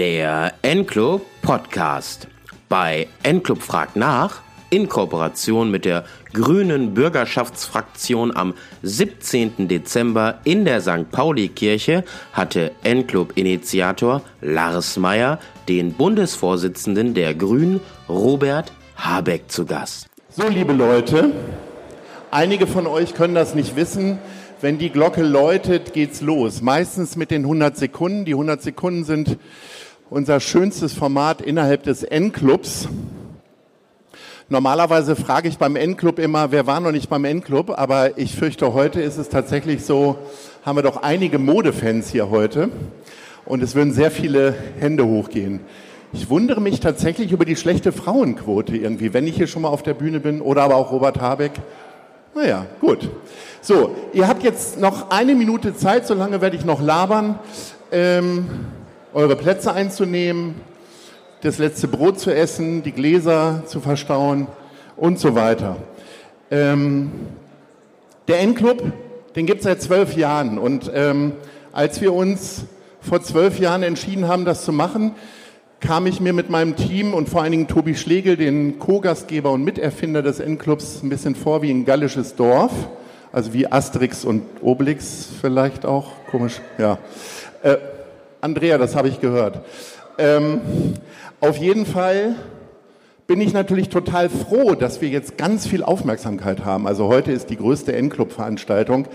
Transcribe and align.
Der 0.00 0.54
N-Club 0.62 1.26
Podcast. 1.42 2.26
Bei 2.70 3.06
N-Club 3.22 3.60
fragt 3.60 3.96
nach 3.96 4.40
in 4.70 4.88
Kooperation 4.88 5.70
mit 5.70 5.84
der 5.84 6.04
Grünen 6.32 6.94
Bürgerschaftsfraktion 6.94 8.34
am 8.34 8.54
17. 8.82 9.68
Dezember 9.68 10.38
in 10.44 10.64
der 10.64 10.80
St. 10.80 11.10
Pauli-Kirche 11.10 12.02
hatte 12.32 12.70
N-Club-Initiator 12.82 14.22
Lars 14.40 14.96
Meyer 14.96 15.38
den 15.68 15.92
Bundesvorsitzenden 15.92 17.12
der 17.12 17.34
Grünen, 17.34 17.80
Robert 18.08 18.72
Habeck, 18.96 19.50
zu 19.50 19.66
Gast. 19.66 20.06
So, 20.30 20.48
liebe 20.48 20.72
Leute, 20.72 21.30
einige 22.30 22.66
von 22.66 22.86
euch 22.86 23.12
können 23.12 23.34
das 23.34 23.54
nicht 23.54 23.76
wissen. 23.76 24.18
Wenn 24.62 24.78
die 24.78 24.90
Glocke 24.90 25.22
läutet, 25.22 25.94
geht's 25.94 26.20
los. 26.20 26.60
Meistens 26.60 27.16
mit 27.16 27.30
den 27.30 27.42
100 27.42 27.78
Sekunden. 27.78 28.24
Die 28.26 28.32
100 28.32 28.60
Sekunden 28.60 29.04
sind 29.04 29.38
unser 30.10 30.40
schönstes 30.40 30.92
Format 30.92 31.40
innerhalb 31.40 31.84
des 31.84 32.02
N-Clubs. 32.02 32.88
Normalerweise 34.48 35.14
frage 35.14 35.48
ich 35.48 35.56
beim 35.56 35.76
N-Club 35.76 36.18
immer, 36.18 36.50
wer 36.50 36.66
war 36.66 36.80
noch 36.80 36.90
nicht 36.90 37.08
beim 37.08 37.24
N-Club, 37.24 37.70
aber 37.76 38.18
ich 38.18 38.34
fürchte, 38.34 38.74
heute 38.74 39.00
ist 39.00 39.18
es 39.18 39.28
tatsächlich 39.28 39.84
so, 39.84 40.18
haben 40.66 40.76
wir 40.76 40.82
doch 40.82 41.04
einige 41.04 41.38
Modefans 41.38 42.10
hier 42.10 42.28
heute 42.28 42.70
und 43.44 43.62
es 43.62 43.76
würden 43.76 43.92
sehr 43.92 44.10
viele 44.10 44.52
Hände 44.80 45.06
hochgehen. 45.06 45.60
Ich 46.12 46.28
wundere 46.28 46.60
mich 46.60 46.80
tatsächlich 46.80 47.30
über 47.30 47.44
die 47.44 47.54
schlechte 47.54 47.92
Frauenquote 47.92 48.76
irgendwie, 48.76 49.14
wenn 49.14 49.28
ich 49.28 49.36
hier 49.36 49.46
schon 49.46 49.62
mal 49.62 49.68
auf 49.68 49.84
der 49.84 49.94
Bühne 49.94 50.18
bin 50.18 50.40
oder 50.40 50.62
aber 50.62 50.74
auch 50.74 50.90
Robert 50.90 51.20
Habeck. 51.20 51.52
Naja, 52.34 52.66
gut. 52.80 53.08
So, 53.60 53.94
ihr 54.12 54.26
habt 54.26 54.42
jetzt 54.42 54.80
noch 54.80 55.10
eine 55.12 55.36
Minute 55.36 55.76
Zeit, 55.76 56.08
solange 56.08 56.40
werde 56.40 56.56
ich 56.56 56.64
noch 56.64 56.82
labern, 56.82 57.38
ähm, 57.92 58.48
eure 59.12 59.36
Plätze 59.36 59.72
einzunehmen, 59.72 60.54
das 61.42 61.58
letzte 61.58 61.88
Brot 61.88 62.20
zu 62.20 62.34
essen, 62.34 62.82
die 62.82 62.92
Gläser 62.92 63.62
zu 63.66 63.80
verstauen 63.80 64.46
und 64.96 65.18
so 65.18 65.34
weiter. 65.34 65.76
Ähm, 66.50 67.10
der 68.28 68.40
N-Club, 68.40 68.92
den 69.34 69.46
gibt 69.46 69.60
es 69.60 69.64
seit 69.64 69.82
zwölf 69.82 70.16
Jahren. 70.16 70.58
Und 70.58 70.90
ähm, 70.94 71.32
als 71.72 72.00
wir 72.00 72.12
uns 72.12 72.64
vor 73.00 73.22
zwölf 73.22 73.58
Jahren 73.58 73.82
entschieden 73.82 74.28
haben, 74.28 74.44
das 74.44 74.64
zu 74.64 74.72
machen, 74.72 75.14
kam 75.80 76.06
ich 76.06 76.20
mir 76.20 76.34
mit 76.34 76.50
meinem 76.50 76.76
Team 76.76 77.14
und 77.14 77.28
vor 77.28 77.42
allen 77.42 77.52
Dingen 77.52 77.66
Tobi 77.66 77.94
Schlegel, 77.94 78.36
den 78.36 78.78
Co-Gastgeber 78.78 79.50
und 79.50 79.64
Miterfinder 79.64 80.22
des 80.22 80.38
N-Clubs, 80.38 81.02
ein 81.02 81.08
bisschen 81.08 81.34
vor 81.34 81.62
wie 81.62 81.70
ein 81.70 81.86
gallisches 81.86 82.36
Dorf. 82.36 82.72
Also 83.32 83.52
wie 83.52 83.70
Asterix 83.70 84.24
und 84.24 84.42
Obelix 84.60 85.28
vielleicht 85.40 85.86
auch. 85.86 86.12
Komisch, 86.30 86.60
ja. 86.78 86.98
Äh, 87.62 87.76
Andrea, 88.40 88.78
das 88.78 88.96
habe 88.96 89.08
ich 89.08 89.20
gehört. 89.20 89.60
Ähm, 90.16 90.60
auf 91.40 91.58
jeden 91.58 91.84
Fall 91.84 92.36
bin 93.26 93.40
ich 93.40 93.52
natürlich 93.52 93.90
total 93.90 94.30
froh, 94.30 94.74
dass 94.74 95.02
wir 95.02 95.08
jetzt 95.08 95.36
ganz 95.36 95.66
viel 95.66 95.82
Aufmerksamkeit 95.82 96.64
haben. 96.64 96.86
Also 96.86 97.08
heute 97.08 97.32
ist 97.32 97.50
die 97.50 97.56
größte 97.56 97.92
N-Club-Veranstaltung. 97.92 99.06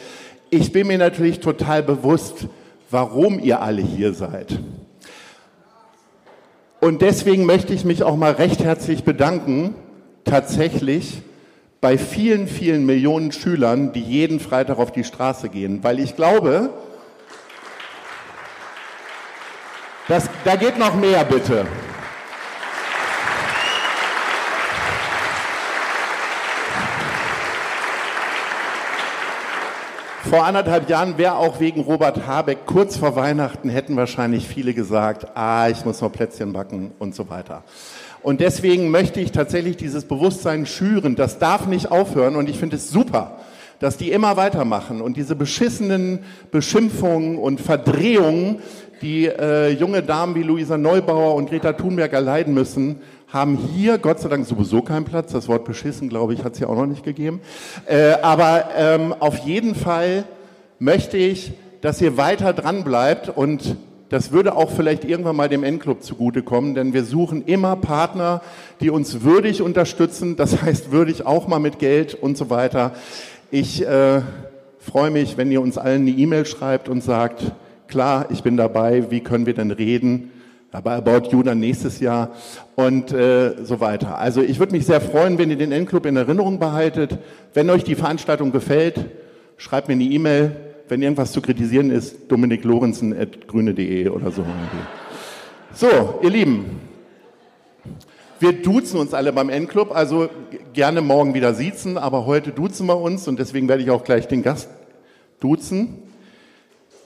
Ich 0.52 0.72
bin 0.72 0.88
mir 0.88 1.00
natürlich 1.00 1.40
total 1.40 1.82
bewusst, 1.82 2.48
warum 2.92 3.40
ihr 3.40 3.62
alle 3.62 3.82
hier 3.82 4.14
seid. 4.14 4.60
Und 6.80 7.02
deswegen 7.02 7.46
möchte 7.46 7.74
ich 7.74 7.84
mich 7.84 8.04
auch 8.04 8.16
mal 8.16 8.34
recht 8.34 8.64
herzlich 8.64 9.04
bedanken, 9.04 9.74
tatsächlich 10.24 11.24
bei 11.82 11.98
vielen, 11.98 12.48
vielen 12.48 12.86
Millionen 12.86 13.32
Schülern, 13.32 13.92
die 13.92 14.02
jeden 14.02 14.40
Freitag 14.40 14.78
auf 14.78 14.92
die 14.92 15.04
Straße 15.04 15.50
gehen. 15.50 15.84
Weil 15.84 16.00
ich 16.00 16.16
glaube, 16.16 16.70
das, 20.08 20.30
da 20.44 20.56
geht 20.56 20.78
noch 20.78 20.96
mehr, 20.96 21.24
bitte. 21.24 21.66
Vor 30.30 30.44
anderthalb 30.44 30.90
Jahren 30.90 31.18
wäre 31.18 31.38
auch 31.38 31.60
wegen 31.60 31.82
Robert 31.82 32.28
Habeck 32.28 32.66
kurz 32.66 32.98
vor 32.98 33.16
Weihnachten 33.16 33.70
hätten 33.70 33.96
wahrscheinlich 33.96 34.48
viele 34.48 34.74
gesagt, 34.74 35.28
ah, 35.36 35.70
ich 35.70 35.86
muss 35.86 36.02
noch 36.02 36.12
Plätzchen 36.12 36.52
backen 36.52 36.92
und 37.00 37.16
so 37.16 37.30
weiter. 37.30 37.64
Und 38.22 38.42
deswegen 38.42 38.90
möchte 38.90 39.22
ich 39.22 39.32
tatsächlich 39.32 39.78
dieses 39.78 40.06
Bewusstsein 40.06 40.66
schüren. 40.66 41.16
Das 41.16 41.38
darf 41.38 41.68
nicht 41.68 41.92
aufhören 41.92 42.36
und 42.36 42.50
ich 42.50 42.58
finde 42.58 42.76
es 42.78 42.90
super, 42.90 43.38
dass 43.80 43.98
die 43.98 44.12
immer 44.12 44.38
weitermachen 44.38 45.02
und 45.02 45.18
diese 45.18 45.36
beschissenen 45.36 46.20
Beschimpfungen 46.52 47.38
und 47.38 47.62
Verdrehungen, 47.62 48.60
die 49.02 49.26
äh, 49.26 49.70
junge 49.70 50.02
Damen 50.02 50.36
wie 50.36 50.44
Luisa 50.44 50.78
Neubauer 50.78 51.36
und 51.36 51.50
Greta 51.50 51.74
Thunberg 51.74 52.14
erleiden 52.14 52.54
müssen, 52.54 53.02
haben 53.28 53.58
hier 53.58 53.98
Gott 53.98 54.20
sei 54.20 54.30
Dank 54.30 54.46
sowieso 54.46 54.82
keinen 54.82 55.06
Platz. 55.06 55.32
Das 55.32 55.48
Wort 55.48 55.66
beschissen, 55.66 56.10
glaube 56.10 56.34
ich, 56.34 56.44
hat 56.44 56.54
es 56.54 56.60
ja 56.60 56.68
auch 56.68 56.76
noch 56.76 56.86
nicht 56.86 57.04
gegeben. 57.04 57.42
Äh, 57.86 58.14
aber 58.22 58.70
ähm, 58.78 59.14
auf 59.20 59.40
jeden 59.40 59.76
Fall 59.76 60.24
möchte 60.80 61.18
ich, 61.18 61.54
dass 61.82 62.02
ihr 62.02 62.18
weiter 62.18 62.54
dran 62.54 62.84
bleibt 62.84 63.30
und 63.30 63.76
das 64.10 64.32
würde 64.32 64.56
auch 64.56 64.70
vielleicht 64.70 65.04
irgendwann 65.04 65.36
mal 65.36 65.50
dem 65.50 65.64
N-Club 65.64 66.04
zugutekommen, 66.04 66.76
denn 66.76 66.94
wir 66.94 67.04
suchen 67.04 67.44
immer 67.46 67.76
Partner, 67.76 68.42
die 68.80 68.92
uns 68.92 69.24
würdig 69.24 69.62
unterstützen. 69.62 70.36
Das 70.36 70.62
heißt 70.62 70.92
würdig 70.92 71.26
auch 71.26 71.48
mal 71.48 71.60
mit 71.60 71.80
Geld 71.80 72.14
und 72.14 72.38
so 72.38 72.50
weiter. 72.50 72.94
Ich 73.58 73.88
äh, 73.88 74.22
freue 74.80 75.12
mich, 75.12 75.38
wenn 75.38 75.50
ihr 75.50 75.62
uns 75.62 75.78
allen 75.78 76.02
eine 76.02 76.12
E-Mail 76.12 76.46
schreibt 76.46 76.90
und 76.90 77.02
sagt, 77.02 77.54
klar, 77.88 78.26
ich 78.30 78.44
bin 78.44 78.58
dabei, 78.58 79.10
wie 79.12 79.22
können 79.22 79.46
wir 79.46 79.54
denn 79.54 79.72
reden? 79.72 80.34
aber 80.74 80.92
About 80.92 81.30
You 81.32 81.42
dann 81.42 81.62
nächstes 81.62 82.02
Jahr 82.02 82.32
und 82.76 83.14
äh, 83.14 83.64
so 83.64 83.80
weiter. 83.80 84.18
Also 84.18 84.42
ich 84.42 84.60
würde 84.60 84.74
mich 84.74 84.86
sehr 84.86 85.00
freuen, 85.00 85.38
wenn 85.38 85.50
ihr 85.50 85.56
den 85.56 85.72
N-Club 85.72 86.06
in 86.06 86.18
Erinnerung 86.18 86.60
behaltet. 86.60 87.18
Wenn 87.54 87.70
euch 87.70 87.86
die 87.86 87.96
Veranstaltung 87.96 88.52
gefällt, 88.52 89.06
schreibt 89.56 89.88
mir 89.88 89.94
eine 89.94 90.04
E-Mail. 90.04 90.52
Wenn 90.90 91.02
irgendwas 91.02 91.32
zu 91.32 91.40
kritisieren 91.40 91.92
ist, 91.92 92.30
dominiklorenzen.grüne.de 92.30 94.10
oder 94.10 94.32
so. 94.32 94.44
So, 95.74 96.20
ihr 96.22 96.30
Lieben, 96.30 96.82
wir 98.42 98.52
duzen 98.52 99.00
uns 99.00 99.14
alle 99.14 99.32
beim 99.32 99.48
N-Club, 99.48 99.96
also 99.96 100.28
gerne 100.76 101.02
morgen 101.02 101.34
wieder 101.34 101.54
siezen, 101.54 101.98
aber 101.98 102.26
heute 102.26 102.52
duzen 102.52 102.86
wir 102.86 103.00
uns 103.00 103.28
und 103.28 103.40
deswegen 103.40 103.68
werde 103.68 103.82
ich 103.82 103.90
auch 103.90 104.04
gleich 104.04 104.28
den 104.28 104.44
Gast 104.44 104.70
duzen. 105.40 106.04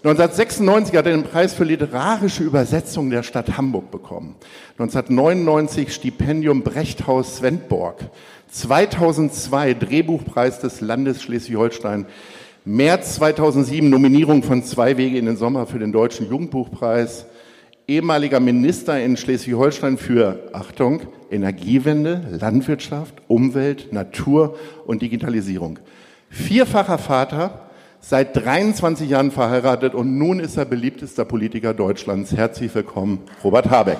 1996 0.03 0.95
hat 0.95 1.05
er 1.05 1.11
den 1.11 1.23
Preis 1.23 1.53
für 1.53 1.65
literarische 1.65 2.43
Übersetzung 2.43 3.09
der 3.09 3.21
Stadt 3.21 3.57
Hamburg 3.57 3.91
bekommen. 3.91 4.35
1999 4.77 5.93
Stipendium 5.93 6.63
Brechthaus 6.63 7.37
Svendborg. 7.37 8.09
2002 8.49 9.73
Drehbuchpreis 9.75 10.59
des 10.59 10.81
Landes 10.81 11.21
Schleswig-Holstein. 11.21 12.05
März 12.65 13.15
2007 13.15 13.89
Nominierung 13.89 14.41
von 14.41 14.63
Zwei 14.63 14.97
Wege 14.97 15.17
in 15.17 15.25
den 15.25 15.37
Sommer 15.37 15.67
für 15.67 15.79
den 15.79 15.91
Deutschen 15.91 16.29
Jugendbuchpreis. 16.29 17.25
Ehemaliger 17.87 18.39
Minister 18.39 18.99
in 19.03 19.17
Schleswig-Holstein 19.17 19.97
für, 19.97 20.39
Achtung, 20.53 21.01
Energiewende, 21.31 22.21
Landwirtschaft, 22.39 23.15
Umwelt, 23.27 23.93
Natur 23.93 24.57
und 24.85 25.01
Digitalisierung. 25.01 25.79
Vierfacher 26.29 26.97
Vater, 26.97 27.69
seit 28.01 28.35
23 28.35 29.09
Jahren 29.09 29.31
verheiratet 29.31 29.93
und 29.93 30.17
nun 30.17 30.39
ist 30.39 30.57
er 30.57 30.65
beliebtester 30.65 31.25
Politiker 31.25 31.73
Deutschlands. 31.73 32.31
Herzlich 32.31 32.73
willkommen, 32.73 33.19
Robert 33.43 33.69
Habeck. 33.69 33.99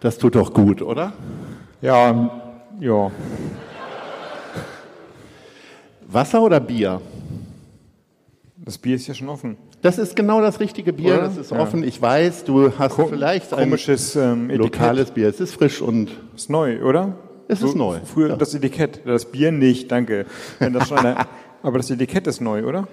Das 0.00 0.16
tut 0.16 0.34
doch 0.34 0.54
gut, 0.54 0.80
oder? 0.80 1.12
Ja, 1.82 2.30
ja. 2.80 3.10
Wasser 6.06 6.42
oder 6.42 6.60
Bier? 6.60 7.00
Das 8.56 8.76
Bier 8.78 8.96
ist 8.96 9.06
ja 9.06 9.14
schon 9.14 9.28
offen. 9.28 9.56
Das 9.82 9.96
ist 9.98 10.14
genau 10.14 10.42
das 10.42 10.60
richtige 10.60 10.92
Bier, 10.92 11.14
Oder? 11.14 11.22
das 11.22 11.36
ist 11.38 11.50
Ja. 11.52 11.58
offen. 11.60 11.82
Ich 11.84 12.00
weiß, 12.02 12.44
du 12.44 12.70
hast 12.78 12.96
Ko- 12.96 13.06
vielleicht 13.06 13.52
ein 13.54 13.60
komisches 13.64 14.14
ähm, 14.16 14.50
lokales 14.50 15.10
Bier. 15.12 15.28
Es 15.28 15.40
ist 15.40 15.54
frisch 15.54 15.80
und 15.80 16.10
Ist 16.36 16.50
neu, 16.50 16.82
oder? 16.82 17.16
Es 17.48 17.62
ist 17.62 17.74
neu, 17.74 17.98
Früher 18.04 18.28
ja. 18.28 18.36
das 18.36 18.54
Etikett, 18.54 19.00
das 19.06 19.24
Bier 19.24 19.50
nicht, 19.50 19.90
danke. 19.90 20.26
Das 20.60 20.92
eine, 20.92 21.16
aber 21.62 21.78
das 21.78 21.90
Etikett 21.90 22.26
ist 22.26 22.40
neu, 22.40 22.64
oder? 22.64 22.86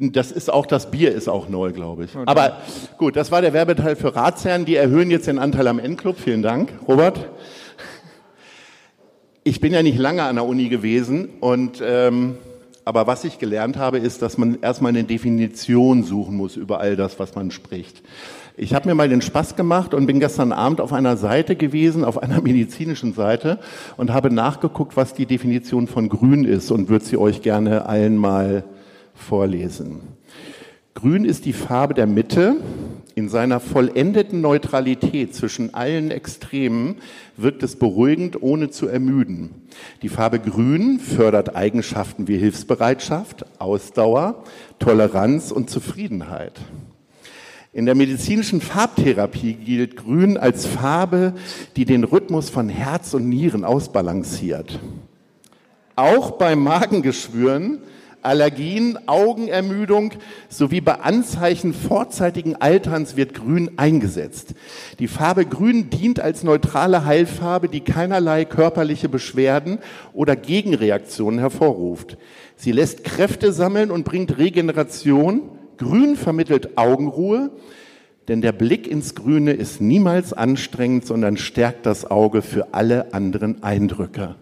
das 0.00 0.30
ist 0.30 0.50
auch 0.52 0.64
das 0.64 0.92
Bier 0.92 1.12
ist 1.12 1.28
auch 1.28 1.48
neu, 1.48 1.72
glaube 1.72 2.04
ich. 2.04 2.10
Aber 2.24 2.58
gut, 2.98 3.16
das 3.16 3.32
war 3.32 3.42
der 3.42 3.52
Werbeteil 3.52 3.96
für 3.96 4.14
Ratsherren. 4.14 4.64
Die 4.64 4.76
erhöhen 4.76 5.10
jetzt 5.10 5.26
den 5.26 5.40
Anteil 5.40 5.66
am 5.66 5.80
Endclub. 5.80 6.16
Vielen 6.20 6.40
Dank, 6.40 6.70
Robert. 6.86 7.28
Ich 9.48 9.62
bin 9.62 9.72
ja 9.72 9.82
nicht 9.82 9.96
lange 9.96 10.24
an 10.24 10.36
der 10.36 10.44
Uni 10.44 10.68
gewesen 10.68 11.30
und 11.40 11.82
ähm, 11.82 12.36
aber 12.84 13.06
was 13.06 13.24
ich 13.24 13.38
gelernt 13.38 13.78
habe, 13.78 13.96
ist, 13.96 14.20
dass 14.20 14.36
man 14.36 14.58
erstmal 14.60 14.90
eine 14.90 15.04
Definition 15.04 16.02
suchen 16.02 16.36
muss 16.36 16.56
über 16.56 16.80
all 16.80 16.96
das, 16.96 17.18
was 17.18 17.34
man 17.34 17.50
spricht. 17.50 18.02
Ich 18.58 18.74
habe 18.74 18.86
mir 18.86 18.94
mal 18.94 19.08
den 19.08 19.22
Spaß 19.22 19.56
gemacht 19.56 19.94
und 19.94 20.04
bin 20.04 20.20
gestern 20.20 20.52
Abend 20.52 20.82
auf 20.82 20.92
einer 20.92 21.16
Seite 21.16 21.56
gewesen, 21.56 22.04
auf 22.04 22.22
einer 22.22 22.40
medizinischen 22.42 23.14
Seite 23.14 23.58
und 23.96 24.12
habe 24.12 24.30
nachgeguckt, 24.30 24.98
was 24.98 25.14
die 25.14 25.24
Definition 25.24 25.86
von 25.86 26.10
Grün 26.10 26.44
ist 26.44 26.70
und 26.70 26.90
würde 26.90 27.06
sie 27.06 27.16
euch 27.16 27.40
gerne 27.40 27.86
allen 27.86 28.18
mal 28.18 28.64
vorlesen. 29.14 30.00
Grün 30.92 31.24
ist 31.24 31.46
die 31.46 31.54
Farbe 31.54 31.94
der 31.94 32.06
Mitte. 32.06 32.56
In 33.18 33.28
seiner 33.28 33.58
vollendeten 33.58 34.40
Neutralität 34.40 35.34
zwischen 35.34 35.74
allen 35.74 36.12
Extremen 36.12 36.98
wirkt 37.36 37.64
es 37.64 37.74
beruhigend, 37.74 38.40
ohne 38.40 38.70
zu 38.70 38.86
ermüden. 38.86 39.66
Die 40.02 40.08
Farbe 40.08 40.38
Grün 40.38 41.00
fördert 41.00 41.56
Eigenschaften 41.56 42.28
wie 42.28 42.38
Hilfsbereitschaft, 42.38 43.44
Ausdauer, 43.58 44.44
Toleranz 44.78 45.50
und 45.50 45.68
Zufriedenheit. 45.68 46.60
In 47.72 47.86
der 47.86 47.96
medizinischen 47.96 48.60
Farbtherapie 48.60 49.54
gilt 49.54 49.96
Grün 49.96 50.36
als 50.36 50.66
Farbe, 50.66 51.32
die 51.74 51.86
den 51.86 52.04
Rhythmus 52.04 52.50
von 52.50 52.68
Herz 52.68 53.14
und 53.14 53.28
Nieren 53.28 53.64
ausbalanciert. 53.64 54.78
Auch 55.96 56.38
bei 56.38 56.54
Magengeschwüren, 56.54 57.80
Allergien, 58.22 58.98
Augenermüdung 59.06 60.12
sowie 60.48 60.80
bei 60.80 60.94
Anzeichen 61.00 61.74
vorzeitigen 61.74 62.56
Alterns 62.56 63.16
wird 63.16 63.34
Grün 63.34 63.72
eingesetzt. 63.76 64.54
Die 64.98 65.08
Farbe 65.08 65.46
Grün 65.46 65.90
dient 65.90 66.20
als 66.20 66.42
neutrale 66.42 67.04
Heilfarbe, 67.04 67.68
die 67.68 67.80
keinerlei 67.80 68.44
körperliche 68.44 69.08
Beschwerden 69.08 69.78
oder 70.12 70.36
Gegenreaktionen 70.36 71.38
hervorruft. 71.38 72.16
Sie 72.56 72.72
lässt 72.72 73.04
Kräfte 73.04 73.52
sammeln 73.52 73.90
und 73.90 74.04
bringt 74.04 74.38
Regeneration, 74.38 75.42
Grün 75.76 76.16
vermittelt 76.16 76.76
Augenruhe, 76.76 77.50
denn 78.26 78.42
der 78.42 78.52
Blick 78.52 78.86
ins 78.86 79.14
Grüne 79.14 79.52
ist 79.52 79.80
niemals 79.80 80.32
anstrengend, 80.32 81.06
sondern 81.06 81.36
stärkt 81.36 81.86
das 81.86 82.10
Auge 82.10 82.42
für 82.42 82.74
alle 82.74 83.14
anderen 83.14 83.62
Eindrücke. 83.62 84.34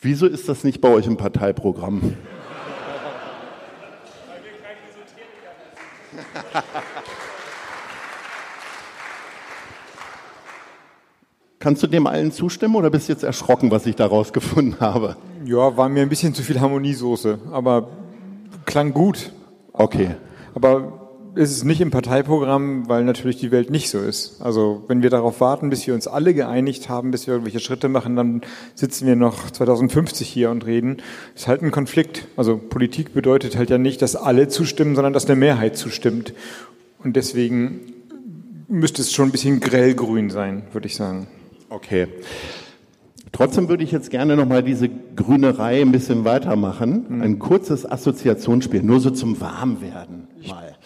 Wieso 0.00 0.26
ist 0.26 0.48
das 0.48 0.62
nicht 0.62 0.80
bei 0.80 0.88
euch 0.88 1.06
im 1.06 1.16
Parteiprogramm? 1.16 2.14
Kannst 11.60 11.82
du 11.82 11.88
dem 11.88 12.06
allen 12.06 12.30
zustimmen 12.30 12.76
oder 12.76 12.88
bist 12.88 13.08
du 13.08 13.12
jetzt 13.12 13.24
erschrocken, 13.24 13.70
was 13.72 13.84
ich 13.86 13.96
daraus 13.96 14.32
gefunden 14.32 14.76
habe? 14.80 15.16
Ja, 15.44 15.76
war 15.76 15.88
mir 15.88 16.02
ein 16.02 16.08
bisschen 16.08 16.32
zu 16.32 16.42
viel 16.42 16.60
Harmoniesoße, 16.60 17.38
aber 17.50 17.88
klang 18.64 18.92
gut. 18.92 19.32
Okay. 19.72 20.14
Aber 20.54 21.07
es 21.34 21.50
ist 21.50 21.64
nicht 21.64 21.80
im 21.80 21.90
Parteiprogramm, 21.90 22.88
weil 22.88 23.04
natürlich 23.04 23.36
die 23.36 23.50
Welt 23.50 23.70
nicht 23.70 23.90
so 23.90 23.98
ist. 23.98 24.40
Also 24.40 24.84
wenn 24.88 25.02
wir 25.02 25.10
darauf 25.10 25.40
warten, 25.40 25.70
bis 25.70 25.86
wir 25.86 25.94
uns 25.94 26.06
alle 26.06 26.34
geeinigt 26.34 26.88
haben, 26.88 27.10
bis 27.10 27.26
wir 27.26 27.34
irgendwelche 27.34 27.60
Schritte 27.60 27.88
machen, 27.88 28.16
dann 28.16 28.40
sitzen 28.74 29.06
wir 29.06 29.16
noch 29.16 29.50
2050 29.50 30.28
hier 30.28 30.50
und 30.50 30.66
reden. 30.66 30.98
Das 31.34 31.42
ist 31.42 31.48
halt 31.48 31.62
ein 31.62 31.70
Konflikt. 31.70 32.26
Also 32.36 32.56
Politik 32.56 33.14
bedeutet 33.14 33.56
halt 33.56 33.70
ja 33.70 33.78
nicht, 33.78 34.02
dass 34.02 34.16
alle 34.16 34.48
zustimmen, 34.48 34.94
sondern 34.94 35.12
dass 35.12 35.26
eine 35.26 35.36
Mehrheit 35.36 35.76
zustimmt. 35.76 36.34
Und 37.02 37.16
deswegen 37.16 37.80
müsste 38.68 39.02
es 39.02 39.12
schon 39.12 39.28
ein 39.28 39.32
bisschen 39.32 39.60
grellgrün 39.60 40.30
sein, 40.30 40.62
würde 40.72 40.86
ich 40.86 40.96
sagen. 40.96 41.26
Okay. 41.70 42.08
Trotzdem 43.32 43.68
würde 43.68 43.84
ich 43.84 43.92
jetzt 43.92 44.10
gerne 44.10 44.36
nochmal 44.36 44.62
diese 44.62 44.88
Grünerei 44.88 45.80
ein 45.80 45.92
bisschen 45.92 46.24
weitermachen. 46.24 47.20
Ein 47.22 47.38
kurzes 47.38 47.90
Assoziationsspiel, 47.90 48.82
nur 48.82 49.00
so 49.00 49.10
zum 49.10 49.40
Warmwerden 49.40 50.28
mal. 50.48 50.76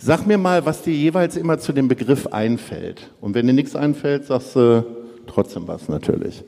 Sag 0.00 0.26
mir 0.26 0.38
mal, 0.38 0.64
was 0.64 0.82
dir 0.82 0.94
jeweils 0.94 1.36
immer 1.36 1.58
zu 1.58 1.72
dem 1.72 1.88
Begriff 1.88 2.28
einfällt. 2.28 3.10
Und 3.20 3.34
wenn 3.34 3.46
dir 3.46 3.52
nichts 3.52 3.74
einfällt, 3.74 4.24
sagst 4.26 4.54
du 4.54 4.84
trotzdem 5.26 5.66
was 5.66 5.88
natürlich. 5.88 6.44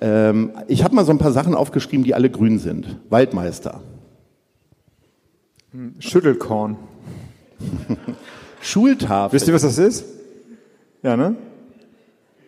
Ähm, 0.00 0.52
ich 0.68 0.84
habe 0.84 0.94
mal 0.94 1.04
so 1.04 1.10
ein 1.10 1.18
paar 1.18 1.32
Sachen 1.32 1.54
aufgeschrieben, 1.54 2.04
die 2.04 2.14
alle 2.14 2.30
grün 2.30 2.58
sind. 2.58 2.98
Waldmeister. 3.10 3.80
Schüttelkorn. 5.98 6.76
Schultafel. 8.62 9.34
Wisst 9.36 9.48
ihr, 9.48 9.54
was 9.54 9.62
das 9.62 9.78
ist? 9.78 10.04
Ja, 11.02 11.16
ne? 11.16 11.34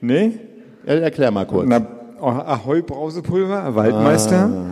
Nee? 0.01 0.33
Ja, 0.87 0.95
erklär 0.95 1.31
mal 1.33 1.47
kurz. 1.47 1.67
Na, 1.69 1.87
Ahoi 2.21 2.83
Brausepulver, 2.83 3.75
Waldmeister, 3.75 4.49
Ah. 4.49 4.67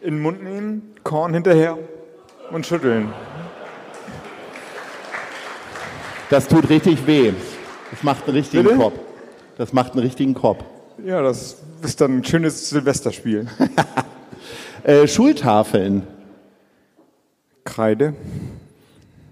in 0.00 0.14
den 0.14 0.22
Mund 0.22 0.42
nehmen, 0.42 0.82
Korn 1.04 1.34
hinterher 1.34 1.78
und 2.50 2.66
schütteln. 2.66 3.10
Das 6.32 6.48
tut 6.48 6.70
richtig 6.70 7.06
weh. 7.06 7.30
Das 7.90 8.02
macht 8.02 8.26
einen 8.26 8.36
richtigen 8.36 8.62
Bitte? 8.62 8.76
Kopf. 8.76 8.94
Das 9.58 9.74
macht 9.74 9.92
einen 9.92 10.00
richtigen 10.00 10.32
Kopf. 10.32 10.64
Ja, 11.04 11.20
das 11.20 11.58
ist 11.82 12.00
dann 12.00 12.18
ein 12.18 12.24
schönes 12.24 12.70
Silvesterspiel. 12.70 13.46
Äh, 14.84 15.06
Schultafeln. 15.06 16.02
Kreide, 17.62 18.14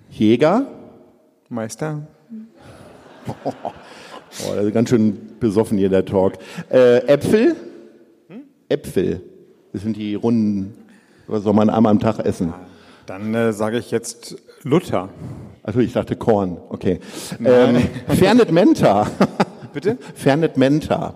Jäger. 0.08 0.66
Meister, 1.48 2.06
Oh, 3.44 4.54
das 4.54 4.66
ist 4.66 4.72
ganz 4.72 4.90
schön 4.90 5.18
besoffen 5.40 5.76
hier, 5.76 5.88
der 5.88 6.04
Talk. 6.04 6.34
Äh, 6.70 6.98
Äpfel. 7.08 7.56
Äpfel. 8.68 9.22
Das 9.72 9.82
sind 9.82 9.96
die 9.96 10.14
runden, 10.14 10.72
was 11.26 11.42
soll 11.42 11.54
man 11.54 11.68
einmal 11.68 11.90
am 11.90 11.98
Tag 11.98 12.20
essen? 12.20 12.54
Dann 13.06 13.34
äh, 13.34 13.52
sage 13.52 13.78
ich 13.78 13.90
jetzt 13.90 14.36
Luther. 14.62 15.08
Also 15.70 15.78
ich 15.78 15.92
dachte 15.92 16.16
Korn, 16.16 16.58
okay. 16.68 16.98
Ähm, 17.44 17.88
Fernet 18.08 18.50
Menta. 18.50 19.06
Bitte? 19.72 19.98
Fernet 20.16 20.56
Menta. 20.56 21.14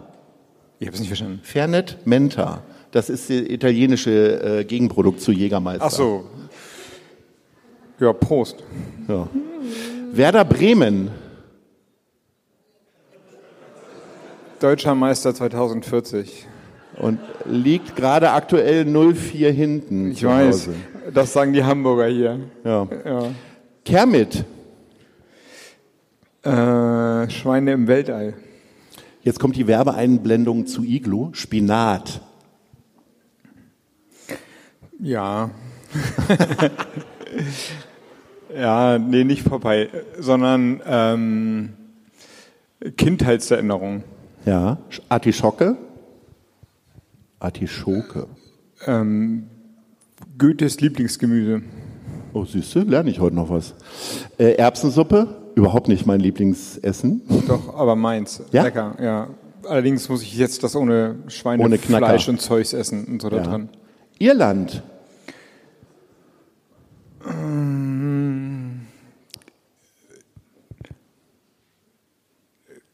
Ich 0.79 0.87
habe 0.87 0.95
es 0.95 1.01
nicht 1.01 1.09
verstanden. 1.09 1.41
Fernet 1.43 1.99
Menta. 2.05 2.63
Das 2.93 3.11
ist 3.11 3.31
das 3.31 3.37
italienische 3.37 4.61
äh, 4.61 4.65
Gegenprodukt 4.65 5.21
zu 5.21 5.33
Jägermeister. 5.33 5.85
Ach 5.85 5.91
so. 5.91 6.27
Ja, 7.99 8.13
Prost. 8.13 8.63
Ja. 9.09 9.27
Werder 10.13 10.45
Bremen. 10.45 11.11
Deutscher 14.61 14.95
Meister 14.95 15.35
2040. 15.35 16.47
Und 17.01 17.19
liegt 17.45 17.97
gerade 17.97 18.31
aktuell 18.31 18.85
0-4 18.85 19.51
hinten. 19.51 20.13
Ich 20.13 20.25
weiß. 20.25 20.69
Hause. 20.69 20.75
Das 21.13 21.33
sagen 21.33 21.53
die 21.53 21.65
Hamburger 21.65 22.07
hier. 22.07 22.39
Ja. 22.63 22.87
Ja. 23.05 23.31
Kermit. 23.85 24.45
Äh, 26.43 27.31
Schweine 27.31 27.73
im 27.73 27.87
Weltall. 27.87 28.35
Jetzt 29.23 29.41
kommt 29.41 29.57
die 29.57 29.67
Werbeeinblendung 29.67 30.67
zu 30.67 30.83
Iglu. 30.83 31.31
Spinat. 31.33 32.21
Ja. 34.99 35.51
ja, 38.55 38.99
nee, 38.99 39.25
nicht 39.25 39.43
vorbei, 39.43 39.89
sondern 40.19 40.81
ähm, 40.87 41.73
Kindheitserinnerung. 42.97 44.05
Ja. 44.45 44.79
Artischocke. 45.09 45.77
Artischoke. 47.39 48.27
Ähm, 48.87 49.49
Goethes 50.39 50.81
Lieblingsgemüse. 50.81 51.63
Oh, 52.35 52.45
du, 52.45 52.81
lerne 52.81 53.11
ich 53.11 53.21
heute 53.21 53.37
noch 53.37 53.49
was. 53.49 53.75
Äh, 54.39 54.55
Erbsensuppe. 54.57 55.29
Überhaupt 55.55 55.87
nicht 55.87 56.05
mein 56.05 56.19
Lieblingsessen. 56.19 57.23
Doch, 57.47 57.77
aber 57.77 57.95
meins. 57.95 58.43
Ja? 58.51 58.65
Lecker, 58.65 58.97
ja. 59.01 59.29
Allerdings 59.69 60.09
muss 60.09 60.21
ich 60.23 60.37
jetzt 60.37 60.65
das 60.65 60.75
ohne 60.75 61.15
Schweinefleisch 61.29 62.29
und 62.29 62.41
Zeugs 62.41 62.73
essen 62.73 63.05
und 63.05 63.23
so 63.23 63.31
da 63.31 63.37
Ja. 63.37 63.43
dran. 63.45 63.69
Irland. 64.19 64.83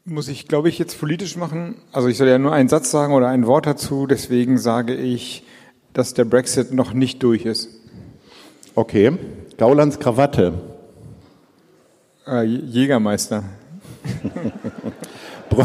Muss 0.05 0.27
ich, 0.27 0.47
glaube 0.47 0.69
ich, 0.69 0.79
jetzt 0.79 0.99
politisch 0.99 1.35
machen? 1.35 1.75
Also 1.91 2.07
ich 2.07 2.17
soll 2.17 2.27
ja 2.27 2.39
nur 2.39 2.53
einen 2.53 2.69
Satz 2.69 2.91
sagen 2.91 3.13
oder 3.13 3.27
ein 3.27 3.45
Wort 3.45 3.65
dazu. 3.65 4.07
Deswegen 4.07 4.57
sage 4.57 4.95
ich, 4.95 5.43
dass 5.93 6.13
der 6.13 6.25
Brexit 6.25 6.73
noch 6.73 6.93
nicht 6.93 7.21
durch 7.23 7.45
ist. 7.45 7.69
Okay. 8.75 9.11
Gaulands 9.57 9.99
Krawatte. 9.99 10.53
Äh, 12.25 12.43
Jägermeister. 12.43 13.43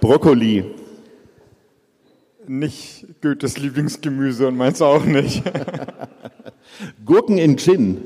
Brokkoli. 0.00 0.64
Nicht 2.46 3.06
Goethes 3.22 3.58
Lieblingsgemüse 3.58 4.48
und 4.48 4.56
meins 4.56 4.82
auch 4.82 5.04
nicht. 5.04 5.42
Gurken 7.04 7.38
in 7.38 7.56
Gin. 7.56 7.98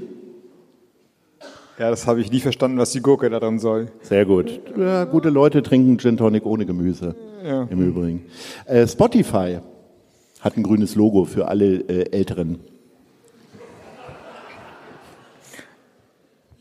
Ja, 1.78 1.90
das 1.90 2.06
habe 2.06 2.20
ich 2.20 2.30
nie 2.30 2.40
verstanden, 2.40 2.78
was 2.78 2.92
die 2.92 3.00
Gurke 3.00 3.28
daran 3.30 3.58
soll. 3.58 3.88
Sehr 4.02 4.24
gut. 4.24 4.60
Ja, 4.78 5.04
gute 5.04 5.30
Leute 5.30 5.62
trinken 5.62 5.98
Gin 5.98 6.16
Tonic 6.16 6.46
ohne 6.46 6.66
Gemüse. 6.66 7.16
Ja. 7.44 7.64
Im 7.64 7.80
Übrigen. 7.80 8.26
Äh, 8.66 8.86
Spotify 8.86 9.58
hat 10.40 10.56
ein 10.56 10.62
grünes 10.62 10.94
Logo 10.94 11.24
für 11.24 11.48
alle 11.48 11.80
äh, 11.88 12.10
Älteren. 12.12 12.60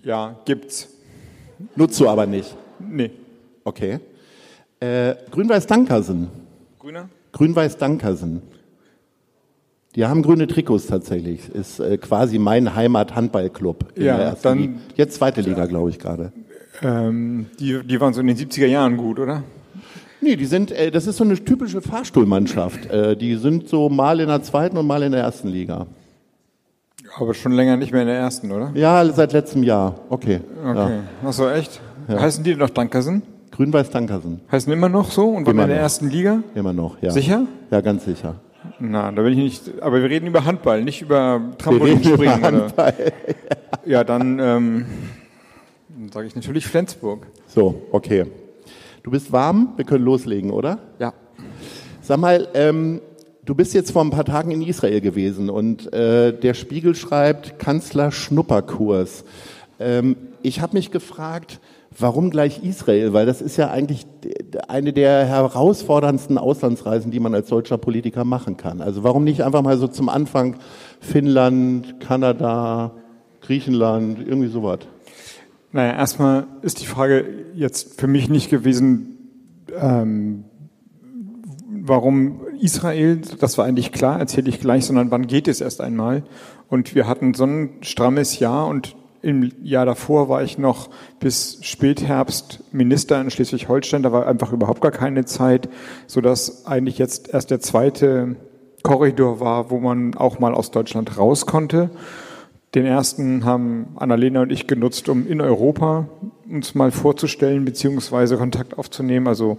Ja, 0.04 0.36
gibt's. 0.46 0.90
Nutzt 1.76 2.00
du 2.00 2.08
aber 2.10 2.26
nicht. 2.26 2.56
Nee. 2.80 3.12
Okay. 3.64 4.00
Äh, 4.80 5.16
Grün-Weiß-Dankersen. 5.32 6.28
Grüner? 6.80 7.10
Grün-Weiß-Dankersen. 7.32 8.42
Die 9.96 10.06
haben 10.06 10.24
grüne 10.24 10.48
Trikots 10.48 10.88
tatsächlich. 10.88 11.48
Ist 11.50 11.80
äh, 11.80 11.98
quasi 11.98 12.40
mein 12.40 12.76
Heimat-Handballclub. 12.76 13.94
in 13.96 14.04
Ja, 14.06 14.18
der 14.18 14.26
ersten 14.28 14.44
dann- 14.44 14.58
Liga. 14.60 14.74
Jetzt 14.96 15.16
zweite 15.16 15.42
Liga, 15.42 15.66
glaube 15.68 15.90
ich 15.92 16.00
gerade. 16.00 16.32
Ähm, 16.82 17.46
die, 17.60 17.82
die 17.84 18.02
waren 18.02 18.14
so 18.14 18.22
in 18.22 18.28
den 18.28 18.36
70er 18.36 18.66
Jahren 18.66 18.98
gut, 18.98 19.20
oder? 19.20 19.44
Nee, 20.20 20.36
die 20.36 20.46
sind, 20.46 20.72
äh, 20.72 20.90
das 20.90 21.06
ist 21.08 21.18
so 21.18 21.24
eine 21.24 21.36
typische 21.36 21.82
Fahrstuhlmannschaft. 21.82 22.88
Äh, 22.88 23.16
die 23.16 23.36
sind 23.36 23.70
so 23.70 23.88
mal 23.90 24.20
in 24.20 24.28
der 24.28 24.42
zweiten 24.42 24.78
und 24.78 24.88
mal 24.88 25.04
in 25.04 25.12
der 25.12 25.22
ersten 25.22 25.48
Liga. 25.50 25.86
Aber 27.20 27.34
schon 27.34 27.51
länger 27.51 27.77
nicht 27.77 27.91
mehr 27.91 28.01
in 28.01 28.08
der 28.08 28.17
ersten, 28.17 28.51
oder? 28.51 28.72
Ja, 28.74 29.05
seit 29.12 29.34
letztem 29.34 29.63
Jahr. 29.63 29.96
Okay. 30.10 30.41
Okay. 30.63 30.75
Ja. 30.75 30.91
Ach 31.25 31.34
so, 31.34 31.50
echt? 31.50 31.79
Heißen 32.10 32.43
die 32.43 32.51
denn 32.51 32.60
noch 32.60 32.70
Dankersen? 32.72 33.22
Grün-Weiß-Dankersen. 33.51 34.41
Heißen 34.51 34.74
immer 34.74 34.89
noch 34.89 35.12
so 35.12 35.27
und 35.29 35.46
waren 35.46 35.51
in 35.60 35.67
der 35.67 35.67
noch. 35.67 35.75
ersten 35.84 36.10
Liga? 36.10 36.39
Immer 36.55 36.74
noch, 36.74 37.01
ja. 37.01 37.12
Sicher? 37.12 37.46
Ja, 37.70 37.82
ganz 37.82 38.05
sicher. 38.05 38.36
Na, 38.79 39.12
da 39.12 39.22
bin 39.22 39.34
ich 39.34 39.38
nicht. 39.39 39.82
Aber 39.82 40.01
wir 40.01 40.10
reden 40.10 40.25
über 40.25 40.46
Handball, 40.46 40.84
nicht 40.84 41.01
über 41.01 41.39
Trampolinspringen. 41.60 42.39
über 42.39 42.48
Oder? 42.48 42.93
Ja, 43.86 44.03
dann, 44.05 44.39
ähm, 44.39 44.86
dann 45.89 46.10
sage 46.12 46.25
ich 46.27 46.36
natürlich 46.36 46.65
Flensburg. 46.65 47.27
So, 47.48 47.82
okay. 47.91 48.25
Du 49.03 49.12
bist 49.12 49.32
warm? 49.34 49.74
Wir 49.75 49.84
können 49.86 50.05
loslegen, 50.05 50.50
oder? 50.51 50.79
Ja. 51.00 51.13
Sag 52.01 52.17
mal, 52.20 52.48
ähm, 52.53 53.01
du 53.46 53.56
bist 53.56 53.74
jetzt 53.74 53.92
vor 53.92 54.04
ein 54.04 54.10
paar 54.10 54.26
Tagen 54.26 54.52
in 54.52 54.62
Israel 54.62 55.02
gewesen 55.02 55.50
und 55.50 55.92
äh, 55.94 56.38
der 56.38 56.54
Spiegel 56.54 56.96
schreibt 56.96 57.60
Kanzler 57.60 58.12
Schnupperkurs. 58.12 59.26
Ähm, 59.80 60.16
ich 60.42 60.62
habe 60.62 60.76
mich 60.76 60.92
gefragt, 60.92 61.60
warum 61.98 62.30
gleich 62.30 62.64
Israel? 62.64 63.14
Weil 63.14 63.26
das 63.26 63.42
ist 63.42 63.58
ja 63.58 63.70
eigentlich 63.70 64.06
eine 64.68 64.94
der 64.94 65.26
herausforderndsten 65.26 66.38
Auslandsreisen, 66.38 67.12
die 67.12 67.20
man 67.20 67.34
als 67.34 67.48
deutscher 67.48 67.78
Politiker 67.78 68.24
machen 68.24 68.58
kann. 68.58 68.82
Also 68.82 69.04
warum 69.04 69.24
nicht 69.24 69.44
einfach 69.44 69.62
mal 69.62 69.78
so 69.78 69.88
zum 69.88 70.10
Anfang 70.10 70.58
Finnland, 71.00 72.00
Kanada, 72.00 72.92
Griechenland, 73.42 74.20
irgendwie 74.20 74.50
sowas? 74.50 74.80
Naja, 75.72 75.94
erstmal 75.94 76.46
ist 76.62 76.82
die 76.82 76.86
Frage 76.86 77.26
jetzt 77.56 78.00
für 78.00 78.08
mich 78.08 78.30
nicht 78.30 78.50
gewesen, 78.50 79.18
ähm, 79.76 80.46
warum 81.86 82.42
Israel, 82.62 83.20
das 83.40 83.58
war 83.58 83.66
eigentlich 83.66 83.92
klar, 83.92 84.18
erzähle 84.20 84.50
ich 84.50 84.62
gleich, 84.62 84.86
sondern 84.86 85.12
wann 85.12 85.28
geht 85.28 85.48
es 85.48 85.60
erst 85.60 85.82
einmal? 85.82 86.24
Und 86.70 86.96
wir 86.96 87.08
hatten 87.08 87.34
so 87.34 87.44
ein 87.44 87.72
strammes 87.82 88.40
Jahr 88.40 88.68
und 88.68 88.96
im 89.22 89.52
Jahr 89.62 89.86
davor 89.86 90.30
war 90.30 90.44
ich 90.44 90.58
noch 90.58 90.90
bis 91.20 91.60
Spätherbst 91.62 92.63
Minister 92.72 93.20
in 93.22 93.30
Schleswig-Holstein, 93.30 94.04
da 94.04 94.12
war 94.12 94.28
einfach 94.28 94.52
überhaupt 94.52 94.82
gar 94.82 94.92
keine 94.92 95.25
Zeit, 95.25 95.70
sodass 96.08 96.66
eigentlich 96.66 96.98
jetzt 96.98 97.34
erst 97.34 97.52
der 97.52 97.60
zweite 97.60 98.36
Korridor 98.82 99.40
war, 99.40 99.70
wo 99.70 99.80
man 99.80 100.16
auch 100.16 100.40
mal 100.40 100.54
aus 100.54 100.72
Deutschland 100.72 101.18
raus 101.18 101.46
konnte. 101.46 101.90
Den 102.75 102.86
ersten 102.86 103.46
haben 103.46 103.90
Annalena 103.96 104.42
und 104.42 104.52
ich 104.52 104.68
genutzt, 104.68 105.08
um 105.08 105.28
in 105.28 105.42
Europa 105.42 106.08
uns 106.50 106.75
mal 106.75 106.92
vorzustellen 106.92 107.66
beziehungsweise 107.66 108.38
Kontakt 108.38 108.78
aufzunehmen. 108.78 109.28
Also 109.28 109.58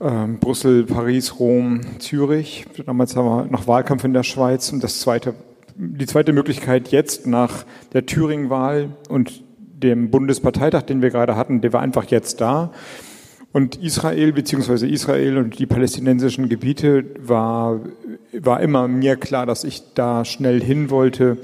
ähm, 0.00 0.38
Brüssel, 0.38 0.84
Paris, 0.84 1.38
Rom, 1.38 1.80
Zürich. 1.98 2.66
Damals 2.86 3.16
haben 3.16 3.26
wir 3.26 3.46
noch 3.50 3.66
Wahlkampf 3.66 4.04
in 4.04 4.12
der 4.12 4.22
Schweiz. 4.22 4.72
Und 4.72 4.82
das 4.82 5.00
zweite, 5.00 5.34
die 5.76 6.06
zweite 6.06 6.32
Möglichkeit 6.32 6.88
jetzt 6.88 7.26
nach 7.26 7.64
der 7.92 8.06
Thüringen-Wahl 8.06 8.90
und 9.08 9.42
dem 9.58 10.10
Bundesparteitag, 10.10 10.82
den 10.82 11.02
wir 11.02 11.10
gerade 11.10 11.36
hatten, 11.36 11.60
der 11.60 11.72
war 11.72 11.80
einfach 11.80 12.04
jetzt 12.06 12.40
da. 12.40 12.72
Und 13.52 13.76
Israel 13.76 14.32
beziehungsweise 14.32 14.86
Israel 14.86 15.38
und 15.38 15.58
die 15.58 15.66
palästinensischen 15.66 16.48
Gebiete 16.48 17.04
war, 17.18 17.80
war 18.32 18.60
immer 18.60 18.88
mir 18.88 19.16
klar, 19.16 19.46
dass 19.46 19.64
ich 19.64 19.94
da 19.94 20.24
schnell 20.24 20.62
hin 20.62 20.90
wollte. 20.90 21.38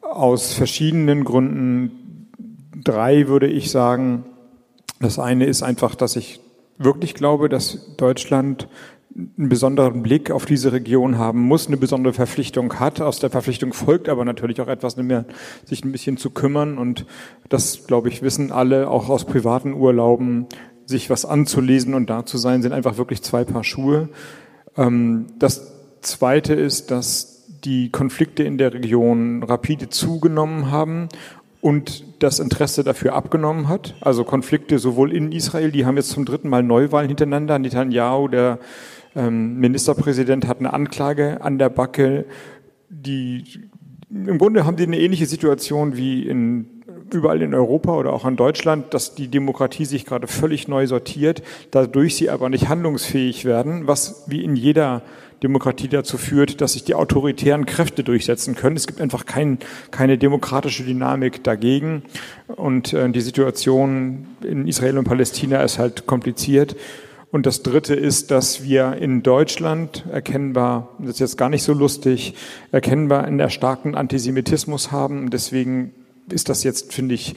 Aus 0.00 0.54
verschiedenen 0.54 1.24
Gründen. 1.24 2.28
Drei 2.82 3.28
würde 3.28 3.46
ich 3.48 3.70
sagen. 3.70 4.24
Das 5.00 5.18
eine 5.18 5.46
ist 5.46 5.62
einfach, 5.62 5.96
dass 5.96 6.16
ich 6.16 6.40
wirklich 6.78 7.14
glaube, 7.14 7.48
dass 7.48 7.96
Deutschland 7.96 8.68
einen 9.16 9.48
besonderen 9.48 10.02
Blick 10.02 10.30
auf 10.30 10.44
diese 10.44 10.72
Region 10.72 11.18
haben 11.18 11.40
muss, 11.40 11.68
eine 11.68 11.76
besondere 11.76 12.12
Verpflichtung 12.12 12.80
hat. 12.80 13.00
Aus 13.00 13.20
der 13.20 13.30
Verpflichtung 13.30 13.72
folgt 13.72 14.08
aber 14.08 14.24
natürlich 14.24 14.60
auch 14.60 14.66
etwas 14.66 14.96
mehr, 14.96 15.24
sich 15.64 15.84
ein 15.84 15.92
bisschen 15.92 16.16
zu 16.16 16.30
kümmern. 16.30 16.78
Und 16.78 17.06
das, 17.48 17.86
glaube 17.86 18.08
ich, 18.08 18.22
wissen 18.22 18.50
alle, 18.50 18.88
auch 18.88 19.08
aus 19.08 19.24
privaten 19.24 19.72
Urlauben, 19.72 20.46
sich 20.86 21.10
was 21.10 21.24
anzulesen 21.24 21.94
und 21.94 22.10
da 22.10 22.26
zu 22.26 22.38
sein, 22.38 22.62
sind 22.62 22.72
einfach 22.72 22.98
wirklich 22.98 23.22
zwei 23.22 23.44
Paar 23.44 23.64
Schuhe. 23.64 24.08
Ähm, 24.76 25.26
Das 25.38 25.72
zweite 26.00 26.54
ist, 26.54 26.90
dass 26.90 27.44
die 27.64 27.90
Konflikte 27.90 28.42
in 28.42 28.58
der 28.58 28.74
Region 28.74 29.42
rapide 29.42 29.88
zugenommen 29.88 30.70
haben 30.70 31.08
und 31.64 32.04
das 32.22 32.40
Interesse 32.40 32.84
dafür 32.84 33.14
abgenommen 33.14 33.70
hat. 33.70 33.94
Also 34.02 34.22
Konflikte 34.22 34.78
sowohl 34.78 35.14
in 35.14 35.32
Israel, 35.32 35.72
die 35.72 35.86
haben 35.86 35.96
jetzt 35.96 36.10
zum 36.10 36.26
dritten 36.26 36.50
Mal 36.50 36.62
Neuwahlen 36.62 37.08
hintereinander. 37.08 37.58
Netanyahu, 37.58 38.28
der 38.28 38.58
ähm, 39.16 39.58
Ministerpräsident, 39.60 40.46
hat 40.46 40.58
eine 40.58 40.74
Anklage 40.74 41.40
an 41.40 41.58
der 41.58 41.70
Backe. 41.70 42.26
Die, 42.90 43.44
Im 44.10 44.36
Grunde 44.36 44.66
haben 44.66 44.76
die 44.76 44.82
eine 44.82 45.00
ähnliche 45.00 45.24
Situation 45.24 45.96
wie 45.96 46.28
in, 46.28 46.82
überall 47.10 47.40
in 47.40 47.54
Europa 47.54 47.96
oder 47.96 48.12
auch 48.12 48.26
in 48.26 48.36
Deutschland, 48.36 48.92
dass 48.92 49.14
die 49.14 49.28
Demokratie 49.28 49.86
sich 49.86 50.04
gerade 50.04 50.26
völlig 50.26 50.68
neu 50.68 50.86
sortiert, 50.86 51.42
dadurch 51.70 52.16
sie 52.16 52.28
aber 52.28 52.50
nicht 52.50 52.68
handlungsfähig 52.68 53.46
werden, 53.46 53.86
was 53.86 54.24
wie 54.26 54.44
in 54.44 54.54
jeder 54.54 55.00
Demokratie 55.44 55.88
dazu 55.88 56.18
führt, 56.18 56.60
dass 56.60 56.72
sich 56.72 56.84
die 56.84 56.94
autoritären 56.94 57.66
Kräfte 57.66 58.02
durchsetzen 58.02 58.54
können. 58.56 58.76
Es 58.76 58.86
gibt 58.86 59.00
einfach 59.00 59.26
kein, 59.26 59.58
keine 59.90 60.18
demokratische 60.18 60.82
Dynamik 60.82 61.44
dagegen. 61.44 62.02
Und 62.48 62.92
äh, 62.92 63.08
die 63.10 63.20
Situation 63.20 64.26
in 64.42 64.66
Israel 64.66 64.98
und 64.98 65.04
Palästina 65.04 65.62
ist 65.62 65.78
halt 65.78 66.06
kompliziert. 66.06 66.74
Und 67.30 67.46
das 67.46 67.62
Dritte 67.62 67.94
ist, 67.94 68.30
dass 68.30 68.62
wir 68.62 68.94
in 68.94 69.22
Deutschland 69.22 70.04
erkennbar, 70.10 70.90
das 70.98 71.10
ist 71.14 71.20
jetzt 71.20 71.36
gar 71.36 71.48
nicht 71.48 71.64
so 71.64 71.72
lustig, 71.72 72.34
erkennbar 72.72 73.24
einen 73.24 73.40
erstarkten 73.40 73.94
Antisemitismus 73.96 74.92
haben. 74.92 75.30
Deswegen 75.30 75.92
ist 76.30 76.48
das 76.48 76.64
jetzt, 76.64 76.94
finde 76.94 77.16
ich, 77.16 77.34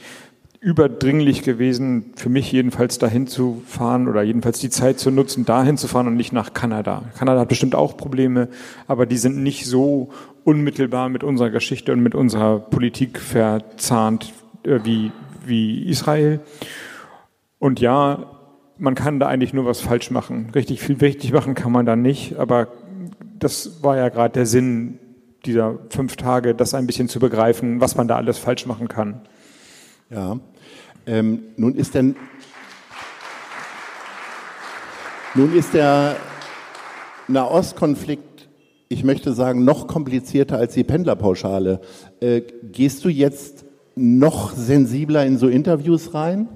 überdringlich 0.60 1.42
gewesen, 1.42 2.12
für 2.16 2.28
mich 2.28 2.50
jedenfalls 2.50 2.98
dahin 2.98 3.26
zu 3.26 3.62
fahren 3.66 4.08
oder 4.08 4.22
jedenfalls 4.22 4.58
die 4.58 4.70
Zeit 4.70 4.98
zu 4.98 5.10
nutzen, 5.10 5.44
dahin 5.44 5.76
zu 5.76 5.86
fahren 5.86 6.08
und 6.08 6.16
nicht 6.16 6.32
nach 6.32 6.52
Kanada. 6.52 7.04
Kanada 7.16 7.40
hat 7.40 7.48
bestimmt 7.48 7.74
auch 7.74 7.96
Probleme, 7.96 8.48
aber 8.88 9.06
die 9.06 9.18
sind 9.18 9.42
nicht 9.42 9.66
so 9.66 10.10
unmittelbar 10.42 11.08
mit 11.08 11.22
unserer 11.22 11.50
Geschichte 11.50 11.92
und 11.92 12.00
mit 12.00 12.14
unserer 12.14 12.58
Politik 12.58 13.20
verzahnt 13.20 14.32
äh, 14.64 14.80
wie, 14.82 15.12
wie 15.46 15.88
Israel. 15.88 16.40
Und 17.60 17.80
ja, 17.80 18.26
man 18.78 18.94
kann 18.94 19.20
da 19.20 19.28
eigentlich 19.28 19.52
nur 19.52 19.64
was 19.64 19.80
falsch 19.80 20.10
machen. 20.10 20.50
Richtig 20.54 20.80
viel 20.80 20.96
richtig 20.96 21.32
machen 21.32 21.54
kann 21.54 21.72
man 21.72 21.86
da 21.86 21.94
nicht, 21.94 22.36
aber 22.36 22.68
das 23.38 23.82
war 23.82 23.96
ja 23.96 24.08
gerade 24.08 24.34
der 24.34 24.46
Sinn 24.46 24.98
dieser 25.44 25.78
fünf 25.90 26.16
Tage, 26.16 26.54
das 26.54 26.74
ein 26.74 26.86
bisschen 26.86 27.08
zu 27.08 27.20
begreifen, 27.20 27.80
was 27.80 27.96
man 27.96 28.08
da 28.08 28.16
alles 28.16 28.38
falsch 28.38 28.66
machen 28.66 28.88
kann. 28.88 29.20
Ja. 30.10 30.38
Ähm, 31.06 31.40
nun 31.56 31.74
ist 31.74 31.94
denn 31.94 32.16
nun 35.34 35.54
ist 35.54 35.74
der 35.74 36.16
Nahostkonflikt, 37.28 38.48
ich 38.88 39.04
möchte 39.04 39.32
sagen, 39.34 39.64
noch 39.64 39.86
komplizierter 39.86 40.56
als 40.56 40.74
die 40.74 40.84
Pendlerpauschale. 40.84 41.80
Äh, 42.20 42.40
gehst 42.72 43.04
du 43.04 43.08
jetzt 43.08 43.64
noch 43.94 44.52
sensibler 44.52 45.26
in 45.26 45.38
so 45.38 45.48
Interviews 45.48 46.14
rein? 46.14 46.48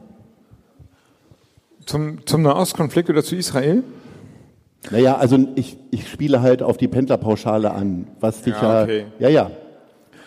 Zum, 1.84 2.26
zum 2.26 2.42
Nahostkonflikt 2.42 3.10
oder 3.10 3.22
zu 3.22 3.36
Israel? 3.36 3.84
Naja, 4.90 5.16
also 5.16 5.38
ich, 5.54 5.76
ich 5.90 6.08
spiele 6.08 6.40
halt 6.40 6.62
auf 6.62 6.76
die 6.76 6.88
Pendlerpauschale 6.88 7.72
an, 7.72 8.08
was 8.20 8.42
dich 8.42 8.54
Ja, 8.54 8.78
ja, 8.78 8.82
okay. 8.82 9.06
ja, 9.18 9.28
ja. 9.28 9.50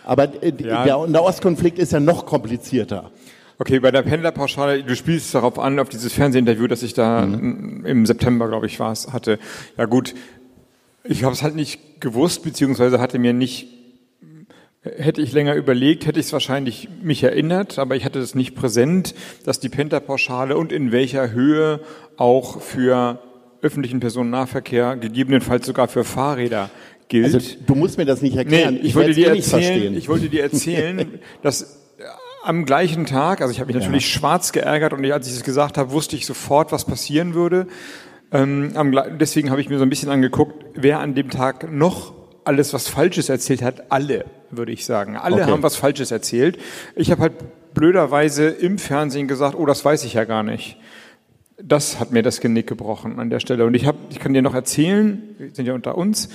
Aber 0.06 0.42
äh, 0.44 0.54
Ja. 0.60 0.84
der 0.84 1.08
Nahostkonflikt 1.08 1.80
ist 1.80 1.92
ja 1.92 2.00
noch 2.00 2.26
komplizierter. 2.26 3.12
Okay, 3.58 3.80
bei 3.80 3.92
der 3.92 4.02
Pendlerpauschale, 4.02 4.84
du 4.84 4.96
spielst 4.96 5.34
darauf 5.34 5.60
an, 5.60 5.80
auf 5.80 5.88
dieses 5.90 6.14
Fernsehinterview, 6.14 6.68
das 6.68 6.84
ich 6.84 6.94
da 6.94 7.26
Mhm. 7.26 7.86
im 7.86 8.06
September, 8.06 8.48
glaube 8.50 8.66
ich, 8.66 8.80
war 8.80 8.92
es, 8.92 9.14
hatte. 9.14 9.40
Ja 9.78 9.86
gut, 9.86 10.14
ich 11.04 11.24
habe 11.24 11.34
es 11.34 11.42
halt 11.42 11.56
nicht 11.56 12.02
gewusst, 12.02 12.44
beziehungsweise 12.44 13.00
hatte 13.00 13.18
mir 13.18 13.32
nicht, 13.32 13.68
hätte 14.84 15.22
ich 15.22 15.32
länger 15.32 15.56
überlegt, 15.56 16.06
hätte 16.06 16.20
ich 16.20 16.26
es 16.28 16.34
wahrscheinlich 16.34 16.90
mich 17.02 17.24
erinnert, 17.24 17.80
aber 17.80 17.96
ich 17.96 18.04
hatte 18.06 18.20
es 18.20 18.36
nicht 18.36 18.56
präsent, 18.56 19.16
dass 19.46 19.60
die 19.60 19.70
Pendlerpauschale 19.70 20.58
und 20.58 20.72
in 20.74 20.92
welcher 20.92 21.32
Höhe 21.32 21.80
auch 22.18 22.62
für 22.62 23.20
öffentlichen 23.62 24.00
Personennahverkehr, 24.00 24.96
gegebenenfalls 24.98 25.66
sogar 25.66 25.88
für 25.88 26.04
Fahrräder 26.04 26.70
gilt. 27.08 27.26
Also 27.26 27.40
du 27.66 27.76
musst 27.76 27.98
mir 27.98 28.06
das 28.06 28.22
nicht 28.22 28.34
Nee, 28.34 28.40
erklären. 28.40 28.80
ich, 28.82 28.96
wollte 28.96 29.14
dir 29.14 29.28
eh 29.28 29.32
nicht 29.32 29.52
erzählen, 29.52 29.72
verstehen. 29.72 29.98
ich 29.98 30.10
wollte 30.10 30.30
dir 30.30 30.44
erzählen, 30.44 31.08
dass 31.42 31.82
am 32.44 32.66
gleichen 32.66 33.06
Tag, 33.06 33.42
also 33.42 33.52
ich 33.52 33.60
habe 33.60 33.74
mich 33.74 33.82
natürlich 33.82 34.14
ja. 34.14 34.20
schwarz 34.20 34.52
geärgert 34.52 34.94
und 34.94 35.04
als 35.12 35.28
ich 35.28 35.34
es 35.34 35.44
gesagt 35.44 35.78
habe, 35.78 35.92
wusste 35.92 36.16
ich 36.16 36.26
sofort, 36.26 36.72
was 36.72 36.86
passieren 36.86 37.34
würde. 37.34 37.68
Ähm, 38.32 38.74
deswegen 39.20 39.50
habe 39.50 39.62
ich 39.62 39.70
mir 39.70 39.78
so 39.78 39.84
ein 39.84 39.90
bisschen 39.90 40.10
angeguckt, 40.10 40.64
wer 40.76 41.00
an 41.00 41.16
dem 41.16 41.30
Tag 41.30 41.72
noch 41.72 42.14
alles 42.44 42.74
was 42.74 42.88
Falsches 42.88 43.30
erzählt 43.30 43.62
hat. 43.62 43.92
Alle, 43.92 44.26
würde 44.52 44.72
ich 44.72 44.86
sagen. 44.86 45.18
Alle 45.18 45.42
okay. 45.42 45.52
haben 45.52 45.64
was 45.64 45.76
Falsches 45.76 46.12
erzählt. 46.12 46.60
Ich 46.96 47.12
habe 47.12 47.22
halt 47.22 47.34
blöderweise 47.74 48.48
im 48.48 48.78
Fernsehen 48.78 49.28
gesagt, 49.28 49.56
oh, 49.58 49.66
das 49.66 49.84
weiß 49.84 50.04
ich 50.06 50.14
ja 50.14 50.24
gar 50.26 50.44
nicht. 50.44 50.78
Das 51.62 52.00
hat 52.00 52.12
mir 52.12 52.22
das 52.22 52.42
Genick 52.42 52.68
gebrochen 52.68 53.20
an 53.20 53.30
der 53.30 53.40
Stelle. 53.40 53.66
Und 53.66 53.74
ich, 53.74 53.88
hab, 53.88 53.96
ich 54.10 54.20
kann 54.20 54.34
dir 54.34 54.42
noch 54.42 54.54
erzählen, 54.54 55.22
wir 55.38 55.50
sind 55.54 55.66
ja 55.66 55.74
unter 55.74 55.98
uns, 55.98 56.30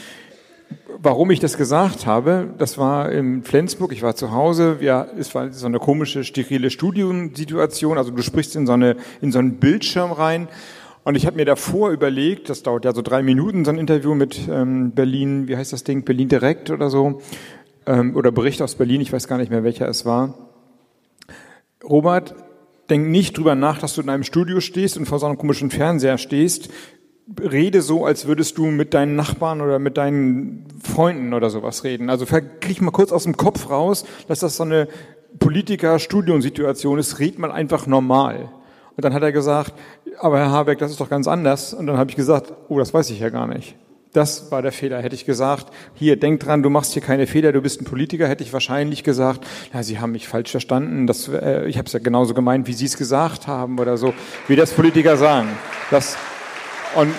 warum 0.99 1.31
ich 1.31 1.41
das 1.41 1.57
gesagt 1.57 2.07
habe, 2.07 2.49
das 2.59 2.79
war 2.79 3.11
in 3.11 3.43
Flensburg, 3.43 3.93
ich 3.93 4.03
war 4.03 4.15
zu 4.17 4.33
Hause, 4.33 4.79
ja, 4.81 5.07
es 5.19 5.35
war 5.35 5.53
so 5.53 5.67
eine 5.67 5.79
komische, 5.79 6.25
sterile 6.25 6.71
Studiensituation, 6.71 7.99
also 7.99 8.11
du 8.11 8.23
sprichst 8.23 8.57
in 8.57 8.67
so, 8.67 8.73
eine, 8.73 8.97
in 9.21 9.33
so 9.33 9.39
einen 9.39 9.59
Bildschirm 9.59 10.13
rein. 10.13 10.49
Und 11.03 11.15
ich 11.15 11.27
habe 11.27 11.37
mir 11.37 11.47
davor 11.47 11.91
überlegt, 11.91 12.51
das 12.51 12.63
dauert 12.63 12.85
ja 12.85 12.93
so 12.93 13.03
drei 13.03 13.23
Minuten, 13.23 13.65
so 13.65 13.71
ein 13.71 13.79
Interview 13.79 14.15
mit 14.15 14.49
ähm, 14.51 14.93
Berlin, 14.93 15.49
wie 15.49 15.57
heißt 15.57 15.73
das 15.73 15.85
Ding, 15.85 16.05
Berlin 16.05 16.29
Direkt 16.29 16.71
oder 16.71 16.91
so, 16.91 17.21
ähm, 17.87 18.15
oder 18.17 18.33
Bericht 18.33 18.61
aus 18.61 18.75
Berlin, 18.75 19.01
ich 19.01 19.13
weiß 19.13 19.27
gar 19.27 19.39
nicht 19.39 19.51
mehr, 19.51 19.65
welcher 19.65 19.89
es 19.89 20.05
war. 20.05 20.35
Robert, 21.83 22.35
denk 22.91 23.09
nicht 23.09 23.39
drüber 23.39 23.55
nach, 23.55 23.79
dass 23.79 23.95
du 23.95 24.03
in 24.03 24.11
einem 24.11 24.25
Studio 24.25 24.61
stehst 24.61 24.99
und 24.99 25.07
vor 25.07 25.19
so 25.19 25.27
einem 25.27 25.39
komischen 25.39 25.71
Fernseher 25.71 26.19
stehst 26.19 26.69
rede 27.41 27.83
so, 27.83 28.05
als 28.05 28.27
würdest 28.27 28.59
du 28.59 28.67
mit 28.67 28.95
deinen 28.95 29.17
Nachbarn 29.17 29.61
oder 29.61 29.79
mit 29.79 29.97
deinen 29.97 30.67
Freunden 30.83 31.35
oder 31.35 31.51
sowas 31.51 31.85
reden. 31.85 32.11
Also 32.11 32.27
krieg 32.27 32.81
mal 32.81 32.91
kurz 32.91 33.13
aus 33.13 33.25
dem 33.25 33.37
Kopf 33.37 33.71
raus, 33.71 34.05
dass 34.29 34.41
das 34.41 34.57
so 34.57 34.65
eine 34.65 34.89
Politiker-Studiensituation 35.39 36.99
ist, 36.99 37.19
red 37.21 37.39
mal 37.39 37.53
einfach 37.53 37.87
normal. 37.87 38.49
Und 38.97 39.05
dann 39.05 39.15
hat 39.15 39.23
er 39.23 39.33
gesagt, 39.33 39.75
aber 40.19 40.39
Herr 40.39 40.51
Habeck, 40.51 40.79
das 40.79 40.91
ist 40.91 41.01
doch 41.01 41.09
ganz 41.09 41.29
anders. 41.29 41.73
Und 41.73 41.87
dann 41.87 41.97
habe 41.97 42.11
ich 42.11 42.17
gesagt, 42.17 42.53
oh, 42.69 42.79
das 42.79 42.93
weiß 42.93 43.11
ich 43.11 43.21
ja 43.21 43.31
gar 43.31 43.47
nicht. 43.47 43.77
Das 44.13 44.51
war 44.51 44.61
der 44.61 44.73
Fehler. 44.73 45.01
Hätte 45.01 45.15
ich 45.15 45.25
gesagt, 45.25 45.73
hier, 45.95 46.19
denk 46.19 46.41
dran, 46.41 46.65
du 46.65 46.71
machst 46.71 46.93
hier 46.95 47.03
keine 47.03 47.29
Fehler, 47.29 47.53
du 47.53 47.63
bist 47.63 47.81
ein 47.81 47.85
Politiker, 47.85 48.27
hätte 48.27 48.43
ich 48.43 48.53
wahrscheinlich 48.53 49.05
gesagt, 49.05 49.47
ja, 49.73 49.85
Sie 49.85 50.01
haben 50.01 50.11
mich 50.11 50.27
falsch 50.27 50.51
verstanden. 50.51 51.07
Das, 51.07 51.29
äh, 51.29 51.67
ich 51.67 51.79
habe 51.79 51.87
es 51.87 51.93
ja 51.93 52.01
genauso 52.01 52.35
gemeint, 52.35 52.67
wie 52.67 52.73
Sie 52.73 52.87
es 52.87 52.97
gesagt 52.97 53.47
haben 53.47 53.79
oder 53.79 53.97
so, 53.97 54.13
wie 54.49 54.57
das 54.57 54.73
Politiker 54.73 55.17
sagen. 55.17 55.49
Das, 55.93 56.17
und, 56.97 57.15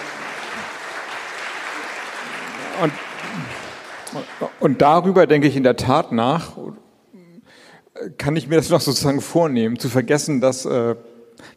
und, 2.82 2.94
und 4.60 4.82
darüber 4.82 5.28
denke 5.28 5.48
ich 5.48 5.56
in 5.56 5.64
der 5.64 5.76
Tat 5.76 6.12
nach, 6.12 6.58
kann 8.18 8.36
ich 8.36 8.48
mir 8.48 8.56
das 8.56 8.70
noch 8.70 8.82
sozusagen 8.82 9.22
vornehmen, 9.22 9.78
zu 9.80 9.90
vergessen, 9.90 10.42
dass, 10.42 10.66
äh, 10.66 10.96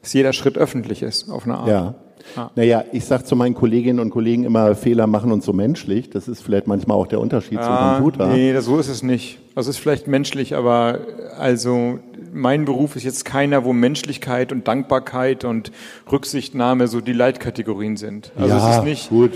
dass 0.03 0.13
jeder 0.13 0.33
Schritt 0.33 0.59
öffentlich 0.59 1.03
ist, 1.03 1.31
auf 1.31 1.45
eine 1.45 1.57
Art. 1.57 1.69
Ja. 1.69 1.95
Ja. 2.37 2.51
Naja, 2.55 2.85
ich 2.93 3.05
sage 3.05 3.25
zu 3.25 3.37
meinen 3.37 3.55
Kolleginnen 3.55 4.01
und 4.01 4.11
Kollegen 4.11 4.45
immer, 4.45 4.75
Fehler 4.75 5.07
machen 5.07 5.33
uns 5.33 5.45
so 5.45 5.53
menschlich. 5.53 6.11
Das 6.11 6.29
ist 6.29 6.43
vielleicht 6.43 6.67
manchmal 6.67 6.97
auch 6.97 7.07
der 7.07 7.21
Unterschied 7.21 7.59
ja, 7.59 7.65
zum 7.65 8.05
Computer. 8.05 8.29
Nee, 8.29 8.59
so 8.61 8.79
ist 8.79 8.89
es 8.89 9.03
nicht. 9.03 9.39
Das 9.55 9.69
ist 9.69 9.79
vielleicht 9.79 10.09
menschlich, 10.09 10.57
aber 10.57 11.01
also 11.39 12.01
mein 12.33 12.65
Beruf 12.65 12.97
ist 12.97 13.05
jetzt 13.05 13.25
keiner, 13.25 13.65
wo 13.65 13.73
Menschlichkeit 13.73 14.51
und 14.53 14.67
Dankbarkeit 14.67 15.45
und 15.45 15.71
Rücksichtnahme 16.11 16.89
so 16.89 17.01
die 17.01 17.13
Leitkategorien 17.13 17.97
sind. 17.97 18.33
Also 18.37 18.57
ja, 18.57 18.71
es 18.71 18.77
ist 18.79 18.85
nicht. 18.85 19.09
Gut. 19.11 19.33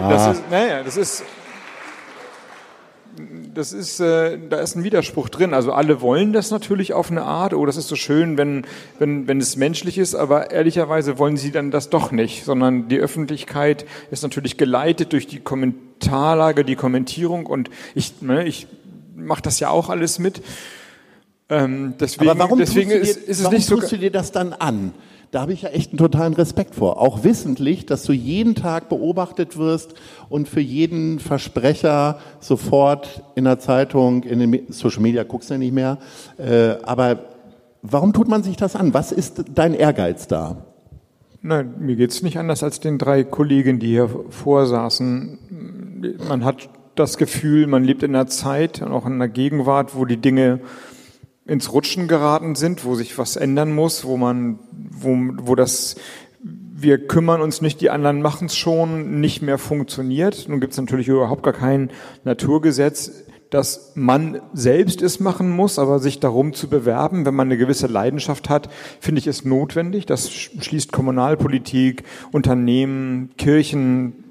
Ja. 0.00 0.10
Das 0.10 0.38
ist, 0.38 0.50
naja, 0.50 0.82
das 0.82 0.96
ist 0.96 1.24
das 3.54 3.72
ist, 3.72 4.00
äh, 4.00 4.38
da 4.48 4.60
ist 4.60 4.76
ein 4.76 4.84
Widerspruch 4.84 5.28
drin. 5.28 5.54
Also 5.54 5.72
alle 5.72 6.00
wollen 6.00 6.32
das 6.32 6.50
natürlich 6.50 6.92
auf 6.92 7.10
eine 7.10 7.22
Art. 7.22 7.54
Oh, 7.54 7.66
das 7.66 7.76
ist 7.76 7.88
so 7.88 7.96
schön, 7.96 8.38
wenn, 8.38 8.64
wenn, 8.98 9.28
wenn 9.28 9.40
es 9.40 9.56
menschlich 9.56 9.98
ist, 9.98 10.14
aber 10.14 10.50
ehrlicherweise 10.50 11.18
wollen 11.18 11.36
sie 11.36 11.52
dann 11.52 11.70
das 11.70 11.90
doch 11.90 12.12
nicht, 12.12 12.44
sondern 12.44 12.88
die 12.88 12.98
Öffentlichkeit 12.98 13.84
ist 14.10 14.22
natürlich 14.22 14.56
geleitet 14.56 15.12
durch 15.12 15.26
die 15.26 15.40
Kommentarlage, 15.40 16.64
die 16.64 16.76
Kommentierung 16.76 17.46
und 17.46 17.70
ich, 17.94 18.22
ne, 18.22 18.44
ich 18.44 18.66
mache 19.14 19.42
das 19.42 19.60
ja 19.60 19.68
auch 19.68 19.88
alles 19.88 20.18
mit. 20.18 20.42
Ähm, 21.48 21.94
deswegen, 22.00 22.30
aber 22.30 22.38
warum 22.38 22.58
deswegen 22.58 22.90
dir, 22.90 22.96
ist, 22.96 23.16
ist 23.16 23.40
es 23.40 23.50
nicht 23.50 23.66
so. 23.66 23.76
tust 23.76 23.92
du 23.92 23.98
dir 23.98 24.10
das 24.10 24.32
dann 24.32 24.52
an? 24.52 24.94
Da 25.32 25.40
habe 25.40 25.54
ich 25.54 25.62
ja 25.62 25.70
echt 25.70 25.92
einen 25.92 25.98
totalen 25.98 26.34
Respekt 26.34 26.74
vor. 26.74 27.00
Auch 27.00 27.24
wissentlich, 27.24 27.86
dass 27.86 28.04
du 28.04 28.12
jeden 28.12 28.54
Tag 28.54 28.90
beobachtet 28.90 29.56
wirst 29.56 29.94
und 30.28 30.46
für 30.46 30.60
jeden 30.60 31.20
Versprecher 31.20 32.18
sofort 32.38 33.22
in 33.34 33.44
der 33.44 33.58
Zeitung, 33.58 34.24
in 34.24 34.38
den 34.38 34.70
Social 34.72 35.00
Media 35.00 35.22
guckst 35.24 35.48
du 35.48 35.54
ja 35.54 35.58
nicht 35.58 35.72
mehr. 35.72 35.96
Äh, 36.36 36.74
aber 36.82 37.24
warum 37.80 38.12
tut 38.12 38.28
man 38.28 38.42
sich 38.42 38.56
das 38.56 38.76
an? 38.76 38.92
Was 38.92 39.10
ist 39.10 39.44
dein 39.54 39.72
Ehrgeiz 39.72 40.28
da? 40.28 40.66
Nein, 41.40 41.76
mir 41.78 41.96
geht's 41.96 42.22
nicht 42.22 42.38
anders 42.38 42.62
als 42.62 42.80
den 42.80 42.98
drei 42.98 43.24
Kollegen, 43.24 43.78
die 43.78 43.88
hier 43.88 44.10
vorsaßen. 44.28 46.18
Man 46.28 46.44
hat 46.44 46.68
das 46.94 47.16
Gefühl, 47.16 47.66
man 47.66 47.84
lebt 47.84 48.02
in 48.02 48.14
einer 48.14 48.26
Zeit 48.26 48.82
und 48.82 48.92
auch 48.92 49.06
in 49.06 49.14
einer 49.14 49.28
Gegenwart, 49.28 49.96
wo 49.96 50.04
die 50.04 50.18
Dinge 50.18 50.60
ins 51.44 51.72
Rutschen 51.72 52.06
geraten 52.06 52.54
sind, 52.54 52.84
wo 52.84 52.94
sich 52.94 53.18
was 53.18 53.36
ändern 53.36 53.74
muss, 53.74 54.04
wo 54.04 54.16
man, 54.16 54.58
wo, 54.92 55.16
wo 55.38 55.54
das 55.54 55.96
wir 56.74 57.06
kümmern 57.06 57.40
uns 57.40 57.60
nicht, 57.60 57.80
die 57.80 57.90
anderen 57.90 58.22
machen 58.22 58.46
es 58.46 58.56
schon, 58.56 59.20
nicht 59.20 59.40
mehr 59.40 59.58
funktioniert. 59.58 60.48
Nun 60.48 60.60
gibt 60.60 60.72
es 60.72 60.80
natürlich 60.80 61.06
überhaupt 61.06 61.44
gar 61.44 61.52
kein 61.52 61.90
Naturgesetz, 62.24 63.24
dass 63.50 63.92
man 63.94 64.40
selbst 64.52 65.02
es 65.02 65.20
machen 65.20 65.50
muss, 65.50 65.78
aber 65.78 65.98
sich 65.98 66.18
darum 66.18 66.54
zu 66.54 66.68
bewerben, 66.68 67.24
wenn 67.24 67.34
man 67.34 67.48
eine 67.48 67.58
gewisse 67.58 67.86
Leidenschaft 67.86 68.48
hat, 68.48 68.68
finde 68.98 69.20
ich 69.20 69.26
es 69.26 69.44
notwendig. 69.44 70.06
Das 70.06 70.32
schließt 70.32 70.90
Kommunalpolitik, 70.90 72.02
Unternehmen, 72.32 73.30
Kirchen, 73.36 74.24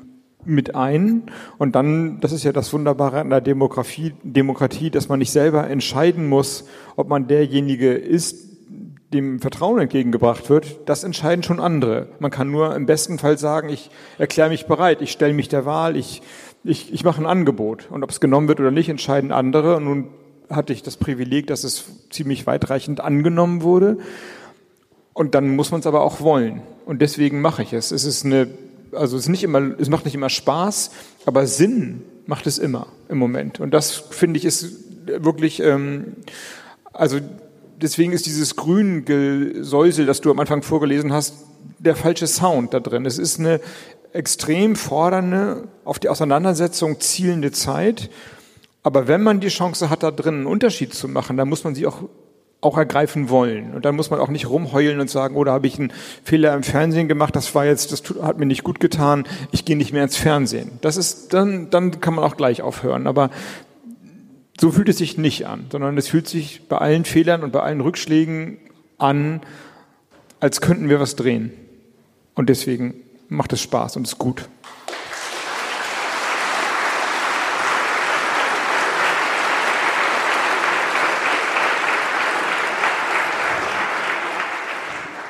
mit 0.44 0.76
ein. 0.76 1.24
Und 1.60 1.76
dann, 1.76 2.20
das 2.20 2.32
ist 2.32 2.44
ja 2.44 2.52
das 2.52 2.74
Wunderbare 2.74 3.20
an 3.20 3.30
der 3.30 3.42
Demokratie, 3.42 4.14
Demokratie, 4.24 4.90
dass 4.90 5.08
man 5.08 5.20
nicht 5.20 5.32
selber 5.32 5.70
entscheiden 5.70 6.28
muss, 6.28 6.66
ob 6.96 7.10
man 7.10 7.28
derjenige 7.28 7.94
ist, 7.94 8.51
dem 9.14 9.40
Vertrauen 9.40 9.80
entgegengebracht 9.80 10.50
wird, 10.50 10.80
das 10.86 11.04
entscheiden 11.04 11.44
schon 11.44 11.60
andere. 11.60 12.08
Man 12.20 12.32
kann 12.32 12.50
nur 12.50 12.76
im 12.76 12.86
besten 12.86 13.18
Fall 13.18 13.38
sagen, 13.38 13.70
ich 13.70 13.90
erkläre 14.18 14.50
mich 14.50 14.66
bereit, 14.66 15.02
ich 15.02 15.12
stelle 15.12 15.34
mich 15.34 15.50
der 15.50 15.66
Wahl, 15.66 15.98
ich, 15.98 16.22
ich, 16.64 16.94
ich 16.94 17.04
mache 17.04 17.22
ein 17.22 17.26
Angebot. 17.26 17.90
Und 17.92 18.04
ob 18.04 18.10
es 18.10 18.20
genommen 18.20 18.48
wird 18.48 18.60
oder 18.60 18.72
nicht, 18.72 18.90
entscheiden 18.90 19.32
andere. 19.32 19.78
Und 19.78 19.84
nun 19.84 20.08
hatte 20.50 20.74
ich 20.74 20.84
das 20.84 20.98
Privileg, 20.98 21.48
dass 21.48 21.64
es 21.64 21.86
ziemlich 22.10 22.48
weitreichend 22.48 23.02
angenommen 23.02 23.64
wurde. 23.64 23.98
Und 25.14 25.36
dann 25.36 25.56
muss 25.56 25.72
man 25.72 25.82
es 25.82 25.88
aber 25.88 26.02
auch 26.02 26.22
wollen. 26.22 26.62
Und 26.86 27.02
deswegen 27.02 27.42
mache 27.42 27.64
ich 27.64 27.74
es. 27.74 27.92
Es 27.92 28.06
ist 28.06 28.26
eine 28.26 28.48
also 28.94 29.18
es, 29.18 29.24
ist 29.24 29.30
nicht 29.30 29.44
immer, 29.44 29.80
es 29.80 29.90
macht 29.90 30.06
nicht 30.06 30.16
immer 30.16 30.30
Spaß, 30.30 30.92
aber 31.26 31.48
Sinn 31.48 32.02
macht 32.26 32.48
es 32.48 32.58
immer 32.58 32.88
im 33.10 33.18
Moment. 33.18 33.60
Und 33.60 33.74
das 33.74 33.92
finde 33.92 34.38
ich 34.38 34.46
ist 34.46 34.76
wirklich, 35.06 35.62
ähm, 35.62 36.18
also 36.94 37.20
deswegen 37.82 38.14
ist 38.14 38.26
dieses 38.26 38.56
Grüngesäusel, 38.56 40.06
das 40.06 40.22
du 40.22 40.32
am 40.32 40.40
Anfang 40.40 40.62
vorgelesen 40.64 41.14
hast, 41.14 41.36
der 41.80 41.96
falsche 41.96 42.28
Sound 42.28 42.74
da 42.74 42.80
drin. 42.80 43.06
Es 43.06 43.18
ist 43.18 43.40
eine 43.40 43.60
extrem 44.14 44.76
fordernde, 44.76 45.68
auf 45.86 46.00
die 46.00 46.10
Auseinandersetzung 46.10 47.00
zielende 47.00 47.52
Zeit. 47.52 48.10
Aber 48.84 49.08
wenn 49.08 49.22
man 49.22 49.40
die 49.40 49.48
Chance 49.48 49.90
hat, 49.90 50.04
da 50.04 50.12
drin 50.12 50.36
einen 50.36 50.46
Unterschied 50.46 50.94
zu 50.94 51.08
machen, 51.08 51.38
dann 51.38 51.50
muss 51.50 51.64
man 51.64 51.76
sie 51.76 51.88
auch 51.88 52.04
auch 52.62 52.78
ergreifen 52.78 53.30
wollen. 53.30 53.74
Und 53.74 53.86
dann 53.86 53.96
muss 53.96 54.12
man 54.12 54.20
auch 54.20 54.30
nicht 54.30 54.48
rumheulen 54.48 55.00
und 55.00 55.10
sagen, 55.10 55.36
oh, 55.36 55.44
da 55.44 55.52
habe 55.52 55.68
ich 55.68 55.80
einen 55.80 55.92
Fehler 56.24 56.54
im 56.54 56.64
Fernsehen 56.64 57.08
gemacht, 57.08 57.36
das 57.36 57.54
war 57.56 57.66
jetzt, 57.66 57.92
das 57.92 58.04
hat 58.22 58.38
mir 58.38 58.46
nicht 58.46 58.64
gut 58.64 58.80
getan, 58.80 59.26
ich 59.52 59.66
gehe 59.66 59.76
nicht 59.76 59.94
mehr 59.94 60.04
ins 60.04 60.16
Fernsehen. 60.16 60.72
Das 60.82 60.96
ist, 60.96 61.34
dann, 61.34 61.72
dann 61.72 62.00
kann 62.00 62.14
man 62.14 62.24
auch 62.24 62.38
gleich 62.38 62.62
aufhören. 62.62 63.08
Aber 63.08 63.32
so 64.60 64.72
fühlt 64.72 64.90
es 64.90 64.98
sich 64.98 65.18
nicht 65.18 65.48
an, 65.48 65.66
sondern 65.72 65.98
es 65.98 66.08
fühlt 66.08 66.28
sich 66.28 66.68
bei 66.68 66.78
allen 66.78 67.06
Fehlern 67.06 67.44
und 67.44 67.52
bei 67.52 67.62
allen 67.62 67.82
Rückschlägen 67.82 68.58
an, 68.98 69.42
als 70.40 70.62
könnten 70.62 70.90
wir 70.90 71.00
was 71.00 71.16
drehen. 71.16 71.52
Und 72.36 72.50
deswegen 72.50 72.96
macht 73.30 73.54
es 73.54 73.62
Spaß 73.62 73.98
und 73.98 74.08
ist 74.08 74.18
gut. 74.18 74.48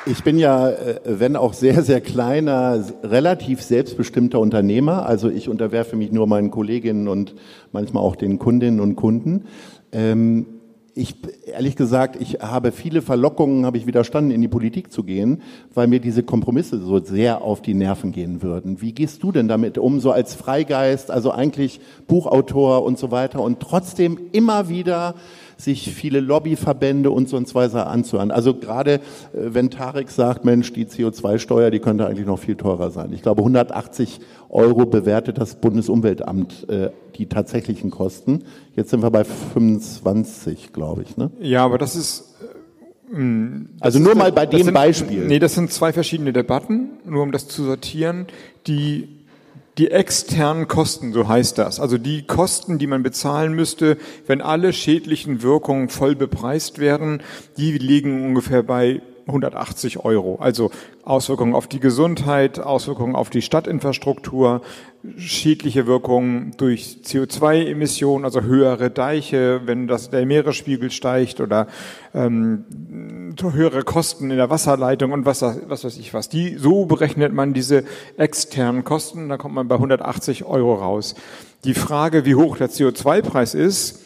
Ich 0.04 0.24
bin 0.24 0.36
ja, 0.36 0.68
äh, 0.68 1.00
wenn 1.04 1.36
auch 1.36 1.52
sehr, 1.52 1.82
sehr 1.82 2.00
kleiner, 2.00 2.84
relativ 3.04 3.62
selbstbestimmter 3.62 4.40
Unternehmer. 4.40 5.06
Also 5.06 5.30
ich 5.30 5.48
unterwerfe 5.48 5.94
mich 5.94 6.10
nur 6.10 6.26
meinen 6.26 6.50
Kolleginnen 6.50 7.06
und 7.06 7.36
manchmal 7.70 8.02
auch 8.02 8.16
den 8.16 8.40
Kundinnen 8.40 8.80
und 8.80 8.96
Kunden. 8.96 9.44
Ähm, 9.92 10.46
ich, 10.94 11.16
ehrlich 11.46 11.76
gesagt, 11.76 12.20
ich 12.20 12.40
habe 12.40 12.72
viele 12.72 13.00
Verlockungen, 13.00 13.64
habe 13.64 13.78
ich 13.78 13.86
widerstanden, 13.86 14.32
in 14.32 14.42
die 14.42 14.48
Politik 14.48 14.92
zu 14.92 15.04
gehen, 15.04 15.40
weil 15.72 15.86
mir 15.86 16.00
diese 16.00 16.22
Kompromisse 16.24 16.78
so 16.78 16.98
sehr 16.98 17.42
auf 17.42 17.62
die 17.62 17.74
Nerven 17.74 18.10
gehen 18.10 18.42
würden. 18.42 18.82
Wie 18.82 18.92
gehst 18.92 19.22
du 19.22 19.30
denn 19.30 19.48
damit 19.48 19.78
um, 19.78 20.00
so 20.00 20.10
als 20.10 20.34
Freigeist, 20.34 21.10
also 21.12 21.30
eigentlich 21.30 21.80
Buchautor 22.08 22.82
und 22.82 22.98
so 22.98 23.10
weiter 23.10 23.40
und 23.40 23.60
trotzdem 23.60 24.18
immer 24.32 24.68
wieder 24.68 25.14
sich 25.56 25.92
viele 25.94 26.20
Lobbyverbände 26.20 27.10
und 27.10 27.28
so 27.28 27.42
weiter 27.54 27.86
anzuhören. 27.86 28.30
Also 28.30 28.54
gerade 28.54 28.94
äh, 28.94 29.00
wenn 29.32 29.70
Tarek 29.70 30.10
sagt, 30.10 30.44
Mensch, 30.44 30.72
die 30.72 30.86
CO2-Steuer, 30.86 31.70
die 31.70 31.80
könnte 31.80 32.06
eigentlich 32.06 32.26
noch 32.26 32.38
viel 32.38 32.56
teurer 32.56 32.90
sein. 32.90 33.12
Ich 33.12 33.22
glaube, 33.22 33.40
180 33.42 34.20
Euro 34.48 34.86
bewertet 34.86 35.38
das 35.38 35.56
Bundesumweltamt 35.56 36.68
äh, 36.68 36.90
die 37.16 37.26
tatsächlichen 37.26 37.90
Kosten. 37.90 38.44
Jetzt 38.76 38.90
sind 38.90 39.02
wir 39.02 39.10
bei 39.10 39.24
25, 39.24 40.72
glaube 40.72 41.02
ich. 41.02 41.16
Ne? 41.16 41.30
Ja, 41.40 41.64
aber 41.64 41.78
das 41.78 41.96
ist 41.96 42.34
äh, 43.12 43.16
also 43.80 43.98
nur 43.98 44.14
mal 44.14 44.32
bei 44.32 44.46
dem 44.46 44.64
sind, 44.64 44.74
Beispiel. 44.74 45.26
Nee, 45.26 45.38
das 45.38 45.54
sind 45.54 45.72
zwei 45.72 45.92
verschiedene 45.92 46.32
Debatten, 46.32 46.90
nur 47.04 47.22
um 47.22 47.32
das 47.32 47.48
zu 47.48 47.64
sortieren. 47.64 48.26
Die 48.66 49.21
die 49.78 49.90
externen 49.90 50.68
Kosten, 50.68 51.12
so 51.12 51.28
heißt 51.28 51.56
das, 51.58 51.80
also 51.80 51.96
die 51.98 52.26
Kosten, 52.26 52.78
die 52.78 52.86
man 52.86 53.02
bezahlen 53.02 53.54
müsste, 53.54 53.96
wenn 54.26 54.42
alle 54.42 54.72
schädlichen 54.72 55.42
Wirkungen 55.42 55.88
voll 55.88 56.14
bepreist 56.14 56.78
werden, 56.78 57.22
die 57.56 57.78
liegen 57.78 58.26
ungefähr 58.26 58.62
bei 58.62 59.00
180 59.26 60.04
Euro. 60.04 60.36
Also 60.40 60.70
Auswirkungen 61.04 61.54
auf 61.54 61.66
die 61.66 61.80
Gesundheit, 61.80 62.58
Auswirkungen 62.58 63.14
auf 63.14 63.30
die 63.30 63.42
Stadtinfrastruktur, 63.42 64.62
schädliche 65.16 65.86
Wirkungen 65.86 66.52
durch 66.56 66.98
CO2-Emissionen, 67.04 68.24
also 68.24 68.42
höhere 68.42 68.90
Deiche, 68.90 69.62
wenn 69.64 69.88
das, 69.88 70.10
der 70.10 70.24
Meeresspiegel 70.26 70.90
steigt 70.90 71.40
oder 71.40 71.66
ähm, 72.14 72.64
höhere 73.40 73.82
Kosten 73.82 74.30
in 74.30 74.36
der 74.36 74.50
Wasserleitung 74.50 75.12
und 75.12 75.26
was, 75.26 75.42
was 75.42 75.84
weiß 75.84 75.96
ich 75.98 76.14
was. 76.14 76.28
Die, 76.28 76.56
so 76.56 76.86
berechnet 76.86 77.32
man 77.32 77.52
diese 77.52 77.84
externen 78.16 78.84
Kosten, 78.84 79.28
da 79.28 79.38
kommt 79.38 79.54
man 79.54 79.68
bei 79.68 79.74
180 79.74 80.44
Euro 80.44 80.74
raus. 80.74 81.14
Die 81.64 81.74
Frage, 81.74 82.24
wie 82.24 82.34
hoch 82.34 82.56
der 82.56 82.70
CO2-Preis 82.70 83.54
ist, 83.54 84.01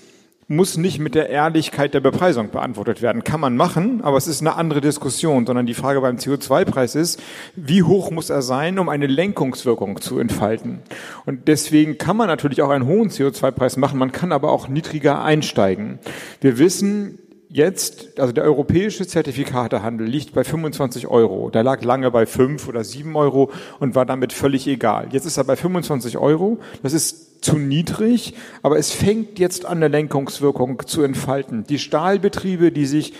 muss 0.48 0.76
nicht 0.76 1.00
mit 1.00 1.16
der 1.16 1.28
Ehrlichkeit 1.28 1.92
der 1.92 2.00
Bepreisung 2.00 2.50
beantwortet 2.50 3.02
werden. 3.02 3.24
Kann 3.24 3.40
man 3.40 3.56
machen, 3.56 4.00
aber 4.02 4.16
es 4.16 4.28
ist 4.28 4.40
eine 4.40 4.54
andere 4.54 4.80
Diskussion, 4.80 5.44
sondern 5.44 5.66
die 5.66 5.74
Frage 5.74 6.00
beim 6.00 6.16
CO2-Preis 6.16 6.94
ist, 6.94 7.20
wie 7.56 7.82
hoch 7.82 8.12
muss 8.12 8.30
er 8.30 8.42
sein, 8.42 8.78
um 8.78 8.88
eine 8.88 9.08
Lenkungswirkung 9.08 10.00
zu 10.00 10.20
entfalten? 10.20 10.80
Und 11.24 11.48
deswegen 11.48 11.98
kann 11.98 12.16
man 12.16 12.28
natürlich 12.28 12.62
auch 12.62 12.70
einen 12.70 12.86
hohen 12.86 13.10
CO2-Preis 13.10 13.76
machen, 13.76 13.98
man 13.98 14.12
kann 14.12 14.30
aber 14.30 14.52
auch 14.52 14.68
niedriger 14.68 15.24
einsteigen. 15.24 15.98
Wir 16.40 16.58
wissen, 16.58 17.18
jetzt, 17.48 18.18
also 18.18 18.32
der 18.32 18.44
europäische 18.44 19.06
Zertifikatehandel 19.06 20.06
liegt 20.06 20.34
bei 20.34 20.44
25 20.44 21.06
Euro. 21.06 21.50
Der 21.50 21.62
lag 21.62 21.82
lange 21.82 22.10
bei 22.10 22.26
5 22.26 22.68
oder 22.68 22.84
7 22.84 23.16
Euro 23.16 23.50
und 23.80 23.94
war 23.94 24.06
damit 24.06 24.32
völlig 24.32 24.66
egal. 24.66 25.08
Jetzt 25.12 25.26
ist 25.26 25.36
er 25.36 25.44
bei 25.44 25.56
25 25.56 26.18
Euro. 26.18 26.58
Das 26.82 26.92
ist 26.92 27.44
zu 27.44 27.56
niedrig, 27.58 28.34
aber 28.62 28.78
es 28.78 28.92
fängt 28.92 29.38
jetzt 29.38 29.66
an, 29.66 29.78
eine 29.78 29.88
Lenkungswirkung 29.88 30.82
zu 30.86 31.02
entfalten. 31.02 31.64
Die 31.64 31.78
Stahlbetriebe, 31.78 32.72
die 32.72 32.86
sich 32.86 33.14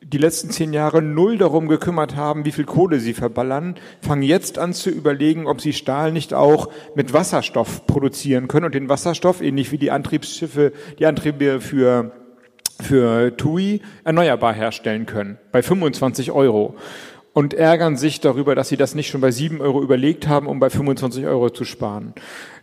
die 0.00 0.18
letzten 0.18 0.50
zehn 0.50 0.72
Jahre 0.72 1.02
null 1.02 1.38
darum 1.38 1.68
gekümmert 1.68 2.16
haben, 2.16 2.44
wie 2.44 2.52
viel 2.52 2.64
Kohle 2.64 2.98
sie 2.98 3.14
verballern, 3.14 3.74
fangen 4.00 4.22
jetzt 4.22 4.58
an 4.58 4.72
zu 4.72 4.90
überlegen, 4.90 5.46
ob 5.46 5.60
sie 5.60 5.72
Stahl 5.72 6.12
nicht 6.12 6.34
auch 6.34 6.70
mit 6.94 7.12
Wasserstoff 7.12 7.86
produzieren 7.86 8.48
können 8.48 8.66
und 8.66 8.74
den 8.74 8.88
Wasserstoff, 8.88 9.42
ähnlich 9.42 9.70
wie 9.70 9.78
die 9.78 9.90
Antriebsschiffe, 9.90 10.72
die 10.98 11.06
Antriebe 11.06 11.60
für 11.60 12.12
für 12.80 13.36
TUI 13.36 13.80
erneuerbar 14.04 14.54
herstellen 14.54 15.06
können, 15.06 15.38
bei 15.52 15.62
25 15.62 16.32
Euro 16.32 16.76
und 17.38 17.54
ärgern 17.54 17.96
sich 17.96 18.18
darüber, 18.18 18.56
dass 18.56 18.68
sie 18.68 18.76
das 18.76 18.96
nicht 18.96 19.10
schon 19.10 19.20
bei 19.20 19.30
7 19.30 19.60
Euro 19.60 19.80
überlegt 19.80 20.26
haben, 20.26 20.48
um 20.48 20.58
bei 20.58 20.70
25 20.70 21.24
Euro 21.26 21.50
zu 21.50 21.64
sparen. 21.64 22.12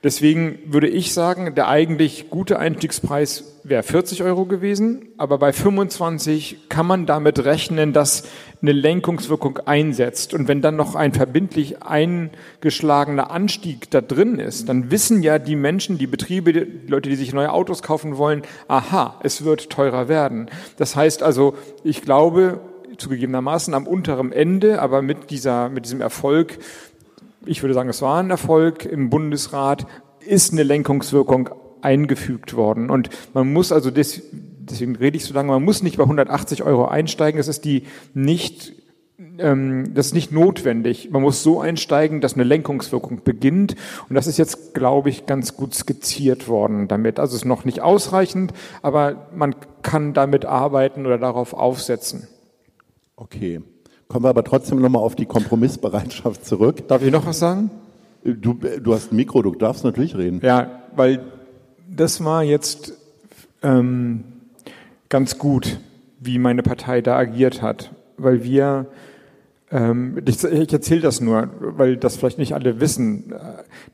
Deswegen 0.04 0.60
würde 0.66 0.90
ich 0.90 1.14
sagen, 1.14 1.56
der 1.56 1.70
eigentlich 1.70 2.30
gute 2.30 2.60
Einstiegspreis 2.60 3.62
wäre 3.64 3.84
40 3.84 4.24
Euro 4.24 4.44
gewesen, 4.44 5.08
aber 5.18 5.38
bei 5.38 5.54
25 5.54 6.68
kann 6.68 6.86
man 6.88 7.06
damit 7.06 7.46
rechnen, 7.46 7.94
dass 7.94 8.24
eine 8.62 8.74
Lenkungswirkung 8.74 9.60
einsetzt. 9.60 10.34
Und 10.34 10.50
wenn 10.50 10.62
dann 10.62 10.76
noch 10.76 10.94
ein 10.96 11.14
verbindlich 11.14 11.82
eingeschlagener 11.82 13.32
Anstieg 13.32 13.90
da 13.92 14.02
drin 14.02 14.40
ist, 14.40 14.68
dann 14.68 14.92
wissen 14.92 15.24
ja 15.24 15.40
die 15.40 15.56
Menschen, 15.56 15.98
die 15.98 16.06
Betriebe, 16.06 16.52
die 16.52 16.88
Leute, 16.88 17.08
die 17.08 17.16
sich 17.16 17.32
neue 17.32 17.54
Autos 17.54 17.82
kaufen 17.82 18.18
wollen, 18.18 18.42
aha, 18.68 19.22
es 19.24 19.46
wird 19.46 19.70
teurer 19.70 20.10
werden. 20.10 20.50
Das 20.76 20.98
heißt 20.98 21.24
also, 21.24 21.56
ich 21.86 22.02
glaube, 22.02 22.60
zugegebenermaßen 22.98 23.74
am 23.74 23.88
unteren 23.88 24.32
Ende, 24.32 24.82
aber 24.82 25.02
mit 25.02 25.30
dieser, 25.30 25.70
mit 25.70 25.86
diesem 25.86 26.02
Erfolg, 26.02 26.58
ich 27.46 27.62
würde 27.62 27.74
sagen, 27.74 27.90
es 27.90 28.02
war 28.02 28.20
ein 28.20 28.30
Erfolg 28.30 28.86
im 28.86 29.10
Bundesrat, 29.10 29.86
ist 30.20 30.54
eine 30.54 30.64
Lenkungswirkung 30.64 31.50
eingefügt 31.82 32.56
worden. 32.56 32.90
Und 32.90 33.10
man 33.34 33.52
muss 33.54 33.72
also, 33.72 33.92
des, 33.92 34.24
deswegen 34.32 34.96
rede 34.96 35.18
ich 35.18 35.26
so 35.26 35.34
lange, 35.34 35.52
man 35.52 35.64
muss 35.64 35.84
nicht 35.84 35.98
bei 35.98 36.04
180 36.04 36.64
Euro 36.64 36.86
einsteigen. 36.86 37.38
Das 37.38 37.48
ist 37.48 37.64
die 37.64 37.84
nicht, 38.14 38.74
ähm, 39.38 39.94
das 39.94 40.08
ist 40.08 40.14
nicht 40.14 40.32
notwendig. 40.32 41.12
Man 41.12 41.22
muss 41.22 41.44
so 41.44 41.62
einsteigen, 41.62 42.22
dass 42.22 42.34
eine 42.34 42.44
Lenkungswirkung 42.44 43.22
beginnt. 43.24 43.76
Und 44.10 44.16
das 44.16 44.28
ist 44.28 44.38
jetzt, 44.38 44.74
glaube 44.74 45.10
ich, 45.10 45.28
ganz 45.28 45.56
gut 45.56 45.76
skizziert 45.76 46.48
worden 46.48 46.88
damit. 46.88 47.20
Also 47.20 47.36
es 47.36 47.44
ist 47.44 47.46
noch 47.46 47.66
nicht 47.66 47.82
ausreichend, 47.82 48.54
aber 48.82 49.28
man 49.36 49.56
kann 49.84 50.14
damit 50.14 50.46
arbeiten 50.46 51.06
oder 51.06 51.20
darauf 51.20 51.54
aufsetzen. 51.54 52.28
Okay. 53.16 53.62
Kommen 54.08 54.26
wir 54.26 54.30
aber 54.30 54.44
trotzdem 54.44 54.80
nochmal 54.82 55.02
auf 55.02 55.16
die 55.16 55.26
Kompromissbereitschaft 55.26 56.46
zurück. 56.46 56.88
Darf 56.88 57.02
ich 57.02 57.12
noch 57.12 57.26
was 57.26 57.40
sagen? 57.40 57.72
Du, 58.24 58.54
du 58.54 58.94
hast 58.94 59.12
ein 59.12 59.16
Mikro, 59.16 59.42
du 59.42 59.54
darfst 59.56 59.84
natürlich 59.84 60.16
reden. 60.16 60.42
Ja, 60.44 60.84
weil 60.96 61.24
das 61.90 62.24
war 62.24 62.44
jetzt 62.44 62.94
ähm, 63.64 64.24
ganz 65.10 65.38
gut, 65.38 65.80
wie 66.20 66.40
meine 66.40 66.64
Partei 66.64 67.02
da 67.02 67.18
agiert 67.18 67.62
hat, 67.62 67.92
weil 68.18 68.44
wir 68.44 68.88
ähm, 69.72 70.22
ich, 70.26 70.44
ich 70.44 70.74
erzähle 70.74 71.02
das 71.02 71.22
nur, 71.22 71.50
weil 71.60 71.98
das 71.98 72.18
vielleicht 72.18 72.38
nicht 72.38 72.54
alle 72.54 72.80
wissen. 72.80 73.34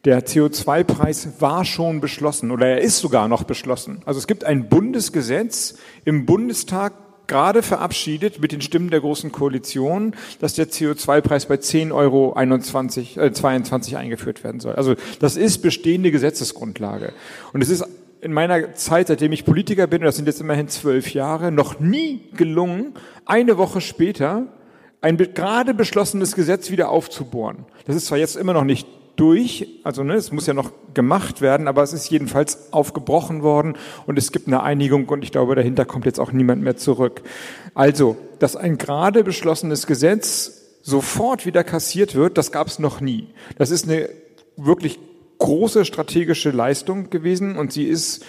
Der 0.05 0.25
CO2-Preis 0.25 1.39
war 1.39 1.63
schon 1.63 2.01
beschlossen 2.01 2.51
oder 2.51 2.67
er 2.67 2.81
ist 2.81 2.99
sogar 2.99 3.27
noch 3.27 3.43
beschlossen. 3.43 4.01
Also 4.05 4.17
es 4.17 4.27
gibt 4.27 4.43
ein 4.43 4.67
Bundesgesetz 4.67 5.75
im 6.03 6.25
Bundestag 6.25 6.93
gerade 7.27 7.61
verabschiedet 7.63 8.41
mit 8.41 8.51
den 8.51 8.61
Stimmen 8.61 8.89
der 8.89 9.01
Großen 9.01 9.31
Koalition, 9.31 10.15
dass 10.39 10.55
der 10.55 10.69
CO2-Preis 10.69 11.45
bei 11.45 11.55
10,21 11.55 11.93
Euro 11.93 13.27
äh, 13.27 13.31
22 13.31 13.97
eingeführt 13.97 14.43
werden 14.43 14.59
soll. 14.59 14.75
Also 14.75 14.95
das 15.19 15.37
ist 15.37 15.59
bestehende 15.59 16.11
Gesetzesgrundlage. 16.11 17.13
Und 17.53 17.61
es 17.61 17.69
ist 17.69 17.85
in 18.21 18.33
meiner 18.33 18.75
Zeit, 18.75 19.07
seitdem 19.07 19.31
ich 19.31 19.45
Politiker 19.45 19.87
bin, 19.87 20.01
und 20.01 20.05
das 20.05 20.15
sind 20.15 20.27
jetzt 20.27 20.41
immerhin 20.41 20.67
zwölf 20.67 21.13
Jahre, 21.13 21.51
noch 21.51 21.79
nie 21.79 22.21
gelungen, 22.33 22.93
eine 23.25 23.57
Woche 23.57 23.81
später 23.81 24.47
ein 25.01 25.17
gerade 25.17 25.73
beschlossenes 25.73 26.35
Gesetz 26.35 26.69
wieder 26.69 26.89
aufzubohren. 26.89 27.65
Das 27.85 27.95
ist 27.95 28.05
zwar 28.05 28.19
jetzt 28.19 28.35
immer 28.35 28.53
noch 28.53 28.63
nicht 28.63 28.87
durch. 29.15 29.67
Also 29.83 30.03
ne, 30.03 30.15
es 30.15 30.31
muss 30.31 30.47
ja 30.47 30.53
noch 30.53 30.71
gemacht 30.93 31.41
werden, 31.41 31.67
aber 31.67 31.83
es 31.83 31.93
ist 31.93 32.09
jedenfalls 32.09 32.73
aufgebrochen 32.73 33.43
worden 33.43 33.75
und 34.05 34.17
es 34.17 34.31
gibt 34.31 34.47
eine 34.47 34.63
Einigung 34.63 35.07
und 35.09 35.23
ich 35.23 35.31
glaube, 35.31 35.55
dahinter 35.55 35.85
kommt 35.85 36.05
jetzt 36.05 36.19
auch 36.19 36.31
niemand 36.31 36.61
mehr 36.63 36.77
zurück. 36.77 37.21
Also, 37.73 38.17
dass 38.39 38.55
ein 38.55 38.77
gerade 38.77 39.23
beschlossenes 39.23 39.87
Gesetz 39.87 40.79
sofort 40.81 41.45
wieder 41.45 41.63
kassiert 41.63 42.15
wird, 42.15 42.37
das 42.37 42.51
gab 42.51 42.67
es 42.67 42.79
noch 42.79 43.01
nie. 43.01 43.27
Das 43.57 43.71
ist 43.71 43.87
eine 43.87 44.09
wirklich 44.57 44.99
große 45.37 45.85
strategische 45.85 46.51
Leistung 46.51 47.09
gewesen 47.09 47.57
und 47.57 47.71
sie 47.71 47.85
ist 47.85 48.25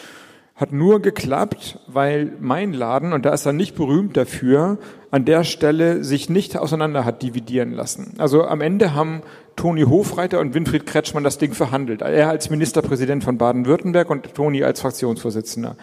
hat 0.55 0.71
nur 0.71 1.01
geklappt, 1.01 1.81
weil 1.89 2.33
mein 2.41 2.73
Laden, 2.73 3.13
und 3.13 3.25
da 3.25 3.33
ist 3.33 3.47
er 3.47 3.53
nicht 3.53 3.75
berühmt 3.75 4.17
dafür, 4.17 4.79
an 5.11 5.25
der 5.25 5.45
Stelle 5.45 6.05
sich 6.05 6.31
nicht 6.31 6.57
auseinander 6.57 7.05
hat 7.05 7.23
dividieren 7.23 7.73
lassen. 7.73 8.15
Also 8.19 8.45
am 8.45 8.61
Ende 8.61 8.95
haben 8.95 9.23
Toni 9.57 9.83
Hofreiter 9.83 10.41
und 10.41 10.55
Winfried 10.55 10.87
Kretschmann 10.87 11.25
das 11.25 11.39
Ding 11.39 11.53
verhandelt. 11.53 12.03
Er 12.03 12.29
als 12.29 12.51
Ministerpräsident 12.51 13.25
von 13.25 13.39
Baden-Württemberg 13.39 14.11
und 14.11 14.35
Toni 14.35 14.65
als 14.65 14.81
Fraktionsvorsitzender. 14.81 15.77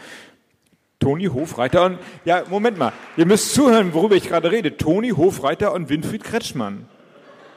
Toni 0.99 1.25
Hofreiter 1.25 1.85
und, 1.85 1.99
ja, 2.25 2.43
Moment 2.49 2.77
mal, 2.77 2.91
ihr 3.15 3.25
müsst 3.25 3.53
zuhören, 3.53 3.93
worüber 3.93 4.15
ich 4.15 4.27
gerade 4.27 4.51
rede. 4.51 4.75
Toni 4.75 5.09
Hofreiter 5.09 5.73
und 5.73 5.89
Winfried 5.89 6.23
Kretschmann 6.23 6.85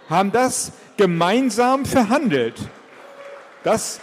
haben 0.09 0.31
das 0.31 0.73
gemeinsam 0.97 1.85
verhandelt. 1.85 2.55
Das, 3.65 4.01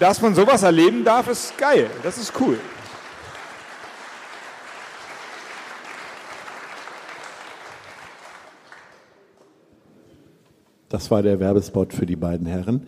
dass 0.00 0.22
man 0.22 0.34
sowas 0.34 0.62
erleben 0.62 1.04
darf, 1.04 1.28
ist 1.28 1.56
geil. 1.58 1.88
Das 2.02 2.18
ist 2.18 2.32
cool. 2.40 2.58
Das 10.88 11.10
war 11.10 11.22
der 11.22 11.40
Werbespot 11.40 11.92
für 11.92 12.06
die 12.06 12.16
beiden 12.16 12.46
Herren. 12.46 12.86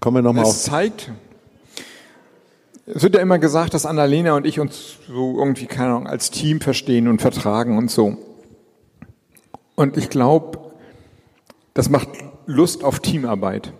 Kommen 0.00 0.18
wir 0.18 0.22
nochmal 0.22 0.44
auf. 0.44 0.50
Es 0.50 0.64
zeigt, 0.64 1.12
es 2.86 3.02
wird 3.02 3.14
ja 3.14 3.20
immer 3.20 3.38
gesagt, 3.38 3.74
dass 3.74 3.86
Annalena 3.86 4.34
und 4.34 4.46
ich 4.46 4.58
uns 4.58 4.96
so 5.06 5.38
irgendwie, 5.38 5.66
keine 5.66 5.90
Ahnung, 5.90 6.06
als 6.06 6.30
Team 6.30 6.60
verstehen 6.60 7.06
und 7.08 7.20
vertragen 7.20 7.78
und 7.78 7.90
so. 7.90 8.16
Und 9.76 9.96
ich 9.96 10.10
glaube, 10.10 10.58
das 11.74 11.88
macht 11.88 12.08
Lust 12.46 12.82
auf 12.82 13.00
Teamarbeit. 13.00 13.72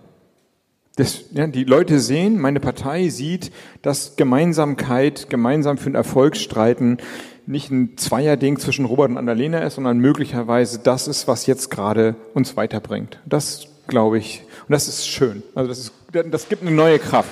Das, 0.96 1.24
ja, 1.32 1.46
die 1.46 1.64
Leute 1.64 1.98
sehen, 1.98 2.38
meine 2.38 2.60
Partei 2.60 3.08
sieht, 3.08 3.52
dass 3.82 4.16
Gemeinsamkeit, 4.16 5.30
gemeinsam 5.30 5.78
für 5.78 5.90
den 5.90 5.94
Erfolg 5.94 6.36
streiten, 6.36 6.98
nicht 7.46 7.70
ein 7.70 7.96
Zweierding 7.96 8.58
zwischen 8.58 8.84
Robert 8.84 9.10
und 9.10 9.18
Annalena 9.18 9.58
ist, 9.60 9.74
sondern 9.76 9.98
möglicherweise 9.98 10.78
das 10.78 11.08
ist, 11.08 11.28
was 11.28 11.46
jetzt 11.46 11.70
gerade 11.70 12.16
uns 12.34 12.56
weiterbringt. 12.56 13.18
Das 13.26 13.68
glaube 13.86 14.18
ich. 14.18 14.42
Und 14.68 14.72
das 14.72 14.88
ist 14.88 15.06
schön. 15.06 15.42
Also 15.54 15.68
das, 15.68 15.78
ist, 15.78 15.92
das 16.30 16.48
gibt 16.48 16.62
eine 16.62 16.70
neue 16.70 16.98
Kraft. 16.98 17.30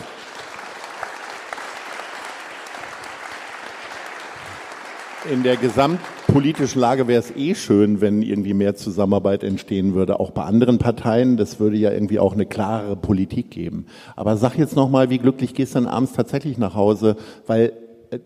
In 5.30 5.42
der 5.42 5.56
gesamtpolitischen 5.56 6.80
Lage 6.80 7.06
wäre 7.06 7.20
es 7.20 7.34
eh 7.36 7.54
schön, 7.54 8.00
wenn 8.00 8.22
irgendwie 8.22 8.54
mehr 8.54 8.76
Zusammenarbeit 8.76 9.44
entstehen 9.44 9.94
würde, 9.94 10.20
auch 10.20 10.30
bei 10.30 10.42
anderen 10.42 10.78
Parteien. 10.78 11.36
Das 11.36 11.60
würde 11.60 11.76
ja 11.76 11.90
irgendwie 11.90 12.18
auch 12.18 12.32
eine 12.32 12.46
klarere 12.46 12.96
Politik 12.96 13.50
geben. 13.50 13.86
Aber 14.16 14.36
sag 14.36 14.56
jetzt 14.56 14.74
nochmal, 14.74 15.10
wie 15.10 15.18
glücklich 15.18 15.54
gehst 15.54 15.74
du 15.74 15.80
dann 15.80 15.88
abends 15.88 16.12
tatsächlich 16.12 16.56
nach 16.56 16.74
Hause? 16.74 17.16
Weil, 17.46 17.72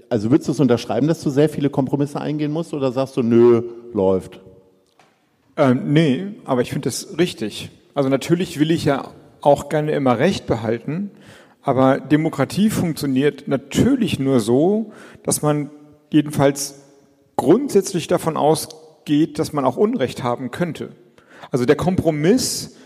also 0.09 0.31
würdest 0.31 0.49
du 0.49 0.53
es 0.53 0.61
unterschreiben, 0.61 1.09
dass 1.09 1.23
du 1.23 1.31
sehr 1.31 1.49
viele 1.49 1.71
Kompromisse 1.71 2.21
eingehen 2.21 2.53
musst 2.53 2.73
oder 2.75 2.93
sagst 2.93 3.17
du, 3.17 3.23
nö, 3.23 3.63
läuft? 3.93 4.41
Ähm, 5.57 5.93
nee, 5.93 6.29
aber 6.45 6.63
ich 6.63 6.71
finde 6.71 6.89
das 6.89 7.19
richtig. 7.19 7.71
Also 7.95 8.09
natürlich 8.09 8.59
will 8.59 8.71
ich 8.71 8.85
ja 8.85 9.11
auch 9.41 9.69
gerne 9.69 9.93
immer 9.93 10.19
Recht 10.19 10.47
behalten, 10.47 11.11
aber 11.63 12.01
Demokratie 12.01 12.71
funktioniert 12.71 13.49
natürlich 13.49 14.19
nur 14.19 14.41
so, 14.41 14.93
dass 15.23 15.43
man 15.43 15.71
jedenfalls 16.11 16.81
grundsätzlich 17.37 18.07
davon 18.07 18.37
ausgeht, 18.37 19.39
dass 19.39 19.53
man 19.53 19.65
auch 19.65 19.77
Unrecht 19.77 20.23
haben 20.23 20.51
könnte. 20.51 20.91
Also 21.51 21.65
der 21.65 21.77
Kompromiss 21.77 22.77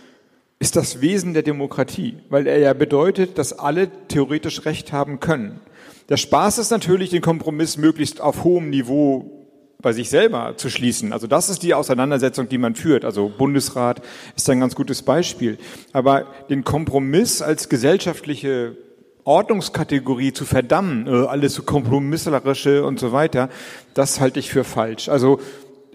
ist 0.58 0.76
das 0.76 1.00
Wesen 1.00 1.34
der 1.34 1.42
Demokratie, 1.42 2.16
weil 2.30 2.46
er 2.46 2.58
ja 2.58 2.72
bedeutet, 2.72 3.38
dass 3.38 3.58
alle 3.58 3.90
theoretisch 4.08 4.64
Recht 4.64 4.92
haben 4.92 5.20
können. 5.20 5.60
Der 6.08 6.16
Spaß 6.16 6.58
ist 6.58 6.70
natürlich, 6.70 7.10
den 7.10 7.22
Kompromiss 7.22 7.76
möglichst 7.76 8.20
auf 8.20 8.44
hohem 8.44 8.70
Niveau 8.70 9.36
bei 9.82 9.92
sich 9.92 10.08
selber 10.08 10.54
zu 10.56 10.70
schließen. 10.70 11.12
Also 11.12 11.26
das 11.26 11.48
ist 11.48 11.62
die 11.62 11.74
Auseinandersetzung, 11.74 12.48
die 12.48 12.58
man 12.58 12.74
führt. 12.74 13.04
Also 13.04 13.28
Bundesrat 13.28 14.02
ist 14.36 14.48
ein 14.48 14.60
ganz 14.60 14.74
gutes 14.74 15.02
Beispiel. 15.02 15.58
Aber 15.92 16.26
den 16.48 16.64
Kompromiss 16.64 17.42
als 17.42 17.68
gesellschaftliche 17.68 18.76
Ordnungskategorie 19.24 20.32
zu 20.32 20.44
verdammen, 20.44 21.06
äh, 21.08 21.26
alles 21.26 21.54
so 21.54 21.62
kompromisslerische 21.64 22.84
und 22.84 23.00
so 23.00 23.12
weiter, 23.12 23.48
das 23.92 24.20
halte 24.20 24.38
ich 24.38 24.50
für 24.50 24.62
falsch. 24.62 25.08
Also 25.08 25.40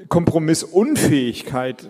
Kompromissunfähigkeit 0.10 1.88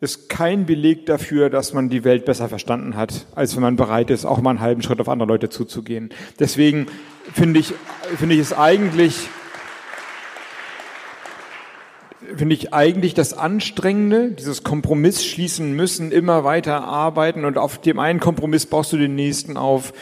ist 0.00 0.28
kein 0.28 0.66
Beleg 0.66 1.06
dafür, 1.06 1.50
dass 1.50 1.72
man 1.72 1.88
die 1.88 2.04
Welt 2.04 2.24
besser 2.24 2.48
verstanden 2.48 2.96
hat, 2.96 3.26
als 3.34 3.54
wenn 3.54 3.62
man 3.62 3.76
bereit 3.76 4.10
ist, 4.10 4.24
auch 4.24 4.40
mal 4.40 4.50
einen 4.50 4.60
halben 4.60 4.82
Schritt 4.82 5.00
auf 5.00 5.08
andere 5.08 5.28
Leute 5.28 5.48
zuzugehen. 5.48 6.10
Deswegen 6.38 6.86
finde 7.32 7.60
ich, 7.60 7.72
finde 8.18 8.34
ich 8.34 8.40
es 8.40 8.52
eigentlich, 8.52 9.28
finde 12.36 12.54
ich 12.54 12.74
eigentlich 12.74 13.14
das 13.14 13.32
Anstrengende, 13.34 14.32
dieses 14.32 14.62
Kompromiss 14.64 15.24
schließen 15.24 15.74
müssen, 15.74 16.12
immer 16.12 16.44
weiter 16.44 16.84
arbeiten 16.84 17.44
und 17.44 17.56
auf 17.56 17.80
dem 17.80 17.98
einen 17.98 18.20
Kompromiss 18.20 18.66
baust 18.66 18.92
du 18.92 18.96
den 18.96 19.14
nächsten 19.14 19.56
auf 19.56 19.92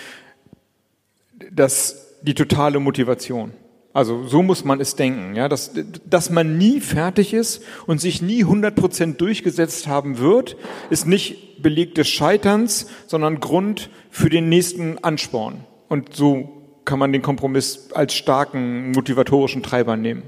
das, 1.50 2.18
die 2.22 2.34
totale 2.34 2.80
Motivation. 2.80 3.52
Also 3.94 4.24
so 4.24 4.42
muss 4.42 4.64
man 4.64 4.80
es 4.80 4.96
denken, 4.96 5.34
ja, 5.34 5.48
dass, 5.48 5.72
dass 6.08 6.30
man 6.30 6.56
nie 6.56 6.80
fertig 6.80 7.34
ist 7.34 7.62
und 7.86 8.00
sich 8.00 8.22
nie 8.22 8.42
100 8.42 8.74
Prozent 8.74 9.20
durchgesetzt 9.20 9.86
haben 9.86 10.18
wird, 10.18 10.56
ist 10.88 11.06
nicht 11.06 11.62
Beleg 11.62 11.94
des 11.94 12.08
Scheiterns, 12.08 12.86
sondern 13.06 13.40
Grund 13.40 13.90
für 14.10 14.30
den 14.30 14.48
nächsten 14.48 14.98
Ansporn. 15.04 15.64
Und 15.88 16.14
so 16.14 16.48
kann 16.86 16.98
man 16.98 17.12
den 17.12 17.20
Kompromiss 17.20 17.90
als 17.92 18.14
starken 18.14 18.92
motivatorischen 18.92 19.62
Treiber 19.62 19.96
nehmen. 19.96 20.22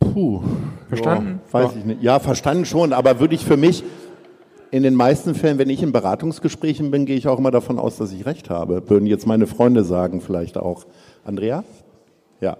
Puh, 0.00 0.42
verstanden? 0.88 1.40
Ja, 1.46 1.52
weiß 1.52 1.72
ja. 1.72 1.78
ich 1.78 1.84
nicht. 1.84 2.02
Ja, 2.02 2.18
verstanden 2.20 2.64
schon, 2.64 2.94
aber 2.94 3.20
würde 3.20 3.34
ich 3.34 3.44
für 3.44 3.58
mich 3.58 3.84
in 4.70 4.82
den 4.82 4.94
meisten 4.94 5.34
Fällen, 5.34 5.58
wenn 5.58 5.70
ich 5.70 5.82
in 5.82 5.92
Beratungsgesprächen 5.92 6.90
bin, 6.90 7.06
gehe 7.06 7.16
ich 7.16 7.28
auch 7.28 7.38
immer 7.38 7.50
davon 7.50 7.78
aus, 7.78 7.96
dass 7.96 8.12
ich 8.12 8.26
recht 8.26 8.50
habe. 8.50 8.88
Würden 8.88 9.06
jetzt 9.06 9.26
meine 9.26 9.46
Freunde 9.46 9.84
sagen, 9.84 10.20
vielleicht 10.20 10.56
auch. 10.56 10.86
Andrea? 11.24 11.64
Ja. 12.40 12.56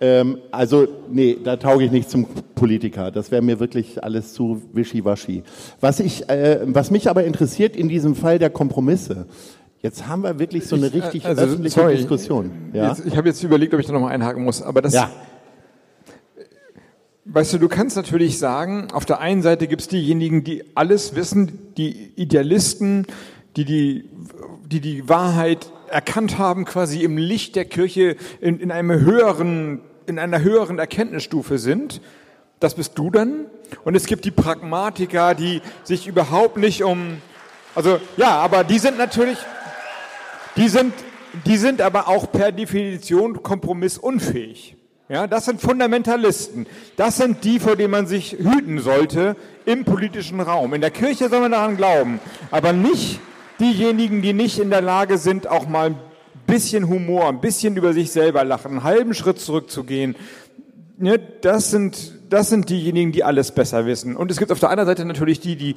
Ähm, 0.00 0.38
also, 0.50 0.86
nee, 1.10 1.38
da 1.42 1.56
tauge 1.56 1.84
ich 1.84 1.90
nicht 1.90 2.10
zum 2.10 2.26
Politiker. 2.54 3.10
Das 3.10 3.30
wäre 3.30 3.42
mir 3.42 3.58
wirklich 3.60 4.02
alles 4.04 4.34
zu 4.34 4.62
wischiwaschi. 4.72 5.42
Was, 5.80 6.00
ich, 6.00 6.28
äh, 6.28 6.60
was 6.64 6.90
mich 6.90 7.08
aber 7.08 7.24
interessiert 7.24 7.76
in 7.76 7.88
diesem 7.88 8.14
Fall 8.14 8.38
der 8.38 8.50
Kompromisse, 8.50 9.26
Jetzt 9.82 10.08
haben 10.08 10.22
wir 10.22 10.40
wirklich 10.40 10.66
so 10.66 10.74
eine 10.74 10.92
richtig 10.92 11.16
ich, 11.16 11.26
also, 11.26 11.42
öffentliche 11.42 11.78
sorry, 11.78 11.96
Diskussion. 11.96 12.50
Ja? 12.72 12.88
Jetzt, 12.88 13.06
ich 13.06 13.16
habe 13.16 13.28
jetzt 13.28 13.40
überlegt, 13.44 13.72
ob 13.72 13.78
ich 13.78 13.86
da 13.86 13.92
nochmal 13.92 14.12
einhaken 14.12 14.42
muss, 14.42 14.60
aber 14.60 14.82
das, 14.82 14.94
ja. 14.94 15.10
Weißt 17.24 17.52
du, 17.52 17.58
du 17.58 17.68
kannst 17.68 17.96
natürlich 17.96 18.38
sagen, 18.38 18.88
auf 18.92 19.04
der 19.04 19.20
einen 19.20 19.42
Seite 19.42 19.66
gibt 19.66 19.82
es 19.82 19.88
diejenigen, 19.88 20.44
die 20.44 20.64
alles 20.74 21.14
wissen, 21.14 21.72
die 21.76 22.12
Idealisten, 22.16 23.06
die 23.56 23.64
die, 23.64 24.08
die, 24.70 24.80
die 24.80 25.08
Wahrheit 25.08 25.70
erkannt 25.88 26.38
haben, 26.38 26.64
quasi 26.64 27.02
im 27.02 27.16
Licht 27.16 27.56
der 27.56 27.64
Kirche 27.64 28.16
in, 28.40 28.60
in 28.60 28.70
einem 28.70 29.00
höheren, 29.00 29.80
in 30.06 30.18
einer 30.18 30.42
höheren 30.42 30.78
Erkenntnisstufe 30.78 31.58
sind. 31.58 32.00
Das 32.60 32.74
bist 32.74 32.98
du 32.98 33.10
dann. 33.10 33.46
Und 33.84 33.94
es 33.94 34.06
gibt 34.06 34.24
die 34.24 34.30
Pragmatiker, 34.30 35.34
die 35.34 35.60
sich 35.84 36.06
überhaupt 36.06 36.56
nicht 36.56 36.82
um, 36.84 37.20
also 37.74 38.00
ja, 38.16 38.30
aber 38.38 38.64
die 38.64 38.78
sind 38.78 38.96
natürlich, 38.96 39.38
die 40.56 40.68
sind, 40.68 40.94
die 41.44 41.56
sind 41.56 41.82
aber 41.82 42.08
auch 42.08 42.30
per 42.30 42.52
Definition 42.52 43.42
kompromissunfähig. 43.42 44.76
Ja, 45.08 45.28
das 45.28 45.44
sind 45.44 45.60
Fundamentalisten. 45.60 46.66
Das 46.96 47.16
sind 47.16 47.44
die, 47.44 47.60
vor 47.60 47.76
denen 47.76 47.92
man 47.92 48.06
sich 48.08 48.32
hüten 48.32 48.80
sollte 48.80 49.36
im 49.64 49.84
politischen 49.84 50.40
Raum. 50.40 50.74
In 50.74 50.80
der 50.80 50.90
Kirche 50.90 51.28
soll 51.28 51.40
man 51.40 51.52
daran 51.52 51.76
glauben, 51.76 52.18
aber 52.50 52.72
nicht 52.72 53.20
diejenigen, 53.60 54.22
die 54.22 54.32
nicht 54.32 54.58
in 54.58 54.70
der 54.70 54.82
Lage 54.82 55.18
sind, 55.18 55.46
auch 55.46 55.68
mal 55.68 55.90
ein 55.90 55.98
bisschen 56.46 56.88
Humor, 56.88 57.28
ein 57.28 57.40
bisschen 57.40 57.76
über 57.76 57.92
sich 57.92 58.10
selber 58.10 58.44
lachen, 58.44 58.72
einen 58.72 58.84
halben 58.84 59.14
Schritt 59.14 59.38
zurückzugehen. 59.38 60.16
Ja, 60.98 61.16
das 61.40 61.70
sind 61.70 62.16
das 62.30 62.48
sind 62.48 62.70
diejenigen, 62.70 63.12
die 63.12 63.24
alles 63.24 63.52
besser 63.52 63.86
wissen. 63.86 64.16
Und 64.16 64.30
es 64.30 64.38
gibt 64.38 64.50
auf 64.50 64.60
der 64.60 64.70
anderen 64.70 64.88
Seite 64.88 65.04
natürlich 65.04 65.40
die, 65.40 65.56
die 65.56 65.76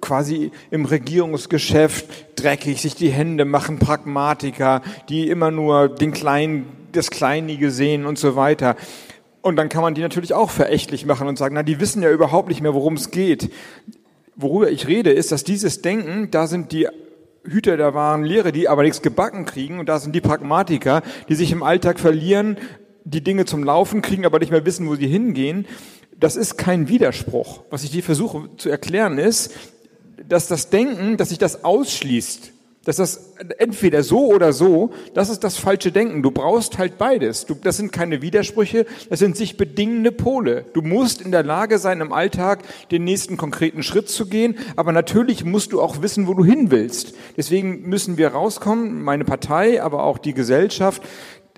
quasi 0.00 0.50
im 0.70 0.84
Regierungsgeschäft 0.84 2.06
dreckig 2.36 2.82
sich 2.82 2.94
die 2.94 3.10
Hände 3.10 3.44
machen, 3.44 3.78
Pragmatiker, 3.78 4.82
die 5.08 5.28
immer 5.28 5.50
nur 5.50 5.88
den 5.88 6.12
kleinen 6.12 6.66
das 6.92 7.10
Kleinige 7.10 7.70
sehen 7.70 8.06
und 8.06 8.18
so 8.18 8.36
weiter. 8.36 8.76
Und 9.42 9.56
dann 9.56 9.68
kann 9.68 9.82
man 9.82 9.94
die 9.94 10.00
natürlich 10.00 10.32
auch 10.32 10.50
verächtlich 10.50 11.04
machen 11.06 11.28
und 11.28 11.38
sagen, 11.38 11.54
na, 11.54 11.62
die 11.62 11.78
wissen 11.78 12.02
ja 12.02 12.10
überhaupt 12.10 12.48
nicht 12.48 12.62
mehr, 12.62 12.74
worum 12.74 12.94
es 12.94 13.10
geht. 13.10 13.50
Worüber 14.34 14.70
ich 14.70 14.86
rede, 14.86 15.10
ist, 15.10 15.30
dass 15.30 15.44
dieses 15.44 15.82
Denken, 15.82 16.30
da 16.30 16.46
sind 16.46 16.72
die 16.72 16.88
Hüter 17.46 17.76
der 17.76 17.94
wahren 17.94 18.24
Lehre, 18.24 18.52
die 18.52 18.68
aber 18.68 18.82
nichts 18.82 19.02
gebacken 19.02 19.44
kriegen, 19.44 19.78
und 19.78 19.88
da 19.88 19.98
sind 19.98 20.14
die 20.14 20.20
Pragmatiker, 20.20 21.02
die 21.28 21.34
sich 21.34 21.52
im 21.52 21.62
Alltag 21.62 21.98
verlieren, 21.98 22.56
die 23.04 23.22
Dinge 23.22 23.44
zum 23.44 23.62
Laufen 23.62 24.02
kriegen, 24.02 24.26
aber 24.26 24.38
nicht 24.38 24.50
mehr 24.50 24.66
wissen, 24.66 24.88
wo 24.88 24.96
sie 24.96 25.06
hingehen. 25.06 25.66
Das 26.18 26.36
ist 26.36 26.56
kein 26.56 26.88
Widerspruch. 26.88 27.62
Was 27.70 27.84
ich 27.84 27.90
dir 27.90 28.02
versuche 28.02 28.50
zu 28.56 28.68
erklären 28.68 29.18
ist, 29.18 29.54
dass 30.28 30.48
das 30.48 30.70
Denken, 30.70 31.16
dass 31.16 31.28
sich 31.28 31.38
das 31.38 31.64
ausschließt, 31.64 32.52
dass 32.86 32.96
das 32.96 33.34
entweder 33.58 34.04
so 34.04 34.28
oder 34.28 34.52
so, 34.52 34.90
das 35.12 35.28
ist 35.28 35.42
das 35.42 35.56
falsche 35.56 35.90
Denken. 35.90 36.22
Du 36.22 36.30
brauchst 36.30 36.78
halt 36.78 36.98
beides. 36.98 37.44
Du, 37.44 37.54
das 37.54 37.76
sind 37.76 37.90
keine 37.92 38.22
Widersprüche, 38.22 38.86
das 39.10 39.18
sind 39.18 39.36
sich 39.36 39.56
bedingende 39.56 40.12
Pole. 40.12 40.64
Du 40.72 40.82
musst 40.82 41.20
in 41.20 41.32
der 41.32 41.42
Lage 41.42 41.78
sein, 41.78 42.00
im 42.00 42.12
Alltag 42.12 42.62
den 42.92 43.02
nächsten 43.02 43.36
konkreten 43.36 43.82
Schritt 43.82 44.08
zu 44.08 44.26
gehen, 44.26 44.56
aber 44.76 44.92
natürlich 44.92 45.44
musst 45.44 45.72
du 45.72 45.82
auch 45.82 46.00
wissen, 46.00 46.28
wo 46.28 46.34
du 46.34 46.44
hin 46.44 46.70
willst. 46.70 47.14
Deswegen 47.36 47.88
müssen 47.88 48.18
wir 48.18 48.28
rauskommen, 48.28 49.02
meine 49.02 49.24
Partei, 49.24 49.82
aber 49.82 50.04
auch 50.04 50.18
die 50.18 50.32
Gesellschaft, 50.32 51.02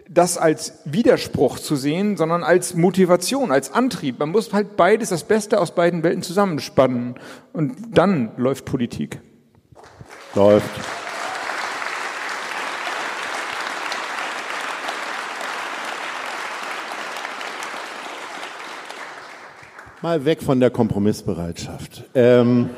das 0.08 0.38
als 0.38 0.78
Widerspruch 0.86 1.58
zu 1.58 1.76
sehen, 1.76 2.16
sondern 2.16 2.42
als 2.42 2.74
Motivation, 2.74 3.52
als 3.52 3.70
Antrieb. 3.70 4.18
Man 4.18 4.30
muss 4.30 4.54
halt 4.54 4.78
beides, 4.78 5.10
das 5.10 5.24
Beste 5.24 5.60
aus 5.60 5.74
beiden 5.74 6.02
Welten 6.02 6.22
zusammenspannen. 6.22 7.16
Und 7.52 7.76
dann 7.92 8.30
läuft 8.38 8.64
Politik. 8.64 9.20
Läuft. 10.34 10.70
Mal 20.00 20.24
weg 20.24 20.42
von 20.42 20.60
der 20.60 20.70
Kompromissbereitschaft. 20.70 22.04
Ähm, 22.14 22.70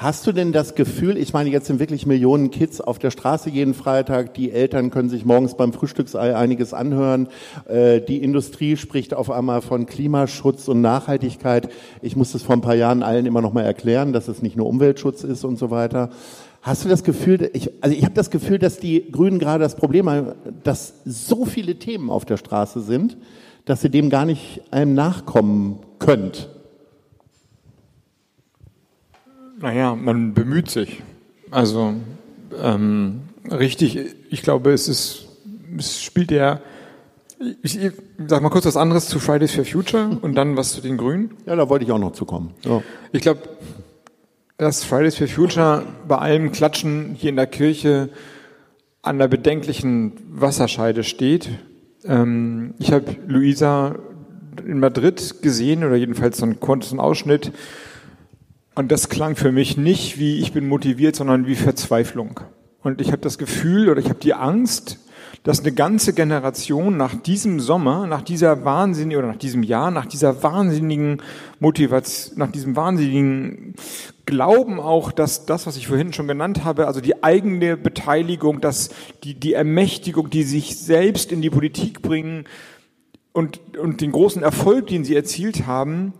Hast 0.00 0.28
du 0.28 0.32
denn 0.32 0.52
das 0.52 0.76
Gefühl, 0.76 1.16
ich 1.16 1.32
meine, 1.32 1.50
jetzt 1.50 1.66
sind 1.66 1.80
wirklich 1.80 2.06
Millionen 2.06 2.52
Kids 2.52 2.80
auf 2.80 3.00
der 3.00 3.10
Straße 3.10 3.50
jeden 3.50 3.74
Freitag, 3.74 4.32
die 4.34 4.52
Eltern 4.52 4.92
können 4.92 5.08
sich 5.08 5.24
morgens 5.24 5.56
beim 5.56 5.72
Frühstücksei 5.72 6.36
einiges 6.36 6.72
anhören, 6.72 7.26
äh, 7.66 8.00
die 8.00 8.22
Industrie 8.22 8.76
spricht 8.76 9.12
auf 9.12 9.28
einmal 9.28 9.60
von 9.60 9.86
Klimaschutz 9.86 10.68
und 10.68 10.82
Nachhaltigkeit. 10.82 11.68
Ich 12.00 12.14
muss 12.14 12.30
das 12.30 12.44
vor 12.44 12.54
ein 12.54 12.60
paar 12.60 12.76
Jahren 12.76 13.02
allen 13.02 13.26
immer 13.26 13.40
noch 13.40 13.52
mal 13.52 13.64
erklären, 13.64 14.12
dass 14.12 14.28
es 14.28 14.40
nicht 14.40 14.56
nur 14.56 14.68
Umweltschutz 14.68 15.24
ist 15.24 15.42
und 15.44 15.58
so 15.58 15.72
weiter. 15.72 16.10
Hast 16.62 16.84
du 16.84 16.88
das 16.88 17.02
Gefühl, 17.02 17.50
ich, 17.52 17.72
also 17.80 17.96
ich 17.96 18.04
habe 18.04 18.14
das 18.14 18.30
Gefühl, 18.30 18.60
dass 18.60 18.78
die 18.78 19.10
Grünen 19.10 19.40
gerade 19.40 19.64
das 19.64 19.74
Problem 19.74 20.08
haben, 20.08 20.34
dass 20.62 20.94
so 21.04 21.44
viele 21.44 21.74
Themen 21.74 22.08
auf 22.08 22.24
der 22.24 22.36
Straße 22.36 22.82
sind, 22.82 23.16
dass 23.68 23.84
ihr 23.84 23.90
dem 23.90 24.08
gar 24.08 24.24
nicht 24.24 24.62
einem 24.70 24.94
nachkommen 24.94 25.80
könnt? 25.98 26.48
Naja, 29.60 29.94
man 29.94 30.32
bemüht 30.32 30.70
sich. 30.70 31.02
Also 31.50 31.92
ähm, 32.62 33.20
richtig, 33.50 33.98
ich 34.30 34.40
glaube, 34.40 34.72
es 34.72 34.88
ist, 34.88 35.26
es 35.76 36.02
spielt 36.02 36.30
ja, 36.30 36.60
ich, 37.62 37.78
ich 37.78 37.92
sag 38.26 38.42
mal 38.42 38.48
kurz 38.48 38.64
was 38.64 38.78
anderes 38.78 39.06
zu 39.06 39.20
Fridays 39.20 39.52
for 39.52 39.66
Future 39.66 40.18
und 40.22 40.34
dann 40.34 40.56
was 40.56 40.72
zu 40.72 40.80
den 40.80 40.96
Grünen. 40.96 41.32
Ja, 41.44 41.54
da 41.54 41.68
wollte 41.68 41.84
ich 41.84 41.92
auch 41.92 41.98
noch 41.98 42.12
zu 42.12 42.24
kommen. 42.24 42.54
Ja. 42.64 42.82
Ich 43.12 43.20
glaube, 43.20 43.42
dass 44.56 44.82
Fridays 44.82 45.16
for 45.16 45.28
Future 45.28 45.84
bei 46.08 46.16
allem 46.16 46.52
Klatschen 46.52 47.14
hier 47.14 47.28
in 47.28 47.36
der 47.36 47.46
Kirche 47.46 48.08
an 49.02 49.18
der 49.18 49.28
bedenklichen 49.28 50.14
Wasserscheide 50.30 51.04
steht. 51.04 51.50
Ähm, 52.08 52.74
ich 52.78 52.92
habe 52.92 53.16
Luisa 53.26 53.96
in 54.66 54.80
Madrid 54.80 55.42
gesehen 55.42 55.84
oder 55.84 55.94
jedenfalls 55.94 56.38
so 56.38 56.44
einen 56.44 56.58
kurzen 56.58 56.98
Ausschnitt 56.98 57.52
und 58.74 58.90
das 58.90 59.08
klang 59.08 59.36
für 59.36 59.52
mich 59.52 59.76
nicht 59.76 60.18
wie 60.18 60.40
ich 60.40 60.52
bin 60.52 60.68
motiviert, 60.68 61.14
sondern 61.16 61.46
wie 61.46 61.54
Verzweiflung. 61.54 62.40
Und 62.82 63.00
ich 63.00 63.08
habe 63.08 63.20
das 63.20 63.38
Gefühl 63.38 63.88
oder 63.88 64.00
ich 64.00 64.08
habe 64.08 64.20
die 64.20 64.34
Angst, 64.34 64.98
dass 65.42 65.60
eine 65.60 65.72
ganze 65.72 66.12
Generation 66.12 66.96
nach 66.96 67.14
diesem 67.14 67.60
Sommer, 67.60 68.06
nach 68.06 68.22
dieser 68.22 68.64
wahnsinnigen 68.64 69.18
oder 69.18 69.32
nach 69.32 69.38
diesem 69.38 69.62
Jahr, 69.62 69.90
nach 69.90 70.06
dieser 70.06 70.42
wahnsinnigen 70.42 71.22
Motivation, 71.60 72.38
nach 72.38 72.50
diesem 72.50 72.76
wahnsinnigen 72.76 73.74
Glauben 74.26 74.78
auch, 74.78 75.10
dass 75.10 75.46
das, 75.46 75.66
was 75.66 75.76
ich 75.76 75.86
vorhin 75.86 76.12
schon 76.12 76.28
genannt 76.28 76.64
habe, 76.64 76.86
also 76.86 77.00
die 77.00 77.22
eigene 77.24 77.76
Beteiligung, 77.76 78.60
dass 78.60 78.90
die, 79.24 79.34
die 79.34 79.54
Ermächtigung, 79.54 80.28
die 80.28 80.42
sich 80.42 80.76
selbst 80.78 81.32
in 81.32 81.40
die 81.40 81.50
Politik 81.50 82.02
bringen 82.02 82.44
und, 83.32 83.78
und 83.78 84.00
den 84.00 84.12
großen 84.12 84.42
Erfolg, 84.42 84.88
den 84.88 85.04
sie 85.04 85.16
erzielt 85.16 85.66
haben, 85.66 86.12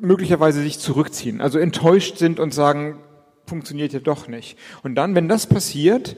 möglicherweise 0.00 0.62
sich 0.62 0.78
zurückziehen, 0.78 1.40
also 1.40 1.58
enttäuscht 1.58 2.18
sind 2.18 2.40
und 2.40 2.52
sagen, 2.52 2.98
funktioniert 3.46 3.92
ja 3.92 4.00
doch 4.00 4.28
nicht. 4.28 4.58
Und 4.82 4.94
dann, 4.94 5.14
wenn 5.14 5.28
das 5.28 5.46
passiert, 5.46 6.16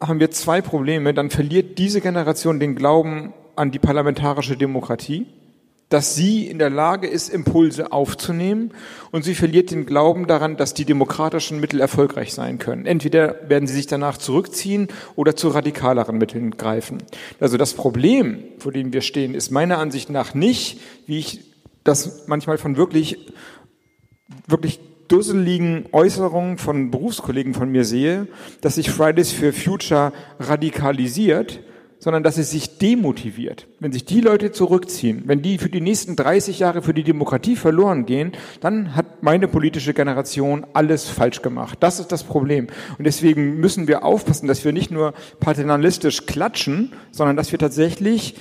haben 0.00 0.20
wir 0.20 0.30
zwei 0.30 0.60
Probleme. 0.60 1.14
Dann 1.14 1.30
verliert 1.30 1.78
diese 1.78 2.00
Generation 2.00 2.60
den 2.60 2.74
Glauben 2.74 3.32
an 3.56 3.70
die 3.70 3.78
parlamentarische 3.78 4.56
Demokratie, 4.56 5.26
dass 5.88 6.14
sie 6.14 6.46
in 6.46 6.58
der 6.58 6.70
Lage 6.70 7.06
ist, 7.06 7.28
Impulse 7.28 7.92
aufzunehmen 7.92 8.72
und 9.10 9.24
sie 9.24 9.34
verliert 9.34 9.70
den 9.70 9.86
Glauben 9.86 10.26
daran, 10.26 10.56
dass 10.56 10.74
die 10.74 10.84
demokratischen 10.84 11.60
Mittel 11.60 11.80
erfolgreich 11.80 12.34
sein 12.34 12.58
können. 12.58 12.84
Entweder 12.84 13.48
werden 13.48 13.66
sie 13.66 13.74
sich 13.74 13.86
danach 13.86 14.18
zurückziehen 14.18 14.88
oder 15.16 15.34
zu 15.34 15.48
radikaleren 15.48 16.18
Mitteln 16.18 16.52
greifen. 16.52 16.98
Also 17.40 17.56
das 17.56 17.74
Problem, 17.74 18.44
vor 18.58 18.72
dem 18.72 18.92
wir 18.92 19.00
stehen, 19.00 19.34
ist 19.34 19.50
meiner 19.50 19.78
Ansicht 19.78 20.10
nach 20.10 20.34
nicht, 20.34 20.80
wie 21.06 21.18
ich 21.18 21.40
das 21.84 22.26
manchmal 22.28 22.58
von 22.58 22.76
wirklich, 22.76 23.32
wirklich 24.46 24.80
dusseligen 25.08 25.86
Äußerungen 25.92 26.58
von 26.58 26.90
Berufskollegen 26.90 27.54
von 27.54 27.70
mir 27.70 27.84
sehe, 27.84 28.28
dass 28.60 28.76
sich 28.76 28.90
Fridays 28.90 29.32
for 29.32 29.52
Future 29.52 30.12
radikalisiert, 30.38 31.60
sondern 31.98 32.22
dass 32.22 32.38
es 32.38 32.50
sich 32.50 32.78
demotiviert. 32.78 33.66
Wenn 33.80 33.92
sich 33.92 34.04
die 34.04 34.20
Leute 34.20 34.52
zurückziehen, 34.52 35.24
wenn 35.26 35.42
die 35.42 35.58
für 35.58 35.68
die 35.68 35.80
nächsten 35.80 36.14
30 36.14 36.60
Jahre 36.60 36.82
für 36.82 36.94
die 36.94 37.02
Demokratie 37.02 37.56
verloren 37.56 38.06
gehen, 38.06 38.32
dann 38.60 38.94
hat 38.94 39.22
meine 39.22 39.48
politische 39.48 39.94
Generation 39.94 40.64
alles 40.74 41.08
falsch 41.08 41.42
gemacht. 41.42 41.78
Das 41.80 41.98
ist 41.98 42.12
das 42.12 42.22
Problem. 42.22 42.68
Und 42.98 43.04
deswegen 43.04 43.58
müssen 43.58 43.88
wir 43.88 44.04
aufpassen, 44.04 44.46
dass 44.46 44.64
wir 44.64 44.72
nicht 44.72 44.90
nur 44.90 45.12
paternalistisch 45.40 46.26
klatschen, 46.26 46.92
sondern 47.10 47.36
dass 47.36 47.50
wir 47.50 47.58
tatsächlich 47.58 48.36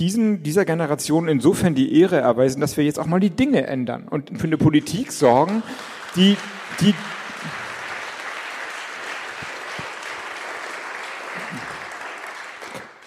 diesen, 0.00 0.42
dieser 0.42 0.64
Generation 0.64 1.28
insofern 1.28 1.74
die 1.74 2.00
Ehre 2.00 2.16
erweisen, 2.16 2.60
dass 2.60 2.76
wir 2.76 2.84
jetzt 2.84 2.98
auch 2.98 3.06
mal 3.06 3.20
die 3.20 3.30
Dinge 3.30 3.66
ändern 3.66 4.08
und 4.08 4.38
für 4.38 4.46
eine 4.46 4.56
Politik 4.56 5.12
sorgen, 5.12 5.62
die, 6.16 6.36
die, 6.80 6.94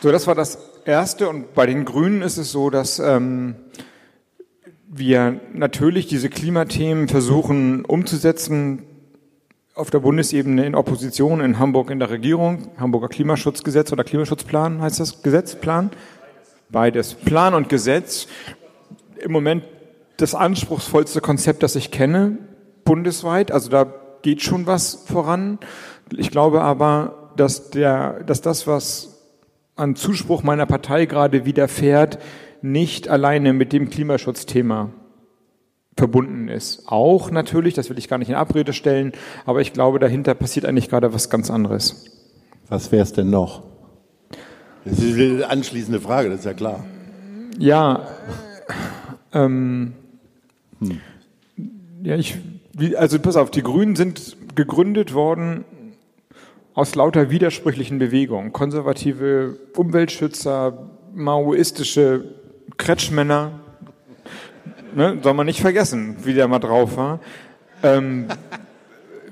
so, 0.02 0.12
das 0.12 0.28
war 0.28 0.36
das 0.36 0.60
Erste. 0.86 1.30
Und 1.30 1.54
bei 1.54 1.66
den 1.66 1.86
Grünen 1.86 2.22
ist 2.22 2.38
es 2.38 2.52
so, 2.52 2.70
dass 2.70 3.00
ähm, 3.00 3.56
wir 4.88 5.40
natürlich 5.54 6.08
diese 6.08 6.30
Klimathemen 6.30 7.08
versuchen 7.08 7.86
umzusetzen 7.86 8.84
auf 9.76 9.90
der 9.90 10.00
Bundesebene 10.00 10.66
in 10.66 10.76
Opposition, 10.76 11.42
in 11.42 11.58
Hamburg 11.58 11.90
in 11.90 11.98
der 11.98 12.12
Regierung, 12.12 12.68
Hamburger 12.78 13.08
Klimaschutzgesetz 13.08 13.92
oder 13.92 14.04
Klimaschutzplan 14.04 14.82
heißt 14.82 15.00
das, 15.00 15.24
Gesetzplan. 15.24 15.90
Beides. 16.70 17.14
Plan 17.14 17.54
und 17.54 17.70
Gesetz. 17.70 18.28
Im 19.20 19.32
Moment 19.32 19.64
das 20.18 20.36
anspruchsvollste 20.36 21.22
Konzept, 21.22 21.64
das 21.64 21.76
ich 21.76 21.92
kenne, 21.92 22.38
bundesweit. 22.86 23.52
Also 23.52 23.70
da 23.70 23.86
geht 24.22 24.42
schon 24.42 24.68
was 24.68 25.04
voran. 25.06 25.60
Ich 26.16 26.32
glaube 26.32 26.62
aber, 26.62 27.32
dass 27.36 27.70
der, 27.70 28.24
dass 28.24 28.42
das, 28.42 28.68
was 28.68 29.22
an 29.76 29.96
Zuspruch 29.96 30.44
meiner 30.44 30.66
Partei 30.66 31.06
gerade 31.06 31.46
widerfährt, 31.46 32.20
nicht 32.62 33.10
alleine 33.10 33.54
mit 33.54 33.74
dem 33.74 33.90
Klimaschutzthema 33.90 34.90
verbunden 35.98 36.48
ist. 36.48 36.84
Auch 36.88 37.32
natürlich, 37.32 37.74
das 37.74 37.90
will 37.90 37.98
ich 37.98 38.08
gar 38.08 38.18
nicht 38.18 38.30
in 38.30 38.36
Abrede 38.36 38.74
stellen, 38.74 39.14
aber 39.46 39.62
ich 39.62 39.74
glaube, 39.74 40.00
dahinter 40.00 40.34
passiert 40.34 40.66
eigentlich 40.66 40.90
gerade 40.90 41.14
was 41.14 41.30
ganz 41.30 41.52
anderes. 41.52 42.06
Was 42.70 42.92
wäre 42.92 43.04
es 43.04 43.14
denn 43.14 43.30
noch? 43.30 43.73
Das 44.86 45.00
ist 45.00 45.18
eine 45.18 45.50
anschließende 45.50 46.02
Frage, 46.02 46.30
das 46.30 46.40
ist 46.40 46.46
ja 46.46 46.54
klar. 46.54 46.84
Ja, 47.58 48.08
ähm, 49.34 49.94
hm. 50.80 51.00
ja, 52.04 52.16
ich, 52.16 52.38
also 52.98 53.20
pass 53.20 53.38
auf, 53.38 53.50
die 53.52 53.64
Grünen 53.64 53.96
sind 53.96 54.36
gegründet 54.56 55.14
worden 55.14 55.66
aus 56.74 56.96
lauter 56.96 57.30
widersprüchlichen 57.30 58.00
Bewegungen. 58.00 58.52
Konservative 58.52 59.58
Umweltschützer, 59.76 60.90
maoistische 61.14 62.26
Kretschmänner, 62.78 63.60
ne, 64.96 65.20
soll 65.22 65.34
man 65.34 65.46
nicht 65.46 65.62
vergessen, 65.62 66.18
wie 66.24 66.34
der 66.34 66.48
mal 66.48 66.60
drauf 66.60 66.98
war. 66.98 67.20
Ähm, 67.84 68.26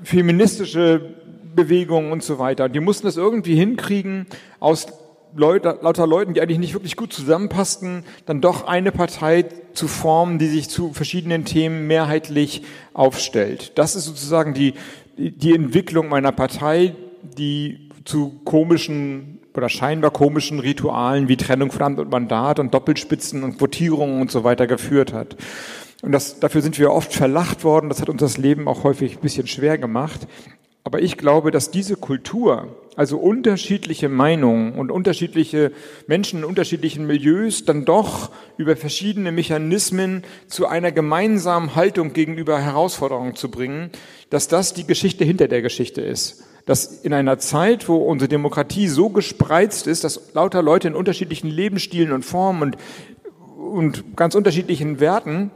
feministische 0.04 1.14
Bewegungen 1.54 2.12
und 2.12 2.22
so 2.22 2.38
weiter. 2.38 2.68
Die 2.68 2.80
mussten 2.80 3.06
das 3.06 3.16
irgendwie 3.16 3.56
hinkriegen, 3.56 4.26
aus 4.60 4.86
Leute, 5.34 5.78
lauter 5.82 6.06
Leuten, 6.06 6.34
die 6.34 6.40
eigentlich 6.40 6.58
nicht 6.58 6.74
wirklich 6.74 6.96
gut 6.96 7.12
zusammenpassten, 7.12 8.04
dann 8.26 8.40
doch 8.40 8.66
eine 8.66 8.92
Partei 8.92 9.46
zu 9.72 9.88
formen, 9.88 10.38
die 10.38 10.48
sich 10.48 10.68
zu 10.68 10.92
verschiedenen 10.92 11.44
Themen 11.44 11.86
mehrheitlich 11.86 12.62
aufstellt. 12.92 13.72
Das 13.76 13.96
ist 13.96 14.04
sozusagen 14.04 14.54
die, 14.54 14.74
die 15.16 15.54
Entwicklung 15.54 16.08
meiner 16.08 16.32
Partei, 16.32 16.94
die 17.22 17.90
zu 18.04 18.40
komischen 18.44 19.40
oder 19.54 19.68
scheinbar 19.68 20.10
komischen 20.10 20.60
Ritualen 20.60 21.28
wie 21.28 21.36
Trennung 21.36 21.70
von 21.70 21.82
Amt 21.82 21.98
und 21.98 22.10
Mandat 22.10 22.58
und 22.58 22.72
Doppelspitzen 22.72 23.44
und 23.44 23.58
Votierungen 23.58 24.20
und 24.20 24.30
so 24.30 24.44
weiter 24.44 24.66
geführt 24.66 25.12
hat. 25.12 25.36
Und 26.02 26.12
das, 26.12 26.40
dafür 26.40 26.62
sind 26.62 26.78
wir 26.78 26.90
oft 26.92 27.12
verlacht 27.12 27.62
worden. 27.62 27.88
Das 27.88 28.00
hat 28.00 28.08
uns 28.08 28.20
das 28.20 28.38
Leben 28.38 28.66
auch 28.66 28.82
häufig 28.82 29.16
ein 29.16 29.20
bisschen 29.20 29.46
schwer 29.46 29.78
gemacht. 29.78 30.26
Aber 30.84 31.00
ich 31.00 31.16
glaube, 31.16 31.50
dass 31.50 31.70
diese 31.70 31.96
Kultur, 31.96 32.76
also 32.96 33.18
unterschiedliche 33.18 34.08
Meinungen 34.08 34.74
und 34.74 34.90
unterschiedliche 34.90 35.72
Menschen 36.06 36.40
in 36.40 36.44
unterschiedlichen 36.44 37.06
Milieus 37.06 37.64
dann 37.64 37.84
doch 37.84 38.30
über 38.56 38.76
verschiedene 38.76 39.30
Mechanismen 39.30 40.24
zu 40.48 40.66
einer 40.66 40.90
gemeinsamen 40.90 41.76
Haltung 41.76 42.12
gegenüber 42.12 42.60
Herausforderungen 42.60 43.36
zu 43.36 43.50
bringen, 43.50 43.90
dass 44.30 44.48
das 44.48 44.74
die 44.74 44.86
Geschichte 44.86 45.24
hinter 45.24 45.46
der 45.46 45.62
Geschichte 45.62 46.00
ist. 46.00 46.42
Dass 46.66 46.86
in 47.02 47.12
einer 47.12 47.38
Zeit, 47.38 47.88
wo 47.88 47.96
unsere 47.96 48.28
Demokratie 48.28 48.88
so 48.88 49.08
gespreizt 49.08 49.86
ist, 49.86 50.04
dass 50.04 50.34
lauter 50.34 50.62
Leute 50.62 50.88
in 50.88 50.94
unterschiedlichen 50.94 51.48
Lebensstilen 51.48 52.12
und 52.12 52.24
Formen 52.24 52.62
und, 52.62 52.76
und 53.56 54.16
ganz 54.16 54.34
unterschiedlichen 54.34 54.98
Werten 54.98 55.52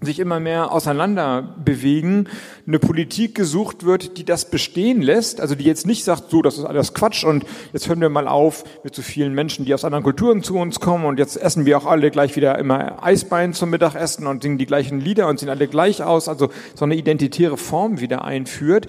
sich 0.00 0.20
immer 0.20 0.38
mehr 0.38 0.70
auseinander 0.70 1.56
bewegen, 1.64 2.28
eine 2.66 2.78
Politik 2.78 3.34
gesucht 3.34 3.84
wird, 3.84 4.16
die 4.16 4.24
das 4.24 4.48
bestehen 4.48 5.02
lässt, 5.02 5.40
also 5.40 5.56
die 5.56 5.64
jetzt 5.64 5.86
nicht 5.86 6.04
sagt, 6.04 6.30
so, 6.30 6.40
das 6.40 6.56
ist 6.56 6.64
alles 6.64 6.94
Quatsch 6.94 7.24
und 7.24 7.44
jetzt 7.72 7.88
hören 7.88 8.00
wir 8.00 8.08
mal 8.08 8.28
auf 8.28 8.62
mit 8.84 8.94
so 8.94 9.02
vielen 9.02 9.34
Menschen, 9.34 9.64
die 9.64 9.74
aus 9.74 9.84
anderen 9.84 10.04
Kulturen 10.04 10.44
zu 10.44 10.56
uns 10.56 10.78
kommen 10.78 11.04
und 11.04 11.18
jetzt 11.18 11.36
essen 11.36 11.66
wir 11.66 11.76
auch 11.78 11.86
alle 11.86 12.12
gleich 12.12 12.36
wieder 12.36 12.56
immer 12.58 13.02
Eisbein 13.02 13.54
zum 13.54 13.70
Mittagessen 13.70 14.28
und 14.28 14.42
singen 14.42 14.58
die 14.58 14.66
gleichen 14.66 15.00
Lieder 15.00 15.26
und 15.26 15.40
sehen 15.40 15.48
alle 15.48 15.66
gleich 15.66 16.02
aus, 16.02 16.28
also 16.28 16.48
so 16.76 16.84
eine 16.84 16.94
identitäre 16.94 17.56
Form 17.56 17.98
wieder 17.98 18.24
einführt. 18.24 18.86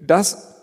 Das 0.00 0.55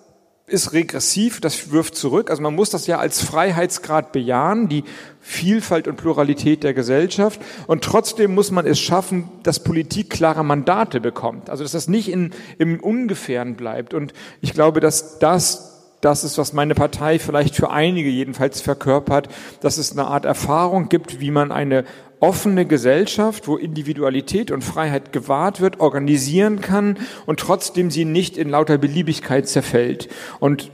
ist 0.45 0.73
regressiv, 0.73 1.39
das 1.39 1.71
wirft 1.71 1.95
zurück. 1.95 2.29
Also 2.29 2.41
man 2.41 2.53
muss 2.53 2.69
das 2.69 2.85
ja 2.85 2.99
als 2.99 3.21
Freiheitsgrad 3.21 4.11
bejahen, 4.11 4.67
die 4.67 4.83
Vielfalt 5.21 5.87
und 5.87 5.95
Pluralität 5.95 6.63
der 6.63 6.73
Gesellschaft. 6.73 7.39
Und 7.65 7.83
trotzdem 7.83 8.35
muss 8.35 8.51
man 8.51 8.65
es 8.67 8.79
schaffen, 8.79 9.29
dass 9.43 9.63
Politik 9.63 10.09
klare 10.09 10.43
Mandate 10.43 10.99
bekommt. 10.99 11.49
Also 11.49 11.63
dass 11.63 11.71
das 11.71 11.87
nicht 11.87 12.09
in, 12.09 12.31
im 12.57 12.81
Ungefähren 12.81 13.55
bleibt. 13.55 13.93
Und 13.93 14.13
ich 14.41 14.53
glaube, 14.53 14.79
dass 14.81 15.19
das 15.19 15.69
das 16.01 16.25
ist, 16.25 16.37
was 16.37 16.51
meine 16.51 16.75
Partei 16.75 17.17
vielleicht 17.17 17.55
für 17.55 17.71
einige 17.71 18.09
jedenfalls 18.09 18.59
verkörpert, 18.59 19.29
dass 19.61 19.77
es 19.77 19.93
eine 19.93 20.05
Art 20.05 20.25
Erfahrung 20.25 20.89
gibt, 20.89 21.21
wie 21.21 21.31
man 21.31 21.53
eine 21.53 21.85
offene 22.23 22.65
Gesellschaft, 22.65 23.49
wo 23.49 23.57
Individualität 23.57 24.49
und 24.49 24.63
Freiheit 24.63 25.11
gewahrt 25.11 25.59
wird, 25.59 25.81
organisieren 25.81 26.61
kann 26.61 26.97
und 27.25 27.41
trotzdem 27.41 27.91
sie 27.91 28.05
nicht 28.05 28.37
in 28.37 28.47
lauter 28.47 28.77
Beliebigkeit 28.77 29.45
zerfällt. 29.45 30.07
Und 30.39 30.71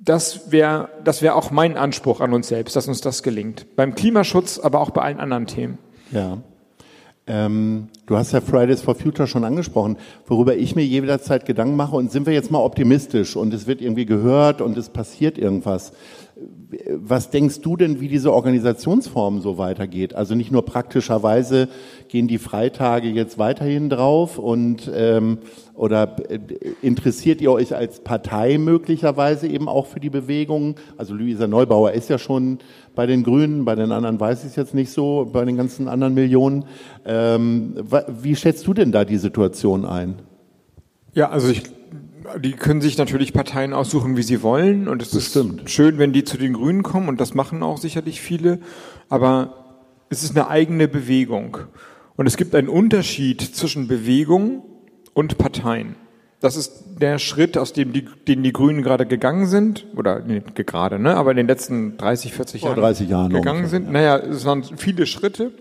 das 0.00 0.50
wäre 0.50 0.88
das 1.04 1.22
wäre 1.22 1.36
auch 1.36 1.52
mein 1.52 1.76
Anspruch 1.76 2.20
an 2.20 2.32
uns 2.34 2.48
selbst, 2.48 2.74
dass 2.74 2.88
uns 2.88 3.00
das 3.00 3.22
gelingt. 3.22 3.76
Beim 3.76 3.94
Klimaschutz, 3.94 4.58
aber 4.58 4.80
auch 4.80 4.90
bei 4.90 5.02
allen 5.02 5.20
anderen 5.20 5.46
Themen. 5.46 5.78
Ja. 6.10 6.38
Ähm, 7.28 7.86
du 8.06 8.16
hast 8.16 8.32
ja 8.32 8.40
Fridays 8.40 8.82
for 8.82 8.96
Future 8.96 9.28
schon 9.28 9.44
angesprochen, 9.44 9.96
worüber 10.26 10.56
ich 10.56 10.74
mir 10.74 10.84
jederzeit 10.84 11.46
Gedanken 11.46 11.76
mache. 11.76 11.94
Und 11.94 12.10
sind 12.10 12.26
wir 12.26 12.32
jetzt 12.32 12.50
mal 12.50 12.58
optimistisch 12.58 13.36
und 13.36 13.54
es 13.54 13.68
wird 13.68 13.80
irgendwie 13.80 14.06
gehört 14.06 14.60
und 14.60 14.76
es 14.76 14.88
passiert 14.88 15.38
irgendwas 15.38 15.92
was 16.94 17.30
denkst 17.30 17.60
du 17.60 17.76
denn, 17.76 18.00
wie 18.00 18.08
diese 18.08 18.32
Organisationsform 18.32 19.40
so 19.40 19.58
weitergeht? 19.58 20.14
Also 20.14 20.34
nicht 20.34 20.50
nur 20.50 20.64
praktischerweise 20.64 21.68
gehen 22.08 22.28
die 22.28 22.38
Freitage 22.38 23.08
jetzt 23.08 23.38
weiterhin 23.38 23.90
drauf 23.90 24.38
und 24.38 24.90
ähm, 24.94 25.38
oder 25.74 26.16
äh, 26.30 26.38
interessiert 26.82 27.40
ihr 27.40 27.52
euch 27.52 27.74
als 27.74 28.00
Partei 28.00 28.58
möglicherweise 28.58 29.46
eben 29.46 29.68
auch 29.68 29.86
für 29.86 30.00
die 30.00 30.10
Bewegung? 30.10 30.76
Also 30.96 31.14
Luisa 31.14 31.46
Neubauer 31.46 31.92
ist 31.92 32.08
ja 32.08 32.18
schon 32.18 32.58
bei 32.94 33.06
den 33.06 33.22
Grünen, 33.22 33.64
bei 33.64 33.74
den 33.74 33.92
anderen 33.92 34.20
weiß 34.20 34.40
ich 34.44 34.50
es 34.50 34.56
jetzt 34.56 34.74
nicht 34.74 34.90
so, 34.90 35.28
bei 35.32 35.44
den 35.44 35.56
ganzen 35.56 35.88
anderen 35.88 36.14
Millionen. 36.14 36.64
Ähm, 37.04 37.74
wie 38.22 38.36
schätzt 38.36 38.66
du 38.66 38.74
denn 38.74 38.92
da 38.92 39.04
die 39.04 39.18
Situation 39.18 39.84
ein? 39.84 40.16
Ja, 41.14 41.30
also 41.30 41.48
ich 41.48 41.62
die 42.38 42.52
können 42.52 42.80
sich 42.80 42.98
natürlich 42.98 43.32
Parteien 43.32 43.72
aussuchen, 43.72 44.16
wie 44.16 44.22
sie 44.22 44.42
wollen. 44.42 44.88
Und 44.88 45.02
es 45.02 45.10
das 45.10 45.24
ist 45.24 45.30
stimmt. 45.30 45.70
schön, 45.70 45.98
wenn 45.98 46.12
die 46.12 46.24
zu 46.24 46.36
den 46.36 46.54
Grünen 46.54 46.82
kommen. 46.82 47.08
Und 47.08 47.20
das 47.20 47.34
machen 47.34 47.62
auch 47.62 47.78
sicherlich 47.78 48.20
viele. 48.20 48.60
Aber 49.08 49.84
es 50.10 50.22
ist 50.22 50.36
eine 50.36 50.48
eigene 50.48 50.88
Bewegung. 50.88 51.58
Und 52.16 52.26
es 52.26 52.36
gibt 52.36 52.54
einen 52.54 52.68
Unterschied 52.68 53.40
zwischen 53.40 53.88
Bewegung 53.88 54.62
und 55.14 55.38
Parteien. 55.38 55.96
Das 56.40 56.56
ist 56.56 56.84
der 57.00 57.18
Schritt, 57.18 57.56
aus 57.56 57.72
dem 57.72 57.92
die, 57.92 58.04
den 58.04 58.42
die 58.42 58.52
Grünen 58.52 58.82
gerade 58.82 59.06
gegangen 59.06 59.46
sind, 59.46 59.86
oder 59.96 60.20
nee, 60.20 60.42
gerade, 60.54 60.98
ne, 60.98 61.16
aber 61.16 61.30
in 61.30 61.36
den 61.36 61.46
letzten 61.46 61.96
30, 61.98 62.32
40 62.32 62.62
Jahren, 62.62 62.80
30 62.80 63.08
Jahren 63.08 63.32
gegangen 63.32 63.58
ungefähr, 63.58 63.80
sind. 63.80 63.92
Naja, 63.92 64.16
es 64.16 64.44
waren 64.44 64.64
viele 64.64 65.06
Schritte. 65.06 65.52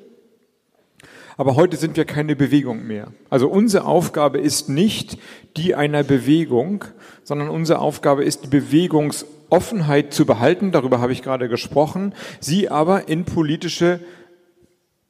Aber 1.42 1.56
heute 1.56 1.76
sind 1.76 1.98
wir 1.98 2.06
keine 2.06 2.36
Bewegung 2.36 2.86
mehr. 2.86 3.08
Also 3.32 3.50
unsere 3.50 3.86
Aufgabe 3.86 4.38
ist 4.38 4.70
nicht 4.70 5.18
die 5.58 5.74
einer 5.74 6.04
Bewegung, 6.04 6.86
sondern 7.24 7.50
unsere 7.50 7.80
Aufgabe 7.80 8.24
ist 8.24 8.44
die 8.44 8.48
Bewegungsoffenheit 8.48 10.14
zu 10.14 10.28
behalten. 10.28 10.72
Darüber 10.72 11.02
habe 11.02 11.14
ich 11.14 11.24
gerade 11.24 11.50
gesprochen. 11.50 12.14
Sie 12.40 12.70
aber 12.70 13.10
in 13.10 13.26
politische 13.26 14.02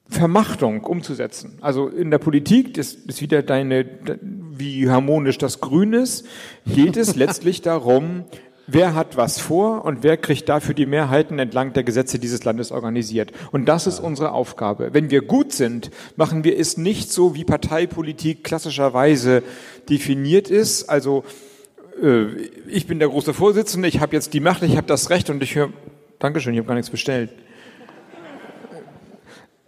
Vermachtung 0.08 0.86
umzusetzen. 0.86 1.58
Also 1.60 1.90
in 1.90 2.12
der 2.12 2.20
Politik, 2.20 2.76
das 2.76 2.94
ist 2.94 3.22
wieder 3.22 3.44
deine, 3.44 3.86
wie 4.22 4.90
harmonisch 4.90 5.38
das 5.38 5.60
Grün 5.60 5.92
ist, 5.92 6.26
geht 6.66 6.96
es 6.96 7.18
letztlich 7.18 7.62
darum, 7.62 8.24
wer 8.74 8.96
hat 8.96 9.18
was 9.18 9.40
vor 9.40 9.86
und 9.86 10.04
wer 10.04 10.18
kriegt 10.18 10.48
dafür 10.50 10.74
die 10.74 10.86
Mehrheiten 10.86 11.40
entlang 11.40 11.74
der 11.74 11.84
Gesetze 11.84 12.20
dieses 12.20 12.44
Landes 12.44 12.72
organisiert. 12.72 13.32
Und 13.52 13.66
das 13.66 13.88
ist 13.88 14.00
unsere 14.00 14.32
Aufgabe. 14.32 14.94
Wenn 14.94 15.10
wir 15.10 15.22
gut 15.22 15.54
sind, 15.54 15.92
machen 16.16 16.44
wir 16.44 16.58
es 16.58 16.78
nicht 16.78 17.12
so, 17.12 17.36
wie 17.36 17.44
Parteipolitik 17.44 18.44
klassischerweise 18.44 19.44
definiert 19.90 20.50
ist. 20.50 20.90
Also 20.90 21.24
äh, 22.02 22.26
ich 22.68 22.88
bin 22.88 23.00
der 23.00 23.10
große 23.10 23.34
Vorsitzende, 23.34 23.88
ich 23.88 24.00
habe 24.00 24.16
jetzt 24.16 24.34
die 24.34 24.40
Macht, 24.40 24.64
ich 24.64 24.78
habe 24.78 24.88
das 24.88 25.10
Recht 25.10 25.30
und 25.30 25.44
ich 25.44 25.56
höre, 25.56 25.70
Dankeschön, 26.20 26.54
ich 26.54 26.60
habe 26.60 26.68
gar 26.68 26.76
nichts 26.76 26.92
bestellt. 26.92 27.32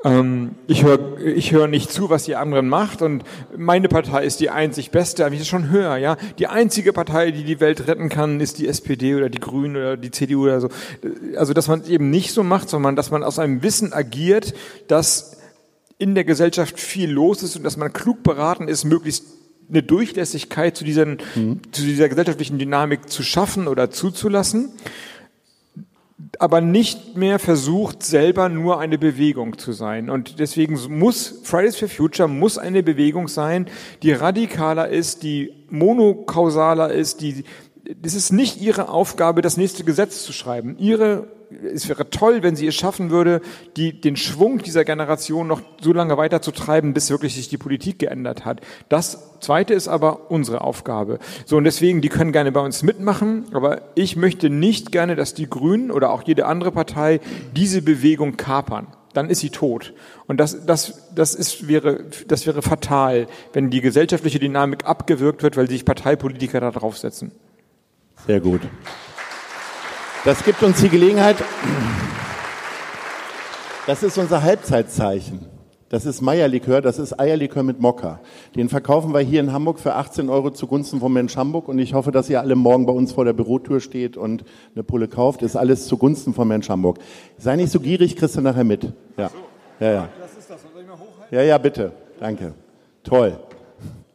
Ähm, 0.04 0.56
ich 0.68 0.84
höre 0.84 1.18
ich 1.20 1.52
hör 1.52 1.68
nicht 1.68 1.92
zu, 1.92 2.10
was 2.10 2.26
die 2.26 2.36
anderen 2.36 2.68
macht 2.68 3.02
und 3.02 3.24
meine 3.56 3.88
Partei 3.88 4.26
ist 4.26 4.40
die 4.40 4.50
einzig 4.50 4.92
beste, 4.92 5.26
aber 5.26 5.34
ich 5.34 5.40
das 5.40 5.48
schon 5.48 5.70
höre, 5.70 5.98
ja. 5.98 6.18
Die 6.40 6.48
einzige 6.48 6.92
Partei, 6.92 7.32
die 7.32 7.44
die 7.44 7.60
Welt 7.60 7.88
retten 7.88 8.10
kann, 8.10 8.40
ist 8.40 8.60
die 8.60 8.68
SPD 8.68 9.16
oder 9.16 9.30
die 9.30 9.40
Grünen 9.40 9.78
oder 9.78 9.98
die 9.98 10.12
CDU 10.12 10.44
oder 10.44 10.60
so. 10.60 10.70
Also, 11.38 11.54
dass 11.54 11.68
man 11.68 11.82
es 11.82 11.90
eben 11.90 12.10
nicht 12.10 12.32
so 12.32 12.44
macht, 12.44 12.70
sondern 12.70 12.96
dass 12.96 13.12
man 13.12 13.24
aus 13.24 13.40
einem 13.40 13.64
Wissen 13.64 13.94
agiert, 13.94 14.54
dass 14.88 15.38
in 15.98 16.16
der 16.16 16.26
Gesellschaft 16.26 16.80
viel 16.80 17.10
los 17.10 17.44
ist 17.44 17.56
und 17.56 17.64
dass 17.64 17.78
man 17.78 17.94
klug 17.94 18.24
beraten 18.24 18.68
ist, 18.68 18.84
möglichst 18.84 19.26
eine 19.70 19.84
Durchlässigkeit 19.84 20.76
zu, 20.76 20.84
diesen, 20.84 21.20
mhm. 21.36 21.62
zu 21.72 21.84
dieser 21.84 22.10
gesellschaftlichen 22.10 22.60
Dynamik 22.60 23.10
zu 23.10 23.24
schaffen 23.24 23.68
oder 23.68 23.90
zuzulassen 23.90 24.74
aber 26.40 26.62
nicht 26.62 27.16
mehr 27.16 27.40
versucht, 27.40 28.04
selber 28.04 28.50
nur 28.50 28.80
eine 28.80 28.98
Bewegung 28.98 29.58
zu 29.58 29.72
sein. 29.72 30.10
Und 30.10 30.40
deswegen 30.40 30.80
muss 30.90 31.42
Fridays 31.44 31.76
for 31.76 31.88
Future 31.88 32.28
muss 32.28 32.58
eine 32.58 32.84
Bewegung 32.84 33.28
sein, 33.28 33.68
die 34.02 34.12
radikaler 34.12 34.90
ist, 34.90 35.24
die 35.24 35.54
monokausaler 35.70 36.92
ist, 36.92 37.22
die 37.22 37.44
das 37.84 38.14
ist 38.14 38.32
nicht 38.32 38.62
ihre 38.62 38.88
Aufgabe, 38.88 39.42
das 39.42 39.58
nächste 39.58 39.84
Gesetz 39.84 40.24
zu 40.24 40.32
schreiben. 40.32 40.78
Ihre, 40.80 41.28
es 41.74 41.90
wäre 41.90 42.10
toll, 42.10 42.42
wenn 42.42 42.56
sie 42.56 42.66
es 42.66 42.76
schaffen 42.76 43.10
würde, 43.10 43.42
die, 43.76 44.00
den 44.00 44.16
Schwung 44.16 44.60
dieser 44.60 44.86
Generation 44.86 45.48
noch 45.48 45.62
so 45.82 45.92
lange 45.92 46.16
weiterzutreiben, 46.16 46.94
bis 46.94 47.10
wirklich 47.10 47.36
sich 47.36 47.50
die 47.50 47.58
Politik 47.58 48.00
geändert 48.00 48.46
hat. 48.46 48.62
Das 48.88 49.40
zweite 49.42 49.74
ist 49.74 49.90
aber 49.90 50.32
unsere 50.32 50.62
Aufgabe. 50.62 51.20
So, 51.46 51.58
und 51.58 51.66
deswegen, 51.66 52.02
die 52.02 52.08
können 52.08 52.32
gerne 52.32 52.54
bei 52.54 52.62
uns 52.62 52.84
mitmachen, 52.84 53.46
aber 53.52 53.82
ich 53.96 54.16
möchte 54.16 54.50
nicht 54.50 54.94
gerne, 54.94 55.18
dass 55.18 55.34
die 55.34 55.50
Grünen 55.50 55.92
oder 55.92 56.12
auch 56.14 56.24
jede 56.24 56.46
andere 56.46 56.72
Partei 56.72 57.20
diese 57.56 57.82
Bewegung 57.82 58.38
kapern 58.38 58.88
dann 59.14 59.30
ist 59.30 59.42
sie 59.42 59.52
tot. 59.52 59.94
Und 60.26 60.40
das, 60.40 60.66
das, 60.66 61.12
das, 61.14 61.36
ist, 61.36 61.68
wäre, 61.68 62.06
das 62.28 62.48
wäre 62.48 62.64
fatal, 62.64 63.28
wenn 63.54 63.70
die 63.70 63.80
gesellschaftliche 63.80 64.40
Dynamik 64.40 64.86
abgewirkt 64.86 65.44
wird, 65.44 65.56
weil 65.56 65.70
sich 65.70 65.86
Parteipolitiker 65.86 66.60
da 66.60 66.72
draufsetzen. 66.72 67.32
Sehr 68.26 68.40
gut. 68.40 68.62
Das 70.24 70.44
gibt 70.44 70.64
uns 70.64 70.80
die 70.80 70.90
Gelegenheit. 70.90 71.38
Das 73.86 74.02
ist 74.02 74.18
unser 74.18 74.42
Halbzeitzeichen. 74.42 75.46
Das 75.90 76.06
ist 76.08 76.22
Meierlikör, 76.22 76.82
das 76.82 76.98
ist 76.98 77.20
Eierlikör 77.20 77.62
mit 77.62 77.80
Mokka. 77.80 78.20
Den 78.56 78.68
verkaufen 78.68 79.14
wir 79.14 79.20
hier 79.20 79.42
in 79.42 79.52
Hamburg 79.52 79.78
für 79.78 79.94
18 79.94 80.28
Euro 80.30 80.50
zugunsten 80.50 81.00
vom 81.00 81.14
Mensch 81.14 81.36
Hamburg 81.36 81.68
und 81.68 81.78
ich 81.78 81.94
hoffe, 81.94 82.12
dass 82.12 82.30
ihr 82.30 82.40
alle 82.40 82.56
morgen 82.56 82.88
bei 82.88 82.94
uns 82.94 83.12
vor 83.12 83.26
der 83.26 83.34
Bürotür 83.34 83.80
steht 83.80 84.18
und 84.18 84.44
eine 84.74 84.84
Pulle 84.84 85.08
kauft. 85.08 85.44
Ist 85.44 85.56
alles 85.56 85.86
zugunsten 85.86 86.34
vom 86.34 86.48
Mensch 86.48 86.68
Hamburg. 86.70 86.98
Sei 87.38 87.56
nicht 87.58 87.72
so 87.72 87.80
gierig, 87.80 88.16
kriegst 88.16 88.36
du 88.36 88.42
nachher 88.42 88.64
mit. 88.64 88.92
Ja, 89.18 89.30
ja, 89.80 89.92
ja. 89.92 90.10
Ja, 91.30 91.42
ja, 91.42 91.58
bitte. 91.58 91.92
Danke. 92.20 92.54
Toll. 93.04 93.38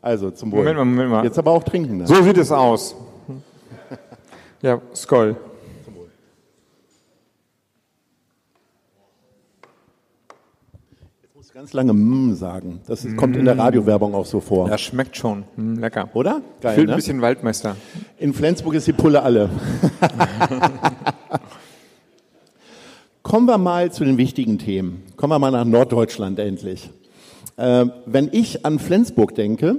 Also 0.01 0.31
zum 0.31 0.51
Wohl. 0.51 0.61
Moment 0.61 0.79
mal, 0.79 0.85
Moment 0.85 1.11
mal. 1.11 1.25
Jetzt 1.25 1.39
aber 1.39 1.53
auch 1.53 1.63
trinken. 1.63 1.99
Ne? 1.99 2.07
So 2.07 2.23
sieht 2.23 2.39
es 2.39 2.51
aus. 2.51 2.97
Ja, 4.61 4.83
Skoll. 4.93 5.37
Jetzt 11.23 11.37
musst 11.37 11.51
du 11.51 11.55
ganz 11.55 11.73
lange 11.73 11.93
mm 11.93 12.35
sagen. 12.35 12.81
Das 12.89 13.05
ist, 13.05 13.17
kommt 13.17 13.37
in 13.37 13.45
der 13.45 13.57
Radiowerbung 13.57 14.17
auch 14.17 14.27
so 14.27 14.41
vor. 14.41 14.69
Das 14.69 14.81
schmeckt 14.81 15.17
schon. 15.17 15.45
Mm, 15.55 15.79
lecker. 15.79 16.09
Oder? 16.13 16.43
Geil, 16.61 16.75
Fehlt 16.75 16.89
ne? 16.89 16.95
ein 16.95 16.97
bisschen 16.97 17.21
Waldmeister. 17.23 17.77
In 18.17 18.35
Flensburg 18.35 18.75
ist 18.75 18.89
die 18.89 18.93
Pulle 18.93 19.23
alle. 19.23 19.49
Kommen 23.23 23.47
wir 23.47 23.59
mal 23.59 23.93
zu 23.93 24.05
den 24.05 24.17
wichtigen 24.17 24.59
Themen. 24.59 25.05
Kommen 25.17 25.31
wir 25.31 25.39
mal 25.39 25.53
nach 25.53 25.65
Norddeutschland 25.65 26.41
endlich. 26.41 26.91
Äh, 27.57 27.87
wenn 28.07 28.29
ich 28.33 28.67
an 28.67 28.81
Flensburg 28.81 29.37
denke, 29.37 29.77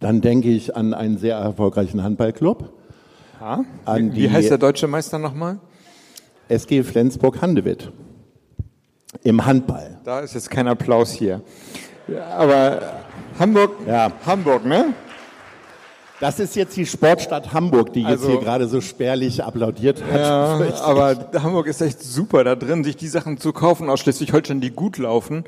dann 0.00 0.20
denke 0.20 0.48
ich 0.48 0.74
an 0.74 0.94
einen 0.94 1.18
sehr 1.18 1.36
erfolgreichen 1.36 2.02
Handballclub. 2.02 2.72
Ja. 3.40 3.64
Wie, 3.96 4.12
wie 4.14 4.30
heißt 4.30 4.50
der 4.50 4.58
deutsche 4.58 4.86
Meister 4.86 5.18
nochmal? 5.18 5.58
SG 6.48 6.82
Flensburg-Handewitt. 6.82 7.92
Im 9.22 9.44
Handball. 9.44 9.98
Da 10.04 10.20
ist 10.20 10.34
jetzt 10.34 10.50
kein 10.50 10.68
Applaus 10.68 11.12
hier. 11.12 11.40
Aber 12.36 12.80
Hamburg, 13.38 13.72
Ja. 13.86 14.10
Hamburg, 14.26 14.64
ne? 14.64 14.94
Das 16.20 16.40
ist 16.40 16.56
jetzt 16.56 16.76
die 16.76 16.84
Sportstadt 16.84 17.52
Hamburg, 17.52 17.92
die 17.92 18.00
jetzt 18.02 18.10
Also- 18.10 18.28
hier 18.30 18.40
gerade 18.40 18.66
so 18.66 18.80
spärlich 18.80 19.42
applaudiert 19.44 20.02
hat. 20.02 20.20
Ja, 20.20 20.58
aber 20.82 21.16
Hamburg 21.42 21.68
ist 21.68 21.80
echt 21.80 22.02
super 22.02 22.42
da 22.44 22.56
drin, 22.56 22.82
sich 22.82 22.96
die 22.96 23.06
Sachen 23.08 23.38
zu 23.38 23.52
kaufen 23.52 23.88
aus 23.88 24.00
Schleswig-Holstein, 24.00 24.60
die 24.60 24.70
gut 24.70 24.98
laufen. 24.98 25.44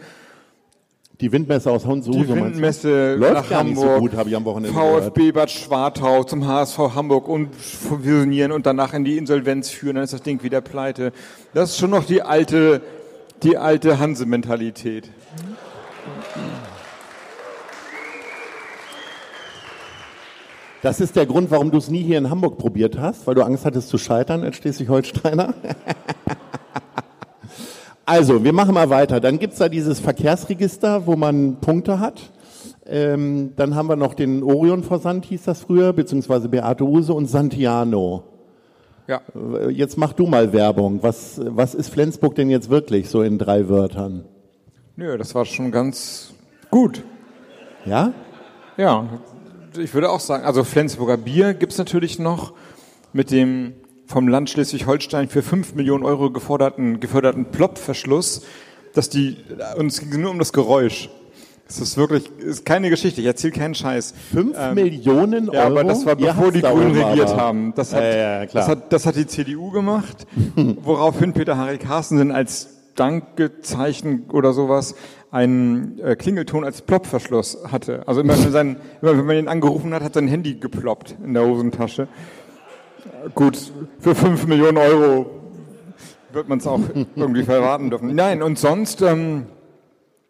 Die 1.21 1.31
Windmesse 1.33 1.71
aus 1.71 1.87
Honsu. 1.87 2.13
Die? 2.13 2.29
Windmesse 2.29 3.15
läuft 3.15 3.35
nach 3.35 3.51
Hamburg, 3.51 3.95
so 3.95 4.01
gut, 4.01 4.15
habe 4.15 4.31
ich 4.31 4.37
am 4.37 4.45
Wochenende 4.45 4.73
gehört. 4.73 5.05
VfB 5.05 5.33
Bad 5.33 5.51
Schwartau 5.51 6.25
zum 6.25 6.47
HSV 6.47 6.79
Hamburg 6.95 7.29
und 7.29 7.55
fusionieren 7.55 8.53
und 8.53 8.67
danach 8.67 8.95
in 8.95 9.05
die 9.05 9.19
Insolvenz 9.19 9.69
führen, 9.69 9.97
dann 9.97 10.05
ist 10.05 10.13
das 10.13 10.23
Ding 10.23 10.43
wieder 10.43 10.61
pleite. 10.61 11.13
Das 11.53 11.71
ist 11.71 11.79
schon 11.79 11.91
noch 11.91 12.05
die 12.05 12.23
alte, 12.23 12.81
die 13.43 13.59
alte 13.59 13.99
Hanse-Mentalität. 13.99 15.11
Das 20.83 21.01
ist 21.01 21.15
der 21.17 21.27
Grund, 21.27 21.51
warum 21.51 21.71
du 21.71 21.77
es 21.77 21.91
nie 21.91 22.03
hier 22.03 22.17
in 22.17 22.31
Hamburg 22.31 22.57
probiert 22.57 22.99
hast, 22.99 23.27
weil 23.27 23.35
du 23.35 23.43
Angst 23.43 23.67
hattest 23.67 23.91
zu 23.91 23.99
scheitern 23.99 24.43
als 24.43 24.57
Schleswig-Holsteiner. 24.57 25.53
also, 28.11 28.43
wir 28.43 28.53
machen 28.53 28.75
mal 28.75 28.91
weiter. 28.91 29.21
Dann 29.21 29.39
gibt's 29.39 29.59
da 29.59 29.69
dieses 29.69 30.01
Verkehrsregister, 30.01 31.07
wo 31.07 31.15
man 31.15 31.61
Punkte 31.61 32.01
hat. 32.01 32.21
Ähm, 32.85 33.53
dann 33.55 33.77
haben 33.77 33.89
wir 33.89 33.95
noch 33.95 34.15
den 34.15 34.43
Orion-Versand, 34.43 35.25
hieß 35.27 35.45
das 35.45 35.61
früher, 35.61 35.93
beziehungsweise 35.93 36.49
Beate 36.49 36.83
Use 36.83 37.15
und 37.15 37.27
Santiano. 37.27 38.25
Ja. 39.07 39.21
Äh, 39.37 39.71
Jetzt 39.71 39.97
mach 39.97 40.13
du 40.13 40.27
mal 40.27 40.53
Werbung. 40.53 41.05
Was, 41.05 41.41
was 41.45 41.77
ist 41.77 41.91
Flensburg 41.91 42.35
denn 42.35 42.51
jetzt 42.51 42.69
wirklich, 42.69 43.09
so 43.09 43.23
in 43.23 43.39
drei 43.39 43.69
Wörtern? 43.69 44.25
Nö, 44.97 45.17
das 45.17 45.33
war 45.37 45.45
schon 45.45 45.71
ganz 45.71 46.35
gut. 46.69 47.05
Ja? 47.87 48.13
Ja, 48.77 49.05
ich 49.79 49.95
würde 49.95 50.11
auch 50.11 50.19
sagen, 50.19 50.45
also 50.45 50.65
Flensburger 50.65 51.17
Bier 51.17 51.55
gibt's 51.55 51.79
natürlich 51.79 52.19
noch 52.19 52.55
mit 53.13 53.31
dem 53.31 53.75
vom 54.11 54.27
Land 54.27 54.51
Schleswig-Holstein 54.51 55.29
für 55.29 55.41
5 55.41 55.77
Millionen 55.77 56.05
Euro 56.05 56.31
geforderten, 56.31 56.99
geförderten 56.99 57.45
Plop-Verschluss, 57.47 58.43
dass 58.93 59.09
die, 59.09 59.37
uns 59.79 60.01
ging 60.01 60.21
nur 60.21 60.33
um 60.33 60.39
das 60.41 60.53
Geräusch. 60.53 61.09
Es 61.69 61.81
ist 61.81 61.97
wirklich, 61.97 62.29
ist 62.39 62.67
keine 62.67 62.91
Geschichte, 62.91 63.21
ich 63.21 63.27
erzähle 63.29 63.53
keinen 63.53 63.77
Scheiß. 63.77 64.13
Fünf 64.33 64.59
Millionen 64.75 65.49
Euro? 65.49 65.57
Ja, 65.57 65.67
aber 65.67 65.85
das 65.85 66.05
war 66.05 66.19
Ihr 66.19 66.27
bevor 66.27 66.51
die 66.51 66.61
Grünen 66.61 67.01
regiert 67.01 67.37
haben. 67.37 67.73
Das 67.77 67.95
hat, 67.95 68.03
Ja, 68.03 68.41
ja. 68.41 68.47
Das, 68.47 68.67
hat, 68.67 68.93
das 68.93 69.07
hat 69.07 69.15
die 69.15 69.29
CDU 69.29 69.71
gemacht, 69.71 70.27
woraufhin 70.83 71.33
Peter 71.33 71.57
Harry 71.57 71.79
Carstensen 71.79 72.33
als 72.33 72.81
Dankezeichen 72.97 74.25
oder 74.33 74.53
sowas 74.53 74.97
einen 75.31 76.01
äh, 76.01 76.17
Klingelton 76.17 76.65
als 76.65 76.83
Ploppverschluss 76.83 77.59
hatte. 77.71 78.03
Also 78.09 78.21
immer 78.23 78.37
wenn, 78.37 78.51
sein, 78.51 78.77
immer 79.01 79.17
wenn 79.17 79.27
man 79.27 79.37
ihn 79.37 79.49
angerufen 79.49 79.95
hat, 79.95 80.03
hat 80.03 80.15
sein 80.15 80.27
Handy 80.27 80.55
geploppt 80.57 81.15
in 81.25 81.35
der 81.35 81.47
Hosentasche. 81.47 82.09
Gut, 83.35 83.73
für 83.99 84.15
fünf 84.15 84.47
Millionen 84.47 84.79
Euro 84.79 85.31
wird 86.33 86.49
man 86.49 86.59
es 86.59 86.67
auch 86.67 86.81
irgendwie 87.17 87.43
verraten 87.43 87.91
dürfen. 87.91 88.15
Nein, 88.15 88.43
und 88.43 88.59
sonst 88.59 89.03
ähm, 89.03 89.47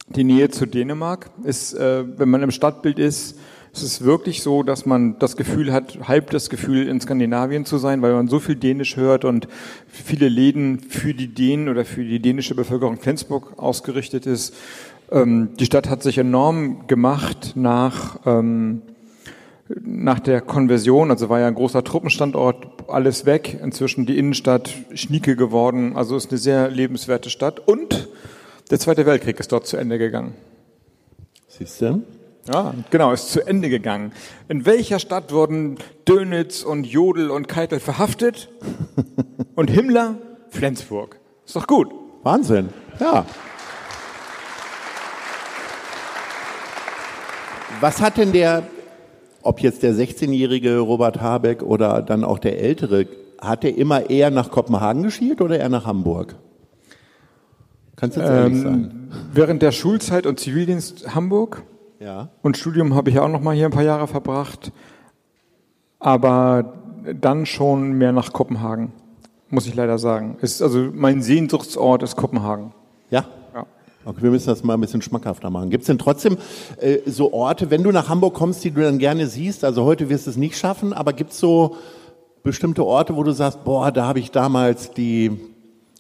die 0.09 0.25
Nähe 0.25 0.51
zu 0.51 0.67
Dänemark 0.67 1.31
ist, 1.45 1.75
äh, 1.75 2.05
wenn 2.19 2.29
man 2.31 2.43
im 2.43 2.51
Stadtbild 2.51 2.99
ist, 2.99 3.39
es 3.73 3.83
ist 3.85 4.05
wirklich 4.05 4.43
so, 4.43 4.65
dass 4.65 4.85
man 4.85 5.19
das 5.21 5.37
Gefühl 5.37 5.73
hat, 5.73 6.09
halb 6.09 6.31
das 6.31 6.51
Gefühl, 6.51 6.89
in 6.89 7.01
Skandinavien 7.01 7.65
zu 7.65 7.79
sein, 7.79 8.03
weil 8.03 8.13
man 8.13 8.27
so 8.27 8.41
viel 8.41 8.57
Dänisch 8.57 8.97
hört 8.97 9.25
und 9.25 9.47
viele 9.87 10.29
Läden 10.29 10.81
für 10.81 11.15
die 11.15 11.29
Dänen 11.29 11.69
oder 11.69 11.85
für 11.85 12.03
die 12.03 12.21
dänische 12.21 12.57
Bevölkerung 12.57 12.99
Flensburg 12.99 13.53
ausgerichtet 13.59 14.27
ist. 14.27 14.55
Ähm, 15.13 15.51
die 15.59 15.67
Stadt 15.67 15.89
hat 15.89 16.03
sich 16.03 16.19
enorm 16.19 16.89
gemacht 16.89 17.53
nach, 17.55 18.19
ähm, 18.27 18.83
nach 19.83 20.21
der 20.21 20.41
Konversion, 20.41 21.11
also 21.11 21.29
war 21.29 21.41
ja 21.41 21.47
ein 21.47 21.55
großer 21.55 21.85
Truppenstandort, 21.85 22.89
alles 22.89 23.27
weg. 23.27 23.59
Inzwischen 23.63 24.07
die 24.07 24.19
Innenstadt 24.19 24.71
Schnieke 24.95 25.37
geworden, 25.37 25.97
also 25.97 26.17
ist 26.17 26.31
eine 26.31 26.39
sehr 26.39 26.71
lebenswerte 26.71 27.31
Stadt 27.31 27.61
und 27.61 28.09
der 28.71 28.79
Zweite 28.79 29.07
Weltkrieg 29.07 29.39
ist 29.39 29.53
dort 29.53 29.67
zu 29.67 29.77
Ende 29.77 29.99
gegangen. 29.99 30.35
Siehst 31.49 31.81
du? 31.81 32.03
Ja, 32.53 32.75
genau, 32.91 33.13
ist 33.13 33.31
zu 33.31 33.47
Ende 33.47 33.69
gegangen. 33.69 34.13
In 34.49 34.65
welcher 34.65 34.99
Stadt 34.99 35.33
wurden 35.33 35.77
Dönitz 36.09 36.63
und 36.63 36.87
Jodl 36.87 37.31
und 37.31 37.49
Keitel 37.49 37.81
verhaftet? 37.81 38.49
Und 39.57 39.69
Himmler? 39.69 40.17
Flensburg. 40.49 41.19
Ist 41.45 41.55
doch 41.55 41.67
gut. 41.67 41.93
Wahnsinn. 42.23 42.71
Ja. 42.99 43.27
Was 47.81 48.01
hat 48.01 48.17
denn 48.17 48.33
der, 48.33 48.63
ob 49.43 49.61
jetzt 49.61 49.83
der 49.83 49.95
16-jährige 49.95 50.79
Robert 50.79 51.21
Habeck 51.21 51.63
oder 51.63 52.03
dann 52.03 52.25
auch 52.25 52.39
der 52.39 52.59
ältere, 52.61 53.07
hat 53.41 53.63
der 53.63 53.77
immer 53.77 54.11
eher 54.11 54.31
nach 54.31 54.51
Kopenhagen 54.51 55.03
geschielt 55.03 55.41
oder 55.41 55.59
eher 55.59 55.69
nach 55.69 55.87
Hamburg? 55.87 56.37
Kannst 57.97 58.17
du 58.17 58.21
jetzt 58.21 58.31
ehrlich 58.31 58.53
Ähm, 58.59 58.63
sagen? 58.63 59.11
während 59.33 59.63
der 59.63 59.73
Schulzeit 59.73 60.27
und 60.27 60.39
Zivildienst 60.41 61.15
Hamburg 61.15 61.63
Ja. 61.99 62.29
und 62.43 62.57
Studium 62.57 62.95
habe 62.95 63.11
ich 63.11 63.19
auch 63.19 63.29
noch 63.29 63.41
mal 63.41 63.55
hier 63.55 63.67
ein 63.67 63.73
paar 63.73 63.83
Jahre 63.83 64.07
verbracht, 64.07 64.73
aber 65.99 66.75
dann 67.21 67.47
schon 67.47 67.93
mehr 67.93 68.13
nach 68.13 68.33
Kopenhagen, 68.33 68.93
muss 69.49 69.67
ich 69.67 69.75
leider 69.75 69.99
sagen. 69.99 70.37
Ist 70.41 70.63
also 70.63 70.91
mein 70.95 71.23
Sehnsuchtsort 71.23 72.03
ist 72.03 72.17
Kopenhagen. 72.17 72.73
Ja? 73.11 73.25
Okay, 74.03 74.23
wir 74.23 74.31
müssen 74.31 74.47
das 74.47 74.65
mal 74.65 74.75
ein 74.75 74.81
bisschen 74.81 75.03
schmackhafter 75.03 75.51
machen. 75.51 75.69
Gibt 75.69 75.83
es 75.83 75.87
denn 75.87 75.99
trotzdem 75.99 76.39
äh, 76.79 76.99
so 77.05 77.35
Orte, 77.35 77.71
wenn 77.71 77.83
du 77.83 77.93
nach 77.93 78.09
Hamburg 78.09 78.33
kommst, 78.33 78.65
die 78.65 78.71
du 78.71 78.81
dann 78.81 78.99
gerne 78.99 79.27
siehst? 79.27 79.63
Also 79.63 79.85
heute 79.85 80.09
wirst 80.09 80.27
du 80.27 80.31
es 80.31 80.37
nicht 80.39 80.57
schaffen, 80.57 80.95
aber 80.95 81.13
gibt 81.13 81.33
es 81.33 81.39
so 81.39 81.77
bestimmte 82.43 82.85
Orte, 82.85 83.15
wo 83.17 83.23
du 83.23 83.33
sagst, 83.33 83.63
boah, 83.63 83.93
da 83.93 84.07
habe 84.07 84.19
ich 84.19 84.31
damals 84.31 84.93
die 84.93 85.33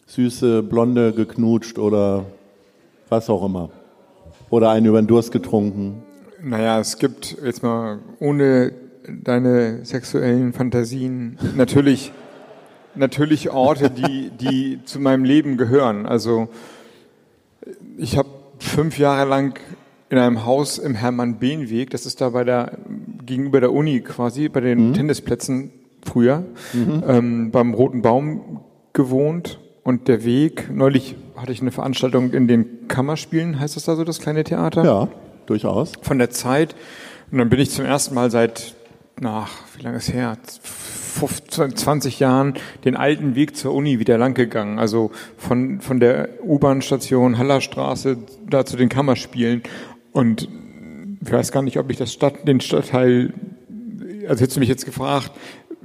süße 0.06 0.62
Blonde 0.62 1.12
geknutscht 1.12 1.78
oder 1.78 2.24
was 3.10 3.28
auch 3.28 3.44
immer? 3.44 3.68
Oder 4.48 4.70
einen 4.70 4.86
über 4.86 5.02
den 5.02 5.06
Durst 5.06 5.30
getrunken? 5.30 6.02
Naja, 6.42 6.80
es 6.80 6.96
gibt 6.96 7.36
jetzt 7.44 7.62
mal 7.62 7.98
ohne 8.18 8.72
deine 9.22 9.84
sexuellen 9.84 10.54
Fantasien 10.54 11.38
natürlich, 11.54 12.12
natürlich 12.94 13.50
Orte, 13.50 13.90
die, 13.90 14.30
die 14.30 14.80
zu 14.86 15.00
meinem 15.00 15.24
Leben 15.24 15.58
gehören. 15.58 16.06
Also 16.06 16.48
ich 18.00 18.16
habe 18.16 18.28
fünf 18.58 18.98
Jahre 18.98 19.28
lang 19.28 19.58
in 20.08 20.18
einem 20.18 20.44
Haus 20.44 20.78
im 20.78 20.94
Hermann-Behn-Weg, 20.94 21.90
das 21.90 22.06
ist 22.06 22.20
da 22.20 22.30
bei 22.30 22.44
der, 22.44 22.78
gegenüber 23.24 23.60
der 23.60 23.72
Uni 23.72 24.00
quasi, 24.00 24.48
bei 24.48 24.60
den 24.60 24.92
Tennisplätzen 24.92 25.70
früher, 26.04 26.44
ähm, 26.74 27.50
beim 27.50 27.74
Roten 27.74 28.02
Baum 28.02 28.60
gewohnt. 28.92 29.60
Und 29.82 30.08
der 30.08 30.24
Weg, 30.24 30.68
neulich 30.72 31.14
hatte 31.36 31.52
ich 31.52 31.60
eine 31.60 31.70
Veranstaltung 31.70 32.32
in 32.32 32.48
den 32.48 32.88
Kammerspielen, 32.88 33.60
heißt 33.60 33.76
das 33.76 33.84
da 33.84 33.96
so, 33.96 34.04
das 34.04 34.20
kleine 34.20 34.44
Theater? 34.44 34.84
Ja, 34.84 35.08
durchaus. 35.46 35.92
von 36.02 36.18
der 36.18 36.30
Zeit. 36.30 36.74
Und 37.30 37.38
dann 37.38 37.48
bin 37.48 37.60
ich 37.60 37.70
zum 37.70 37.84
ersten 37.84 38.14
Mal 38.14 38.30
seit, 38.30 38.74
nach, 39.20 39.50
wie 39.76 39.82
lange 39.82 39.98
ist 39.98 40.12
her? 40.12 40.36
15, 41.10 41.76
20 41.76 42.20
Jahren 42.20 42.54
den 42.84 42.96
alten 42.96 43.34
Weg 43.34 43.56
zur 43.56 43.74
Uni 43.74 43.98
wieder 43.98 44.18
lang 44.18 44.34
gegangen. 44.34 44.78
Also 44.78 45.10
von, 45.36 45.80
von 45.80 46.00
der 46.00 46.28
U-Bahn-Station 46.42 47.38
Hallerstraße 47.38 48.18
da 48.48 48.64
zu 48.64 48.76
den 48.76 48.88
Kammerspielen. 48.88 49.62
Und 50.12 50.48
ich 51.22 51.30
weiß 51.30 51.52
gar 51.52 51.62
nicht, 51.62 51.78
ob 51.78 51.90
ich 51.90 51.96
das 51.96 52.12
Stadt, 52.12 52.46
den 52.48 52.60
Stadtteil, 52.60 53.32
also 54.26 54.40
hättest 54.40 54.56
du 54.56 54.60
mich 54.60 54.68
jetzt 54.68 54.86
gefragt, 54.86 55.32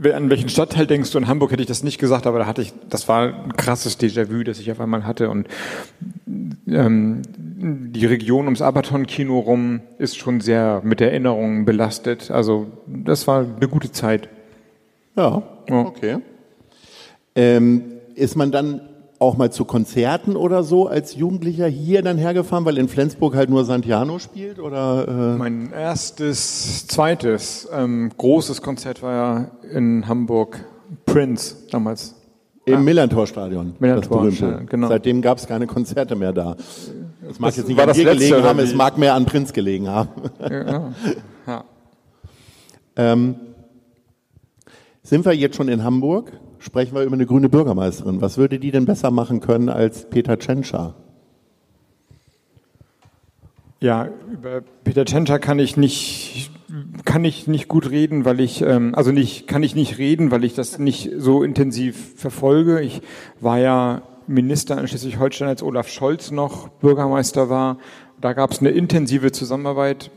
an 0.04 0.30
welchen 0.30 0.50
Stadtteil 0.50 0.88
denkst 0.88 1.12
du? 1.12 1.18
In 1.18 1.28
Hamburg 1.28 1.52
hätte 1.52 1.62
ich 1.62 1.68
das 1.68 1.84
nicht 1.84 2.00
gesagt, 2.00 2.28
aber 2.28 2.40
da 2.40 2.46
hatte 2.46 2.62
ich, 2.62 2.74
das 2.90 3.08
war 3.08 3.34
ein 3.34 3.54
krasses 3.56 4.00
Déjà-vu, 4.00 4.44
das 4.44 4.60
ich 4.60 4.72
auf 4.72 4.80
einmal 4.82 5.06
hatte. 5.06 5.30
Und 5.30 5.48
ähm, 6.68 7.22
die 7.96 8.06
Region 8.06 8.46
ums 8.46 8.62
Abaton-Kino 8.62 9.40
rum 9.40 9.82
ist 9.98 10.18
schon 10.18 10.42
sehr 10.42 10.82
mit 10.84 11.00
Erinnerungen 11.00 11.66
belastet. 11.66 12.30
Also 12.30 12.68
das 12.88 13.28
war 13.28 13.46
eine 13.46 13.68
gute 13.70 13.92
Zeit. 13.92 14.30
Ja, 15.16 15.42
Ja. 15.70 15.80
okay. 15.82 16.18
Ähm, 17.36 17.84
ist 18.16 18.36
man 18.36 18.52
dann 18.52 18.82
auch 19.20 19.38
mal 19.38 19.52
zu 19.52 19.66
Konzerten 19.66 20.36
oder 20.36 20.64
so 20.64 20.88
als 20.88 21.16
Jugendlicher 21.16 21.68
hier 21.68 22.02
dann 22.02 22.18
hergefahren, 22.18 22.66
weil 22.66 22.78
in 22.78 22.88
Flensburg 22.90 23.36
halt 23.36 23.50
nur 23.50 23.64
Santiano 23.66 24.20
spielt? 24.20 24.60
Oder, 24.60 25.36
Mein 25.38 25.72
erstes, 25.72 26.86
zweites 26.88 27.68
ähm, 27.74 28.12
großes 28.18 28.62
Konzert 28.62 29.02
war 29.02 29.14
ja 29.14 29.52
in 29.72 30.08
Hamburg 30.08 30.64
Prince 31.06 31.56
damals. 31.72 32.16
äh, 32.68 32.74
Im 32.74 32.84
Millantor-Stadion. 32.84 33.76
Millantor, 33.80 34.30
genau. 34.70 34.88
Seitdem 34.90 35.22
gab 35.22 35.38
es 35.38 35.48
keine 35.48 35.66
Konzerte 35.66 36.16
mehr 36.16 36.34
da. 36.34 36.56
Es 37.30 37.40
mag 37.40 37.50
Das 37.50 37.58
jetzt 37.58 37.68
nicht 37.70 37.78
war 37.78 37.84
an 37.84 37.88
das 37.90 37.98
dir 37.98 38.04
letzte, 38.06 38.20
gelegen 38.28 38.44
haben, 38.44 38.60
es 38.60 38.76
mag 38.76 38.98
mehr 38.98 39.14
an 39.14 39.26
Prinz 39.26 39.54
gelegen 39.54 39.88
haben. 39.90 40.10
Ja, 40.42 40.92
ja. 41.48 41.64
Ähm, 42.98 43.36
sind 45.06 45.24
wir 45.24 45.34
jetzt 45.34 45.56
schon 45.56 45.68
in 45.68 45.84
Hamburg? 45.84 46.32
Sprechen 46.58 46.96
wir 46.96 47.04
über 47.04 47.14
eine 47.14 47.28
grüne 47.28 47.48
Bürgermeisterin. 47.48 48.22
Was 48.22 48.38
würde 48.38 48.58
die 48.60 48.72
denn 48.72 48.86
besser 48.86 49.12
machen 49.12 49.40
können 49.40 49.70
als 49.70 50.10
Peter 50.10 50.40
Tschentscher? 50.40 50.96
Ja, 53.80 54.10
über 54.34 54.62
Peter 54.84 55.06
Tschentscher 55.06 55.38
kann 55.38 55.60
ich 55.60 55.78
nicht 55.78 56.50
kann 57.06 57.24
ich 57.24 57.48
nicht 57.48 57.68
gut 57.68 57.92
reden, 57.92 58.26
weil 58.26 58.40
ich 58.40 58.64
ähm, 58.64 58.96
also 58.96 59.12
nicht 59.12 59.48
kann 59.48 59.62
ich 59.62 59.76
nicht 59.76 60.00
reden, 60.00 60.32
weil 60.32 60.44
ich 60.44 60.56
das 60.56 60.80
nicht 60.80 61.12
so 61.18 61.44
intensiv 61.44 62.16
verfolge. 62.16 62.82
Ich 62.82 63.02
war 63.40 63.60
ja 63.60 64.02
Minister 64.26 64.80
in 64.82 64.88
Schleswig-Holstein, 64.88 65.48
als 65.48 65.62
Olaf 65.62 65.88
Scholz 65.88 66.32
noch 66.32 66.68
Bürgermeister 66.70 67.48
war. 67.48 67.78
Da 68.20 68.34
gab 68.34 68.52
es 68.52 68.60
eine 68.60 68.72
intensive 68.72 69.32
Zusammenarbeit 69.32 70.10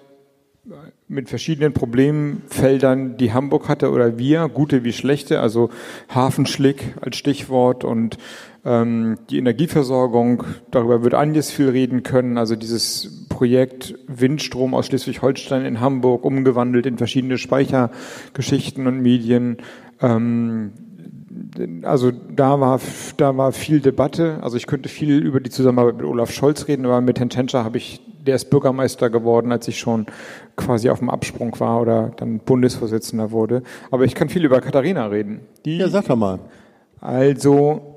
mit 1.08 1.28
verschiedenen 1.30 1.72
Problemfeldern, 1.72 3.16
die 3.16 3.32
Hamburg 3.32 3.68
hatte 3.68 3.90
oder 3.90 4.18
wir, 4.18 4.48
gute 4.48 4.84
wie 4.84 4.92
schlechte, 4.92 5.40
also 5.40 5.70
Hafenschlick 6.14 6.94
als 7.00 7.16
Stichwort 7.16 7.82
und 7.82 8.18
ähm, 8.64 9.18
die 9.30 9.38
Energieversorgung, 9.38 10.44
darüber 10.70 11.02
wird 11.02 11.14
Agnes 11.14 11.50
viel 11.50 11.70
reden 11.70 12.02
können, 12.02 12.36
also 12.36 12.56
dieses 12.56 13.26
Projekt 13.30 13.94
Windstrom 14.06 14.74
aus 14.74 14.86
Schleswig-Holstein 14.86 15.64
in 15.64 15.80
Hamburg 15.80 16.24
umgewandelt 16.24 16.84
in 16.84 16.98
verschiedene 16.98 17.38
Speichergeschichten 17.38 18.86
und 18.86 19.00
Medien. 19.00 19.56
Ähm, 20.02 20.72
also 21.82 22.10
da 22.10 22.60
war, 22.60 22.80
da 23.16 23.36
war 23.36 23.52
viel 23.52 23.80
Debatte. 23.80 24.38
Also 24.42 24.56
ich 24.56 24.66
könnte 24.66 24.88
viel 24.88 25.18
über 25.18 25.40
die 25.40 25.50
Zusammenarbeit 25.50 25.96
mit 25.96 26.06
Olaf 26.06 26.32
Scholz 26.32 26.68
reden, 26.68 26.84
aber 26.84 27.00
mit 27.00 27.18
Herrn 27.18 27.30
Tschentscher 27.30 27.64
habe 27.64 27.78
ich, 27.78 28.00
der 28.28 28.36
ist 28.36 28.50
Bürgermeister 28.50 29.08
geworden, 29.08 29.52
als 29.52 29.66
ich 29.68 29.78
schon 29.78 30.04
quasi 30.54 30.90
auf 30.90 30.98
dem 30.98 31.08
Absprung 31.08 31.58
war 31.60 31.80
oder 31.80 32.12
dann 32.16 32.40
Bundesvorsitzender 32.40 33.30
wurde. 33.30 33.62
Aber 33.90 34.04
ich 34.04 34.14
kann 34.14 34.28
viel 34.28 34.44
über 34.44 34.60
Katharina 34.60 35.06
reden. 35.06 35.40
Die, 35.64 35.78
ja, 35.78 35.88
sag 35.88 36.04
doch 36.08 36.16
mal. 36.16 36.38
Also, 37.00 37.96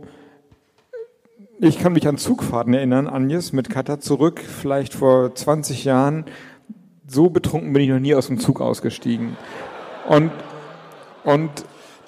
ich 1.59 1.79
kann 1.79 1.91
mich 1.91 2.07
an 2.07 2.17
Zugfahrten 2.17 2.73
erinnern, 2.73 3.09
Agnes, 3.09 3.51
mit 3.51 3.69
Katar 3.69 3.99
zurück, 3.99 4.39
vielleicht 4.39 4.93
vor 4.93 5.35
20 5.35 5.83
Jahren. 5.83 6.23
So 7.07 7.29
betrunken 7.29 7.73
bin 7.73 7.83
ich 7.83 7.89
noch 7.89 7.99
nie 7.99 8.15
aus 8.15 8.27
dem 8.27 8.39
Zug 8.39 8.61
ausgestiegen. 8.61 9.35
Und, 10.07 10.31
und 11.25 11.51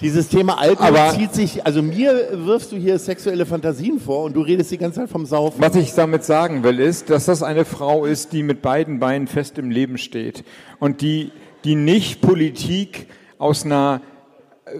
dieses 0.00 0.28
Thema 0.28 0.58
Alkohol 0.58 0.96
aber 0.96 1.10
zieht 1.10 1.34
sich, 1.34 1.66
also 1.66 1.82
mir 1.82 2.28
wirfst 2.32 2.72
du 2.72 2.76
hier 2.76 2.98
sexuelle 2.98 3.46
Fantasien 3.46 4.00
vor 4.00 4.24
und 4.24 4.34
du 4.34 4.40
redest 4.40 4.70
die 4.70 4.78
ganze 4.78 5.00
Zeit 5.00 5.10
vom 5.10 5.26
Saufen. 5.26 5.60
Was 5.60 5.76
ich 5.76 5.94
damit 5.94 6.24
sagen 6.24 6.64
will, 6.64 6.80
ist, 6.80 7.10
dass 7.10 7.26
das 7.26 7.42
eine 7.42 7.64
Frau 7.64 8.04
ist, 8.04 8.32
die 8.32 8.42
mit 8.42 8.62
beiden 8.62 8.98
Beinen 8.98 9.26
fest 9.26 9.58
im 9.58 9.70
Leben 9.70 9.98
steht 9.98 10.44
und 10.78 11.00
die, 11.00 11.30
die 11.64 11.74
nicht 11.74 12.20
Politik 12.20 13.08
aus 13.38 13.64
einer 13.64 14.00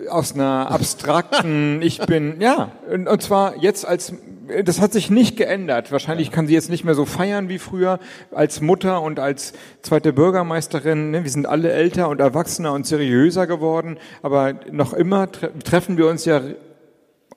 aus 0.09 0.35
einer 0.35 0.71
abstrakten, 0.71 1.83
ich 1.83 1.99
bin, 1.99 2.41
ja, 2.41 2.73
und 2.91 3.23
zwar 3.23 3.59
jetzt 3.59 3.87
als 3.87 4.15
das 4.65 4.81
hat 4.81 4.93
sich 4.93 5.11
nicht 5.11 5.37
geändert. 5.37 5.93
Wahrscheinlich 5.93 6.31
kann 6.31 6.47
sie 6.47 6.55
jetzt 6.55 6.71
nicht 6.71 6.85
mehr 6.85 6.95
so 6.95 7.05
feiern 7.05 7.49
wie 7.49 7.59
früher 7.59 7.99
als 8.31 8.61
Mutter 8.61 9.03
und 9.03 9.19
als 9.19 9.53
zweite 9.83 10.13
Bürgermeisterin. 10.13 11.11
Ne? 11.11 11.25
Wir 11.25 11.31
sind 11.31 11.47
alle 11.47 11.73
älter 11.73 12.09
und 12.09 12.21
erwachsener 12.21 12.73
und 12.73 12.87
seriöser 12.87 13.47
geworden, 13.47 13.99
aber 14.23 14.55
noch 14.71 14.93
immer 14.93 15.31
treffen 15.31 15.97
wir 15.97 16.09
uns 16.09 16.25
ja 16.25 16.41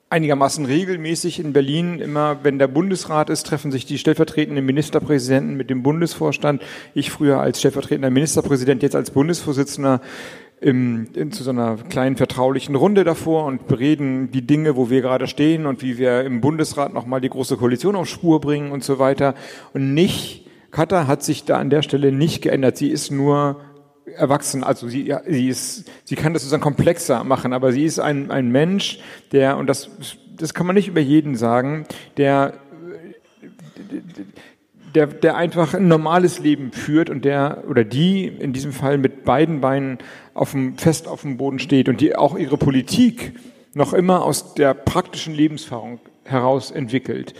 einigermaßen 0.09 0.65
regelmäßig 0.65 1.39
in 1.39 1.53
Berlin. 1.53 1.99
Immer 1.99 2.39
wenn 2.43 2.59
der 2.59 2.67
Bundesrat 2.67 3.29
ist, 3.29 3.45
treffen 3.45 3.71
sich 3.71 3.85
die 3.85 3.97
stellvertretenden 3.97 4.65
Ministerpräsidenten 4.65 5.57
mit 5.57 5.69
dem 5.69 5.83
Bundesvorstand. 5.83 6.61
Ich 6.93 7.11
früher 7.11 7.39
als 7.39 7.59
stellvertretender 7.59 8.09
Ministerpräsident, 8.09 8.83
jetzt 8.83 8.95
als 8.95 9.11
Bundesvorsitzender 9.11 10.01
im, 10.59 11.07
in, 11.13 11.31
zu 11.31 11.43
so 11.43 11.51
einer 11.51 11.77
kleinen 11.77 12.17
vertraulichen 12.17 12.75
Runde 12.75 13.03
davor 13.03 13.45
und 13.45 13.67
bereden 13.67 14.31
die 14.31 14.45
Dinge, 14.45 14.75
wo 14.75 14.89
wir 14.89 15.01
gerade 15.01 15.27
stehen 15.27 15.65
und 15.65 15.81
wie 15.81 15.97
wir 15.97 16.23
im 16.23 16.41
Bundesrat 16.41 16.93
nochmal 16.93 17.21
die 17.21 17.29
große 17.29 17.57
Koalition 17.57 17.95
auf 17.95 18.07
Spur 18.07 18.41
bringen 18.41 18.71
und 18.71 18.83
so 18.83 18.97
weiter. 18.97 19.35
Und 19.73 19.93
nicht, 19.93 20.47
Katar 20.71 21.07
hat 21.07 21.23
sich 21.23 21.45
da 21.45 21.57
an 21.57 21.69
der 21.69 21.83
Stelle 21.83 22.11
nicht 22.11 22.41
geändert. 22.41 22.77
Sie 22.77 22.89
ist 22.89 23.11
nur 23.11 23.61
erwachsen, 24.15 24.63
also 24.63 24.87
sie, 24.87 25.05
ja, 25.05 25.21
sie 25.27 25.47
ist, 25.47 25.89
sie 26.05 26.15
kann 26.15 26.33
das 26.33 26.41
sozusagen 26.41 26.63
komplexer 26.63 27.23
machen, 27.23 27.53
aber 27.53 27.71
sie 27.71 27.83
ist 27.83 27.99
ein, 27.99 28.31
ein 28.31 28.51
Mensch, 28.51 28.99
der, 29.31 29.57
und 29.57 29.67
das, 29.67 29.89
das 30.35 30.53
kann 30.53 30.65
man 30.65 30.75
nicht 30.75 30.87
über 30.87 31.01
jeden 31.01 31.35
sagen, 31.35 31.85
der, 32.15 32.53
der, 34.95 35.07
der 35.07 35.35
einfach 35.35 35.73
ein 35.73 35.87
normales 35.87 36.39
Leben 36.39 36.71
führt 36.71 37.09
und 37.09 37.25
der 37.25 37.63
oder 37.69 37.83
die 37.83 38.25
in 38.27 38.53
diesem 38.53 38.71
Fall 38.71 38.97
mit 38.97 39.25
beiden 39.25 39.61
Beinen 39.61 39.99
auf 40.37 40.51
dem, 40.51 40.77
fest 40.77 41.07
auf 41.07 41.21
dem 41.21 41.37
Boden 41.37 41.59
steht 41.59 41.89
und 41.89 41.99
die 41.99 42.15
auch 42.15 42.37
ihre 42.37 42.57
Politik 42.57 43.33
noch 43.73 43.93
immer 43.93 44.23
aus 44.23 44.53
der 44.53 44.73
praktischen 44.73 45.33
Lebenserfahrung 45.33 45.99
heraus 46.23 46.71
entwickelt. 46.71 47.33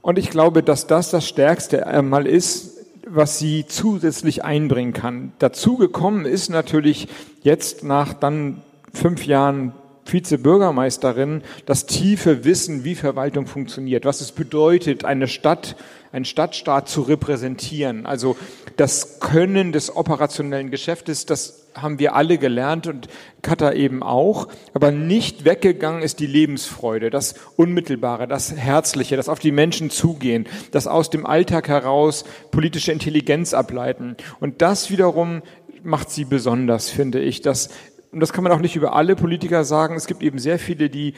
Und 0.00 0.18
ich 0.18 0.30
glaube, 0.30 0.62
dass 0.62 0.86
das 0.86 1.10
das 1.10 1.28
Stärkste 1.28 1.86
einmal 1.86 2.26
ist, 2.26 2.78
was 3.06 3.38
sie 3.38 3.66
zusätzlich 3.66 4.44
einbringen 4.44 4.92
kann. 4.92 5.32
Dazu 5.38 5.76
gekommen 5.76 6.24
ist 6.24 6.48
natürlich 6.48 7.08
jetzt 7.42 7.84
nach 7.84 8.14
dann 8.14 8.62
fünf 8.92 9.26
Jahren 9.26 9.72
Vizebürgermeisterin 10.12 11.42
das 11.66 11.86
tiefe 11.86 12.44
Wissen, 12.44 12.84
wie 12.84 12.94
Verwaltung 12.94 13.46
funktioniert, 13.46 14.04
was 14.04 14.20
es 14.20 14.32
bedeutet, 14.32 15.04
eine 15.04 15.28
Stadt, 15.28 15.76
einen 16.12 16.24
Stadtstaat 16.24 16.88
zu 16.88 17.02
repräsentieren. 17.02 18.06
Also 18.06 18.36
das 18.76 19.20
Können 19.20 19.72
des 19.72 19.94
operationellen 19.94 20.70
Geschäftes, 20.70 21.26
das 21.26 21.60
haben 21.74 21.98
wir 21.98 22.14
alle 22.14 22.38
gelernt 22.38 22.86
und 22.86 23.08
Katar 23.42 23.74
eben 23.74 24.02
auch. 24.02 24.48
Aber 24.74 24.90
nicht 24.90 25.44
weggegangen 25.44 26.02
ist 26.02 26.20
die 26.20 26.26
Lebensfreude, 26.26 27.10
das 27.10 27.34
Unmittelbare, 27.56 28.26
das 28.26 28.52
Herzliche, 28.54 29.16
das 29.16 29.28
auf 29.28 29.38
die 29.38 29.52
Menschen 29.52 29.90
zugehen, 29.90 30.46
das 30.72 30.86
aus 30.86 31.10
dem 31.10 31.26
Alltag 31.26 31.68
heraus 31.68 32.24
politische 32.50 32.92
Intelligenz 32.92 33.54
ableiten. 33.54 34.16
Und 34.40 34.62
das 34.62 34.90
wiederum 34.90 35.42
macht 35.82 36.10
sie 36.10 36.24
besonders, 36.24 36.90
finde 36.90 37.20
ich, 37.20 37.40
dass 37.40 37.70
und 38.12 38.20
das 38.20 38.32
kann 38.32 38.44
man 38.44 38.52
auch 38.52 38.60
nicht 38.60 38.76
über 38.76 38.94
alle 38.94 39.16
Politiker 39.16 39.64
sagen. 39.64 39.94
Es 39.94 40.06
gibt 40.06 40.22
eben 40.22 40.38
sehr 40.38 40.58
viele, 40.58 40.90
die 40.90 41.14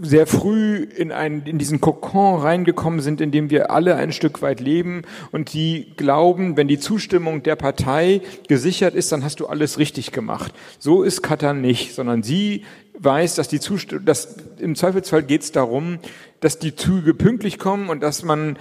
sehr 0.00 0.26
früh 0.26 0.76
in, 0.76 1.12
einen, 1.12 1.44
in 1.44 1.58
diesen 1.58 1.80
Kokon 1.80 2.40
reingekommen 2.40 3.00
sind, 3.00 3.20
in 3.20 3.30
dem 3.30 3.50
wir 3.50 3.70
alle 3.70 3.96
ein 3.96 4.12
Stück 4.12 4.42
weit 4.42 4.60
leben 4.60 5.02
und 5.32 5.52
die 5.52 5.92
glauben, 5.96 6.56
wenn 6.56 6.68
die 6.68 6.78
Zustimmung 6.78 7.42
der 7.42 7.56
Partei 7.56 8.20
gesichert 8.48 8.94
ist, 8.94 9.12
dann 9.12 9.24
hast 9.24 9.40
du 9.40 9.46
alles 9.46 9.78
richtig 9.78 10.12
gemacht. 10.12 10.52
So 10.78 11.02
ist 11.02 11.22
Katar 11.22 11.54
nicht, 11.54 11.94
sondern 11.94 12.22
sie 12.22 12.64
weiß, 13.00 13.36
dass 13.36 13.48
die 13.48 13.60
Zustimmung, 13.60 14.04
dass 14.04 14.36
im 14.58 14.74
Zweifelsfall 14.74 15.22
geht 15.22 15.42
es 15.42 15.52
darum, 15.52 15.98
dass 16.40 16.58
die 16.58 16.74
Züge 16.74 17.14
pünktlich 17.14 17.58
kommen 17.58 17.88
und 17.88 18.02
dass 18.02 18.22
man, 18.22 18.56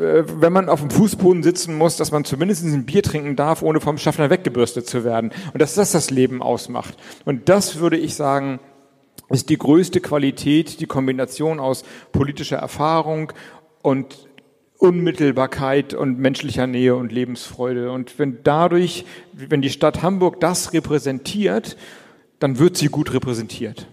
äh, 0.00 0.22
wenn 0.26 0.52
man 0.52 0.68
auf 0.68 0.80
dem 0.80 0.90
Fußboden 0.90 1.42
sitzen 1.42 1.76
muss, 1.76 1.96
dass 1.96 2.12
man 2.12 2.24
zumindest 2.24 2.64
ein 2.64 2.86
Bier 2.86 3.02
trinken 3.02 3.36
darf, 3.36 3.62
ohne 3.62 3.80
vom 3.80 3.98
Schaffner 3.98 4.30
weggebürstet 4.30 4.86
zu 4.86 5.04
werden. 5.04 5.30
Und 5.52 5.60
dass 5.60 5.74
das 5.74 5.92
das 5.92 6.10
Leben 6.10 6.42
ausmacht. 6.42 6.96
Und 7.24 7.48
das 7.48 7.78
würde 7.78 7.96
ich 7.96 8.14
sagen, 8.14 8.60
ist 9.30 9.48
die 9.48 9.58
größte 9.58 10.00
Qualität 10.00 10.80
die 10.80 10.86
Kombination 10.86 11.60
aus 11.60 11.84
politischer 12.12 12.58
Erfahrung 12.58 13.32
und 13.82 14.28
Unmittelbarkeit 14.76 15.94
und 15.94 16.18
menschlicher 16.18 16.66
Nähe 16.66 16.94
und 16.94 17.10
Lebensfreude. 17.10 17.90
Und 17.90 18.18
wenn 18.18 18.42
dadurch, 18.42 19.06
wenn 19.32 19.62
die 19.62 19.70
Stadt 19.70 20.02
Hamburg 20.02 20.40
das 20.40 20.72
repräsentiert, 20.72 21.76
dann 22.44 22.58
wird 22.58 22.76
sie 22.76 22.88
gut 22.88 23.14
repräsentiert. 23.14 23.86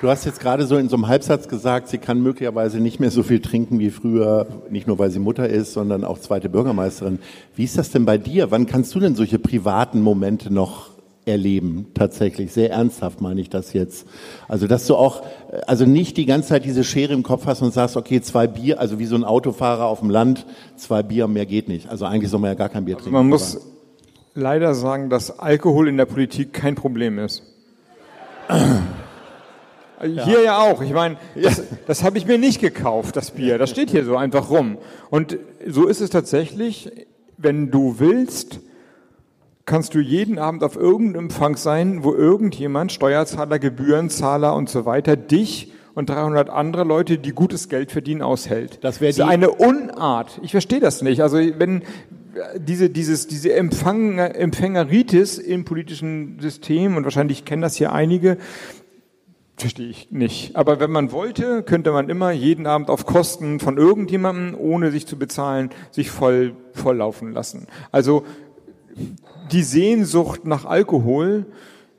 Du 0.00 0.08
hast 0.08 0.24
jetzt 0.24 0.40
gerade 0.40 0.66
so 0.66 0.76
in 0.76 0.88
so 0.88 0.96
einem 0.96 1.06
Halbsatz 1.06 1.46
gesagt, 1.46 1.86
sie 1.86 1.98
kann 1.98 2.20
möglicherweise 2.20 2.80
nicht 2.80 2.98
mehr 2.98 3.12
so 3.12 3.22
viel 3.22 3.40
trinken 3.40 3.78
wie 3.78 3.90
früher, 3.90 4.48
nicht 4.68 4.88
nur 4.88 4.98
weil 4.98 5.12
sie 5.12 5.20
Mutter 5.20 5.48
ist, 5.48 5.74
sondern 5.74 6.02
auch 6.02 6.18
zweite 6.18 6.48
Bürgermeisterin. 6.48 7.20
Wie 7.54 7.62
ist 7.62 7.78
das 7.78 7.92
denn 7.92 8.04
bei 8.04 8.18
dir? 8.18 8.50
Wann 8.50 8.66
kannst 8.66 8.92
du 8.96 8.98
denn 8.98 9.14
solche 9.14 9.38
privaten 9.38 10.02
Momente 10.02 10.52
noch 10.52 10.97
erleben? 11.28 11.86
Tatsächlich, 11.94 12.52
sehr 12.52 12.70
ernsthaft 12.70 13.20
meine 13.20 13.40
ich 13.40 13.50
das 13.50 13.72
jetzt. 13.72 14.06
Also, 14.48 14.66
dass 14.66 14.86
du 14.86 14.96
auch, 14.96 15.22
also 15.66 15.84
nicht 15.84 16.16
die 16.16 16.26
ganze 16.26 16.48
Zeit 16.48 16.64
diese 16.64 16.82
Schere 16.82 17.12
im 17.12 17.22
Kopf 17.22 17.46
hast 17.46 17.62
und 17.62 17.72
sagst, 17.72 17.96
okay, 17.96 18.20
zwei 18.20 18.46
Bier, 18.46 18.80
also 18.80 18.98
wie 18.98 19.06
so 19.06 19.14
ein 19.14 19.24
Autofahrer 19.24 19.84
auf 19.84 20.00
dem 20.00 20.10
Land, 20.10 20.46
zwei 20.76 21.02
Bier, 21.02 21.28
mehr 21.28 21.46
geht 21.46 21.68
nicht. 21.68 21.88
Also 21.88 22.04
eigentlich 22.06 22.30
soll 22.30 22.40
man 22.40 22.50
ja 22.50 22.54
gar 22.54 22.68
kein 22.68 22.84
Bier 22.84 22.96
also 22.96 23.04
trinken. 23.04 23.18
Man 23.18 23.28
muss 23.28 23.60
leider 24.34 24.74
sagen, 24.74 25.10
dass 25.10 25.38
Alkohol 25.38 25.88
in 25.88 25.96
der 25.96 26.06
Politik 26.06 26.52
kein 26.52 26.74
Problem 26.74 27.18
ist. 27.18 27.42
Hier 30.00 30.42
ja 30.44 30.58
auch. 30.58 30.80
Ich 30.80 30.92
meine, 30.92 31.16
das, 31.34 31.62
das 31.86 32.04
habe 32.04 32.18
ich 32.18 32.26
mir 32.26 32.38
nicht 32.38 32.60
gekauft, 32.60 33.16
das 33.16 33.32
Bier. 33.32 33.58
Das 33.58 33.70
steht 33.70 33.90
hier 33.90 34.04
so 34.04 34.16
einfach 34.16 34.48
rum. 34.48 34.78
Und 35.10 35.38
so 35.66 35.86
ist 35.86 36.00
es 36.00 36.10
tatsächlich, 36.10 36.90
wenn 37.36 37.70
du 37.70 37.96
willst, 37.98 38.60
kannst 39.68 39.94
du 39.94 40.00
jeden 40.00 40.38
Abend 40.38 40.64
auf 40.64 40.76
irgendeinem 40.76 41.26
Empfang 41.26 41.56
sein, 41.56 42.02
wo 42.02 42.14
irgendjemand, 42.14 42.90
Steuerzahler, 42.90 43.58
Gebührenzahler 43.58 44.56
und 44.56 44.68
so 44.68 44.86
weiter, 44.86 45.16
dich 45.16 45.72
und 45.94 46.10
300 46.10 46.50
andere 46.50 46.84
Leute, 46.84 47.18
die 47.18 47.32
gutes 47.32 47.68
Geld 47.68 47.92
verdienen, 47.92 48.22
aushält. 48.22 48.78
Das 48.82 49.00
wäre 49.00 49.26
eine 49.26 49.50
Unart. 49.50 50.40
Ich 50.42 50.52
verstehe 50.52 50.80
das 50.80 51.02
nicht. 51.02 51.22
Also 51.22 51.38
wenn 51.38 51.82
diese, 52.56 52.88
dieses, 52.88 53.26
diese 53.26 53.52
Empfang, 53.52 54.18
Empfängeritis 54.18 55.38
im 55.38 55.64
politischen 55.64 56.38
System, 56.40 56.96
und 56.96 57.04
wahrscheinlich 57.04 57.44
kennen 57.44 57.62
das 57.62 57.76
hier 57.76 57.92
einige, 57.92 58.38
Verstehe 59.58 59.88
ich 59.88 60.12
nicht. 60.12 60.54
Aber 60.54 60.78
wenn 60.78 60.92
man 60.92 61.10
wollte, 61.10 61.64
könnte 61.64 61.90
man 61.90 62.08
immer 62.08 62.30
jeden 62.30 62.68
Abend 62.68 62.90
auf 62.90 63.06
Kosten 63.06 63.58
von 63.58 63.76
irgendjemandem, 63.76 64.56
ohne 64.56 64.92
sich 64.92 65.04
zu 65.08 65.18
bezahlen, 65.18 65.70
sich 65.90 66.12
voll 66.12 66.54
volllaufen 66.74 67.32
lassen. 67.32 67.66
Also 67.90 68.24
die 69.52 69.62
Sehnsucht 69.62 70.44
nach 70.44 70.64
Alkohol 70.64 71.46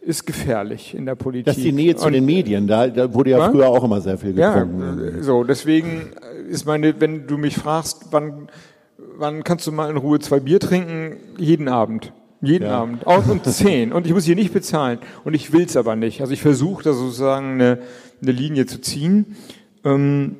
ist 0.01 0.25
gefährlich 0.25 0.95
in 0.95 1.05
der 1.05 1.15
Politik. 1.15 1.45
Das 1.45 1.57
ist 1.57 1.63
die 1.63 1.71
Nähe 1.71 1.95
zu 1.95 2.07
Und, 2.07 2.13
den 2.13 2.25
Medien. 2.25 2.67
Da, 2.67 2.87
da 2.87 3.13
wurde 3.13 3.31
ja, 3.31 3.39
ja, 3.39 3.51
früher 3.51 3.67
auch 3.67 3.83
immer 3.83 4.01
sehr 4.01 4.17
viel 4.17 4.33
getrunken. 4.33 5.15
Ja, 5.17 5.23
so 5.23 5.43
deswegen 5.43 6.11
ist 6.49 6.65
meine, 6.65 6.99
wenn 7.01 7.27
du 7.27 7.37
mich 7.37 7.55
fragst, 7.55 8.07
wann 8.11 8.49
wann 9.19 9.43
kannst 9.43 9.67
du 9.67 9.71
mal 9.71 9.89
in 9.89 9.97
Ruhe 9.97 10.19
zwei 10.19 10.39
Bier 10.39 10.59
trinken? 10.59 11.17
Jeden 11.37 11.67
Abend. 11.67 12.13
Jeden 12.41 12.65
ja. 12.65 12.79
Abend. 12.79 13.05
Aus 13.05 13.27
um 13.27 13.43
zehn. 13.43 13.91
Und 13.91 14.07
ich 14.07 14.13
muss 14.13 14.23
hier 14.23 14.35
nicht 14.35 14.53
bezahlen. 14.53 14.99
Und 15.25 15.33
ich 15.33 15.51
will's 15.51 15.75
aber 15.75 15.95
nicht. 15.95 16.21
Also 16.21 16.33
ich 16.33 16.41
versuche 16.41 16.83
da 16.83 16.93
sozusagen 16.93 17.53
eine, 17.53 17.79
eine 18.21 18.31
Linie 18.31 18.65
zu 18.65 18.79
ziehen. 18.79 19.35
Ähm, 19.83 20.37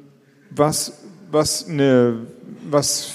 was, 0.50 1.04
was, 1.32 1.68
eine, 1.68 2.28
was 2.70 3.12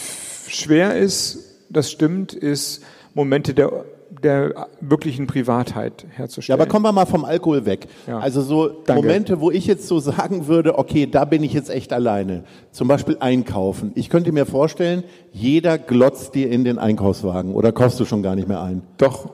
schwer 0.48 0.96
ist, 0.96 1.56
das 1.70 1.90
stimmt, 1.90 2.34
ist 2.34 2.82
Momente 3.14 3.54
der 3.54 3.84
der 4.22 4.68
wirklichen 4.80 5.26
Privatheit 5.26 6.06
herzustellen. 6.10 6.58
Ja, 6.58 6.62
aber 6.62 6.70
kommen 6.70 6.84
wir 6.84 6.92
mal 6.92 7.06
vom 7.06 7.24
Alkohol 7.24 7.66
weg. 7.66 7.86
Ja. 8.06 8.18
Also 8.18 8.42
so 8.42 8.68
Danke. 8.68 9.02
Momente, 9.02 9.40
wo 9.40 9.50
ich 9.50 9.66
jetzt 9.66 9.88
so 9.88 9.98
sagen 9.98 10.46
würde, 10.46 10.78
okay, 10.78 11.06
da 11.06 11.24
bin 11.24 11.42
ich 11.42 11.52
jetzt 11.52 11.70
echt 11.70 11.92
alleine. 11.92 12.44
Zum 12.70 12.88
Beispiel 12.88 13.16
einkaufen. 13.20 13.92
Ich 13.94 14.08
könnte 14.10 14.32
mir 14.32 14.46
vorstellen, 14.46 15.04
jeder 15.32 15.78
glotzt 15.78 16.34
dir 16.34 16.50
in 16.50 16.64
den 16.64 16.78
Einkaufswagen 16.78 17.54
oder 17.54 17.72
kaufst 17.72 17.98
du 18.00 18.04
schon 18.04 18.22
gar 18.22 18.34
nicht 18.34 18.48
mehr 18.48 18.62
ein? 18.62 18.82
Doch, 18.98 19.30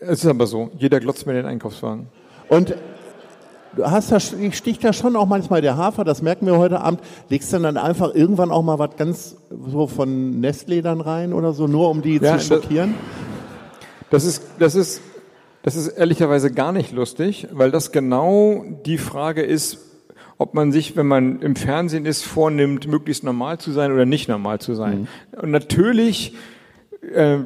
es 0.00 0.24
ist 0.24 0.26
aber 0.26 0.46
so. 0.46 0.70
Jeder 0.78 1.00
glotzt 1.00 1.26
mir 1.26 1.32
in 1.32 1.38
den 1.38 1.46
Einkaufswagen. 1.46 2.08
Und 2.48 2.74
du 3.78 3.88
hast 3.88 4.10
da, 4.10 4.18
sticht 4.20 4.82
da 4.82 4.92
schon 4.92 5.16
auch 5.16 5.26
manchmal 5.26 5.62
der 5.62 5.76
Hafer, 5.76 6.04
das 6.04 6.20
merken 6.20 6.46
wir 6.46 6.58
heute 6.58 6.80
Abend. 6.80 7.00
Legst 7.28 7.52
du 7.52 7.58
dann 7.58 7.76
einfach 7.76 8.14
irgendwann 8.14 8.50
auch 8.50 8.62
mal 8.62 8.78
was 8.78 8.96
ganz 8.96 9.36
so 9.50 9.86
von 9.86 10.40
Nestlé 10.40 10.82
dann 10.82 11.00
rein 11.00 11.32
oder 11.32 11.52
so, 11.52 11.66
nur 11.66 11.88
um 11.88 12.02
die 12.02 12.16
ja, 12.16 12.38
zu 12.38 12.46
schockieren? 12.46 12.94
Das 14.10 14.24
ist, 14.24 14.42
das 14.58 14.74
ist, 14.74 15.00
das 15.62 15.76
ist 15.76 15.88
ehrlicherweise 15.88 16.50
gar 16.50 16.72
nicht 16.72 16.92
lustig, 16.92 17.46
weil 17.52 17.70
das 17.70 17.92
genau 17.92 18.64
die 18.84 18.98
Frage 18.98 19.42
ist, 19.42 19.78
ob 20.38 20.54
man 20.54 20.72
sich, 20.72 20.96
wenn 20.96 21.06
man 21.06 21.40
im 21.40 21.56
Fernsehen 21.56 22.04
ist, 22.04 22.24
vornimmt, 22.24 22.86
möglichst 22.88 23.22
normal 23.22 23.58
zu 23.58 23.72
sein 23.72 23.92
oder 23.92 24.06
nicht 24.06 24.28
normal 24.28 24.60
zu 24.60 24.74
sein. 24.74 25.00
Mhm. 25.32 25.38
Und 25.40 25.50
natürlich, 25.50 26.34
äh, 27.14 27.38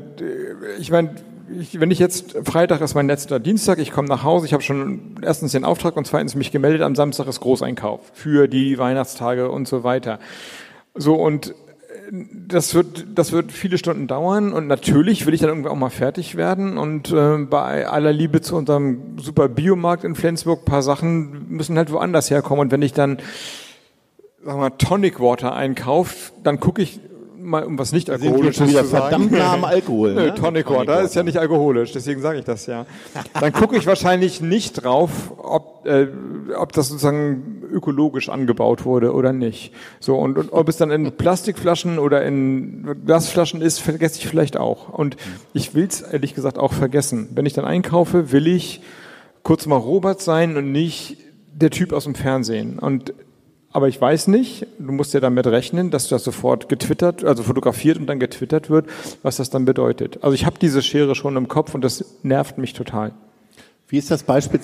ich 0.79 0.91
meine, 0.91 1.15
ich, 1.61 1.81
wenn 1.81 1.91
ich 1.91 1.99
jetzt 1.99 2.37
Freitag 2.45 2.81
ist 2.81 2.95
mein 2.95 3.07
letzter 3.07 3.41
Dienstag, 3.41 3.79
ich 3.79 3.93
komme 3.93 4.09
nach 4.09 4.23
Hause, 4.23 4.47
ich 4.47 4.53
habe 4.53 4.63
schon 4.63 5.17
erstens 5.23 5.53
den 5.53 5.65
Auftrag 5.65 5.97
und 5.97 6.07
zweitens 6.07 6.35
mich 6.35 6.53
gemeldet, 6.53 6.83
am 6.83 6.95
Samstag 6.95 7.27
ist 7.27 7.41
Großeinkauf 7.41 8.01
für 8.15 8.49
die 8.49 8.79
Weihnachtstage 8.79 9.51
und 9.51 9.69
so 9.69 9.85
weiter. 9.85 10.19
So 10.95 11.15
und 11.15 11.55
das 12.11 12.75
wird, 12.75 13.07
das 13.15 13.33
wird 13.33 13.53
viele 13.53 13.79
Stunden 13.79 14.07
dauern 14.07 14.53
und 14.53 14.67
natürlich 14.67 15.25
will 15.25 15.35
ich 15.35 15.41
dann 15.41 15.49
irgendwann 15.49 15.73
auch 15.73 15.77
mal 15.77 15.91
fertig 15.91 16.37
werden 16.37 16.77
und 16.77 17.11
äh, 17.11 17.39
bei 17.39 17.87
aller 17.87 18.13
Liebe 18.13 18.41
zu 18.41 18.57
unserem 18.57 19.19
super 19.19 19.49
Biomarkt 19.49 20.05
in 20.05 20.15
Flensburg, 20.15 20.65
paar 20.65 20.83
Sachen 20.83 21.49
müssen 21.49 21.79
halt 21.79 21.91
woanders 21.91 22.31
herkommen 22.31 22.61
und 22.61 22.73
wenn 22.73 22.83
ich 22.83 22.93
dann, 22.93 23.19
sagen 24.45 24.59
wir 24.59 24.69
mal, 24.69 24.71
Tonic 24.71 25.21
Water 25.21 25.55
einkaufe, 25.55 26.33
dann 26.43 26.61
gucke 26.61 26.83
ich 26.83 27.01
mal 27.43 27.65
um 27.65 27.79
was 27.79 27.93
nicht 27.93 28.11
alkoholisches 28.11 28.57
zu 28.57 28.73
sagen. 28.73 28.89
verdammt 28.89 29.33
nah 29.33 29.55
am 29.55 29.65
Alkohol. 29.65 30.15
Nö, 30.15 30.27
ne? 30.27 30.35
Tonic 30.35 30.71
Water 30.71 31.03
ist 31.03 31.15
ja 31.15 31.23
nicht 31.23 31.39
alkoholisch, 31.39 31.93
deswegen 31.93 32.21
sage 32.21 32.39
ich 32.39 32.45
das 32.45 32.67
ja. 32.67 32.87
Dann 33.39 33.53
gucke 33.53 33.77
ich 33.77 33.87
wahrscheinlich 33.87 34.41
nicht 34.41 34.85
drauf, 34.85 35.33
ob, 35.37 35.87
äh, 35.87 36.09
ob 36.57 36.73
das 36.73 36.89
sozusagen 36.89 37.63
ökologisch 37.71 38.29
angebaut 38.29 38.85
wurde 38.85 39.13
oder 39.13 39.33
nicht. 39.33 39.73
So 40.01 40.17
und, 40.17 40.39
und 40.39 40.53
ob 40.53 40.69
es 40.69 40.77
dann 40.77 40.91
in 40.91 41.13
Plastikflaschen 41.13 41.99
oder 41.99 42.25
in 42.25 43.03
Glasflaschen 43.05 43.61
ist, 43.61 43.79
vergesse 43.81 44.19
ich 44.19 44.29
vielleicht 44.29 44.57
auch. 44.57 44.89
Und 44.89 45.17
ich 45.53 45.75
will 45.75 45.87
es 45.87 46.01
ehrlich 46.01 46.35
gesagt 46.35 46.59
auch 46.59 46.73
vergessen. 46.73 47.31
Wenn 47.35 47.47
ich 47.47 47.53
dann 47.53 47.65
einkaufe, 47.65 48.33
will 48.33 48.47
ich 48.47 48.81
kurz 49.43 49.67
mal 49.67 49.77
Robert 49.77 50.21
sein 50.21 50.57
und 50.57 50.73
nicht 50.73 51.19
der 51.53 51.71
Typ 51.71 51.93
aus 51.93 52.05
dem 52.05 52.15
Fernsehen. 52.15 52.79
Und 52.79 53.13
aber 53.73 53.89
ich 53.89 54.01
weiß 54.01 54.29
nicht, 54.29 54.67
du 54.79 54.93
musst 54.93 55.15
ja 55.15 55.21
damit 55.21 55.47
rechnen, 55.47 55.91
dass 55.91 56.09
das 56.09 56.25
sofort 56.25 56.69
getwittert, 56.69 57.25
also 57.25 57.43
fotografiert 57.43 57.99
und 57.99 58.07
dann 58.07 58.21
getwittert 58.21 58.69
wird, 58.69 58.87
was 59.23 59.37
das 59.37 59.51
dann 59.51 59.65
bedeutet. 59.65 60.19
Also 60.23 60.35
ich 60.35 60.45
habe 60.45 60.59
diese 60.61 60.83
Schere 60.83 61.15
schon 61.15 61.37
im 61.37 61.49
Kopf 61.49 61.75
und 61.75 61.83
das 61.83 62.05
nervt 62.23 62.59
mich 62.59 62.75
total. 62.75 63.13
Wie 63.89 63.99
ist 63.99 64.11
das 64.11 64.23
Beispiel? 64.23 64.61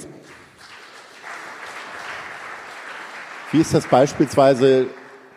Wie 3.50 3.60
ist 3.60 3.72
das 3.72 3.86
beispielsweise 3.86 4.88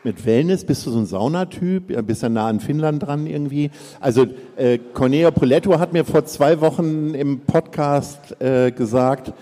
mit 0.03 0.25
Wellness? 0.25 0.65
Bist 0.65 0.85
du 0.85 0.91
so 0.91 0.99
ein 0.99 1.05
Saunatyp? 1.05 2.05
Bist 2.05 2.23
du 2.23 2.29
nah 2.29 2.47
an 2.47 2.59
Finnland 2.59 3.03
dran 3.03 3.25
irgendwie? 3.25 3.71
Also 4.01 4.27
äh, 4.57 4.79
Cornelia 4.93 5.31
Poletto 5.31 5.79
hat 5.79 5.93
mir 5.93 6.03
vor 6.03 6.25
zwei 6.25 6.59
Wochen 6.59 7.13
im 7.13 7.39
Podcast 7.41 8.41
äh, 8.41 8.71
gesagt, 8.71 9.33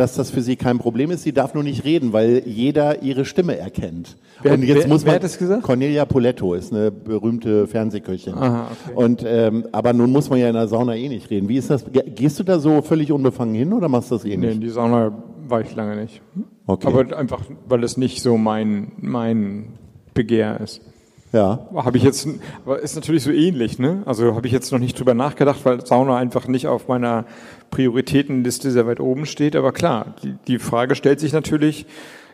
dass 0.00 0.14
das 0.14 0.30
für 0.30 0.40
sie 0.40 0.56
kein 0.56 0.78
Problem 0.78 1.10
ist. 1.10 1.22
Sie 1.22 1.32
darf 1.32 1.52
nur 1.52 1.62
nicht 1.62 1.84
reden, 1.84 2.12
weil 2.12 2.42
jeder 2.46 3.02
ihre 3.02 3.26
Stimme 3.26 3.58
erkennt. 3.58 4.16
Wer, 4.42 4.54
und 4.54 4.62
jetzt 4.62 4.84
wer, 4.84 4.88
muss 4.88 5.02
man, 5.02 5.08
wer 5.08 5.14
hat 5.16 5.24
das 5.24 5.36
gesagt? 5.36 5.62
Cornelia 5.62 6.06
Poletto 6.06 6.54
ist 6.54 6.72
eine 6.72 6.90
berühmte 6.90 7.66
Fernsehköchin. 7.66 8.34
Aha, 8.34 8.68
okay. 8.70 8.94
Und 8.94 9.22
ähm, 9.26 9.66
aber 9.72 9.92
nun 9.92 10.10
muss 10.10 10.30
man 10.30 10.38
ja 10.38 10.48
in 10.48 10.54
der 10.54 10.68
Sauna 10.68 10.96
eh 10.96 11.08
nicht 11.08 11.28
reden. 11.30 11.48
Wie 11.50 11.58
ist 11.58 11.68
das? 11.68 11.84
Gehst 12.14 12.38
du 12.38 12.44
da 12.44 12.58
so 12.58 12.80
völlig 12.80 13.12
unbefangen 13.12 13.54
hin 13.54 13.72
oder 13.74 13.88
machst 13.88 14.10
du 14.10 14.14
das 14.14 14.24
eh 14.24 14.28
nicht? 14.28 14.40
Nee, 14.40 14.52
in 14.52 14.60
die 14.62 14.70
Sauna 14.70 15.12
war 15.46 15.60
ich 15.60 15.74
lange 15.74 15.96
nicht. 15.96 16.22
Okay. 16.66 16.86
Aber 16.86 17.16
einfach, 17.16 17.42
weil 17.68 17.84
es 17.84 17.98
nicht 17.98 18.22
so 18.22 18.38
mein 18.38 18.92
mein 18.96 19.74
Begehr 20.14 20.60
ist. 20.60 20.80
Ja. 21.32 21.68
Habe 21.74 21.96
ich 21.96 22.02
jetzt, 22.02 22.26
aber 22.64 22.80
ist 22.80 22.96
natürlich 22.96 23.22
so 23.22 23.30
ähnlich, 23.30 23.78
ne? 23.78 24.02
Also 24.04 24.34
habe 24.34 24.46
ich 24.46 24.52
jetzt 24.52 24.72
noch 24.72 24.80
nicht 24.80 24.98
drüber 24.98 25.14
nachgedacht, 25.14 25.60
weil 25.64 25.84
Sauna 25.86 26.16
einfach 26.16 26.48
nicht 26.48 26.66
auf 26.66 26.88
meiner 26.88 27.24
Prioritätenliste 27.70 28.70
sehr 28.70 28.86
weit 28.86 29.00
oben 29.00 29.26
steht. 29.26 29.56
Aber 29.56 29.72
klar, 29.72 30.14
die, 30.22 30.34
die 30.46 30.58
Frage 30.58 30.94
stellt 30.94 31.20
sich 31.20 31.32
natürlich, 31.32 31.86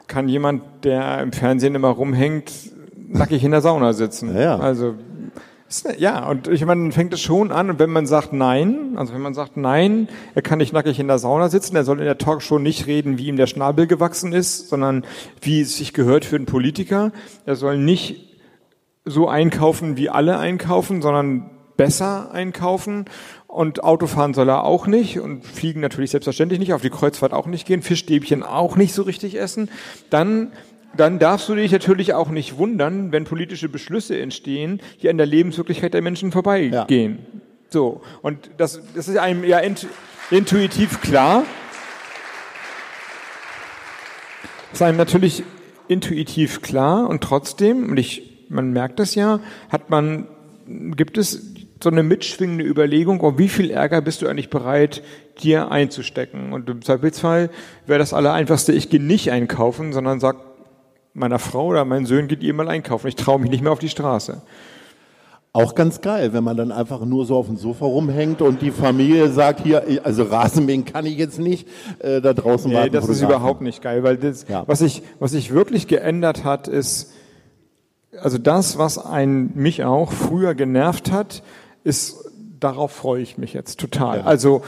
kann 0.06 0.28
jemand, 0.28 0.62
der 0.84 1.20
im 1.20 1.32
Fernsehen 1.32 1.74
immer 1.74 1.88
rumhängt, 1.88 2.52
nackig 3.08 3.44
in 3.44 3.50
der 3.50 3.60
Sauna 3.60 3.92
sitzen? 3.92 4.34
Ja. 4.34 4.40
ja. 4.40 4.58
Also 4.58 4.94
ja, 5.98 6.28
und 6.28 6.46
ich 6.46 6.64
meine, 6.64 6.82
dann 6.82 6.92
fängt 6.92 7.12
es 7.12 7.20
schon 7.20 7.50
an, 7.50 7.70
und 7.70 7.78
wenn 7.80 7.90
man 7.90 8.06
sagt 8.06 8.32
nein, 8.32 8.92
also 8.96 9.12
wenn 9.12 9.20
man 9.20 9.34
sagt 9.34 9.56
nein, 9.56 10.08
er 10.36 10.42
kann 10.42 10.58
nicht 10.58 10.72
nackig 10.72 11.00
in 11.00 11.08
der 11.08 11.18
Sauna 11.18 11.48
sitzen, 11.48 11.74
er 11.74 11.82
soll 11.82 11.98
in 11.98 12.04
der 12.04 12.18
Talkshow 12.18 12.60
nicht 12.60 12.86
reden, 12.86 13.18
wie 13.18 13.26
ihm 13.26 13.36
der 13.36 13.48
Schnabel 13.48 13.88
gewachsen 13.88 14.32
ist, 14.32 14.68
sondern 14.68 15.04
wie 15.40 15.62
es 15.62 15.76
sich 15.76 15.92
gehört 15.92 16.24
für 16.24 16.36
einen 16.36 16.46
Politiker. 16.46 17.10
Er 17.46 17.56
soll 17.56 17.78
nicht 17.78 18.38
so 19.04 19.28
einkaufen, 19.28 19.96
wie 19.96 20.08
alle 20.08 20.38
einkaufen, 20.38 21.02
sondern 21.02 21.50
besser 21.76 22.30
einkaufen. 22.32 23.06
Und 23.56 23.82
Autofahren 23.82 24.34
soll 24.34 24.50
er 24.50 24.64
auch 24.64 24.86
nicht 24.86 25.18
und 25.18 25.42
fliegen 25.42 25.80
natürlich 25.80 26.10
selbstverständlich 26.10 26.58
nicht, 26.58 26.74
auf 26.74 26.82
die 26.82 26.90
Kreuzfahrt 26.90 27.32
auch 27.32 27.46
nicht 27.46 27.66
gehen, 27.66 27.80
Fischstäbchen 27.80 28.42
auch 28.42 28.76
nicht 28.76 28.92
so 28.92 29.00
richtig 29.00 29.40
essen. 29.40 29.70
Dann 30.10 30.52
dann 30.94 31.18
darfst 31.18 31.48
du 31.48 31.54
dich 31.54 31.72
natürlich 31.72 32.12
auch 32.12 32.28
nicht 32.28 32.58
wundern, 32.58 33.12
wenn 33.12 33.24
politische 33.24 33.70
Beschlüsse 33.70 34.18
entstehen, 34.18 34.80
die 35.00 35.08
an 35.08 35.16
der 35.16 35.24
Lebenswirklichkeit 35.24 35.94
der 35.94 36.02
Menschen 36.02 36.32
vorbeigehen. 36.32 37.18
Ja. 37.18 37.40
So. 37.70 38.02
Und 38.20 38.50
das, 38.58 38.80
das 38.94 39.08
ist 39.08 39.16
einem 39.16 39.42
ja 39.42 39.60
intuitiv 40.30 41.00
klar. 41.00 41.44
Das 44.70 44.80
ist 44.80 44.82
einem 44.82 44.98
natürlich 44.98 45.44
intuitiv 45.88 46.60
klar 46.60 47.08
und 47.08 47.22
trotzdem, 47.22 47.88
und 47.88 47.96
ich 47.96 48.36
man 48.48 48.70
merkt 48.72 49.00
es 49.00 49.14
ja, 49.14 49.40
hat 49.70 49.88
man, 49.90 50.26
gibt 50.66 51.16
es 51.18 51.54
so 51.82 51.90
eine 51.90 52.02
mitschwingende 52.02 52.64
Überlegung, 52.64 53.20
oh, 53.20 53.34
wie 53.36 53.48
viel 53.48 53.70
Ärger 53.70 54.00
bist 54.00 54.22
du 54.22 54.26
eigentlich 54.26 54.50
bereit, 54.50 55.02
dir 55.42 55.70
einzustecken? 55.70 56.52
Und 56.52 56.68
im 56.70 56.82
Zweifelsfall 56.82 57.50
wäre 57.86 57.98
das 57.98 58.14
Allereinfachste, 58.14 58.72
ich 58.72 58.88
gehe 58.88 59.02
nicht 59.02 59.30
einkaufen, 59.30 59.92
sondern 59.92 60.20
sag 60.20 60.36
meiner 61.12 61.38
Frau 61.38 61.66
oder 61.66 61.84
meinen 61.84 62.06
Söhnen, 62.06 62.28
geht 62.28 62.42
ihr 62.42 62.54
mal 62.54 62.68
einkaufen. 62.68 63.08
Ich 63.08 63.16
traue 63.16 63.40
mich 63.40 63.50
nicht 63.50 63.62
mehr 63.62 63.72
auf 63.72 63.78
die 63.78 63.88
Straße. 63.88 64.42
Auch 65.52 65.74
ganz 65.74 66.02
geil, 66.02 66.34
wenn 66.34 66.44
man 66.44 66.58
dann 66.58 66.70
einfach 66.70 67.02
nur 67.06 67.24
so 67.24 67.34
auf 67.34 67.46
dem 67.46 67.56
Sofa 67.56 67.86
rumhängt 67.86 68.42
und 68.42 68.60
die 68.60 68.70
Familie 68.70 69.30
sagt, 69.30 69.62
hier, 69.62 70.02
also 70.04 70.24
Rasenmähen 70.24 70.84
kann 70.84 71.06
ich 71.06 71.16
jetzt 71.16 71.38
nicht, 71.38 71.66
äh, 72.00 72.20
da 72.20 72.34
draußen 72.34 72.70
nee, 72.70 72.76
warten 72.76 72.92
das 72.92 73.08
ist 73.08 73.22
überhaupt 73.22 73.62
nicht 73.62 73.80
geil, 73.80 74.02
weil 74.02 74.18
das, 74.18 74.46
ja. 74.48 74.64
was 74.66 74.80
sich 74.80 75.02
was 75.18 75.30
sich 75.30 75.54
wirklich 75.54 75.88
geändert 75.88 76.44
hat, 76.44 76.68
ist, 76.68 77.14
also 78.20 78.36
das, 78.36 78.76
was 78.76 78.98
ein, 78.98 79.52
mich 79.54 79.82
auch 79.82 80.12
früher 80.12 80.54
genervt 80.54 81.10
hat, 81.10 81.42
ist, 81.86 82.30
darauf 82.58 82.92
freue 82.92 83.22
ich 83.22 83.38
mich 83.38 83.52
jetzt 83.52 83.78
total. 83.78 84.18
Ja. 84.18 84.24
Also 84.24 84.62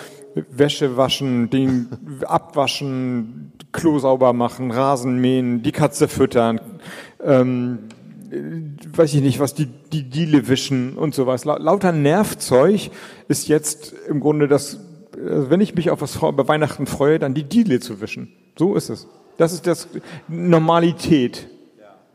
Wäsche 0.51 0.97
waschen, 0.97 1.51
Ding 1.51 1.89
abwaschen, 2.25 3.53
Klo 3.73 3.99
sauber 3.99 4.33
machen, 4.33 4.71
Rasen 4.71 5.21
mähen, 5.21 5.63
die 5.63 5.73
Katze 5.73 6.07
füttern, 6.07 6.61
ähm, 7.23 7.79
weiß 8.95 9.15
ich 9.15 9.23
nicht, 9.23 9.41
was 9.41 9.55
die, 9.55 9.67
die 9.67 10.05
Diele 10.05 10.49
wischen 10.49 10.97
und 10.97 11.15
sowas. 11.15 11.45
Lauter 11.45 11.93
Nervzeug 11.93 12.91
ist 13.27 13.49
jetzt 13.49 13.95
im 14.09 14.21
Grunde 14.21 14.49
das, 14.49 14.79
also 15.17 15.51
wenn 15.51 15.61
ich 15.61 15.75
mich 15.75 15.91
auf 15.91 16.01
was 16.01 16.19
bei 16.19 16.47
Weihnachten 16.47 16.87
freue, 16.87 17.19
dann 17.19 17.35
die 17.35 17.45
Diele 17.45 17.81
zu 17.81 18.01
wischen. 18.01 18.33
So 18.57 18.77
ist 18.77 18.91
es. 18.91 19.09
Das 19.39 19.53
ist 19.53 19.67
das 19.67 19.89
Normalität. 20.29 21.49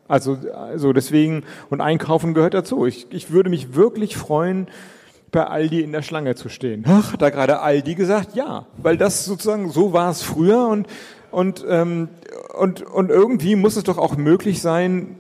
Also, 0.08 0.38
also 0.54 0.94
deswegen, 0.94 1.44
und 1.70 1.82
Einkaufen 1.82 2.34
gehört 2.34 2.54
dazu. 2.54 2.86
Ich, 2.86 3.08
ich 3.10 3.32
würde 3.32 3.50
mich 3.50 3.74
wirklich 3.74 4.18
freuen, 4.18 4.68
bei 5.34 5.46
Aldi 5.46 5.82
in 5.82 5.92
der 5.92 6.02
Schlange 6.02 6.36
zu 6.36 6.48
stehen. 6.48 6.86
Ach, 6.88 7.12
hat 7.12 7.22
da 7.22 7.30
gerade 7.30 7.60
Aldi 7.60 7.96
gesagt? 7.96 8.36
Ja, 8.36 8.68
weil 8.78 8.96
das 8.96 9.26
sozusagen, 9.26 9.70
so 9.70 9.92
war 9.92 10.10
es 10.10 10.22
früher 10.22 10.68
und, 10.68 10.88
und, 11.32 11.66
ähm, 11.68 12.08
und, 12.58 12.82
und 12.84 13.10
irgendwie 13.10 13.58
muss 13.58 13.76
es 13.76 13.84
doch 13.84 13.98
auch 13.98 14.16
möglich 14.16 14.62
sein, 14.62 15.18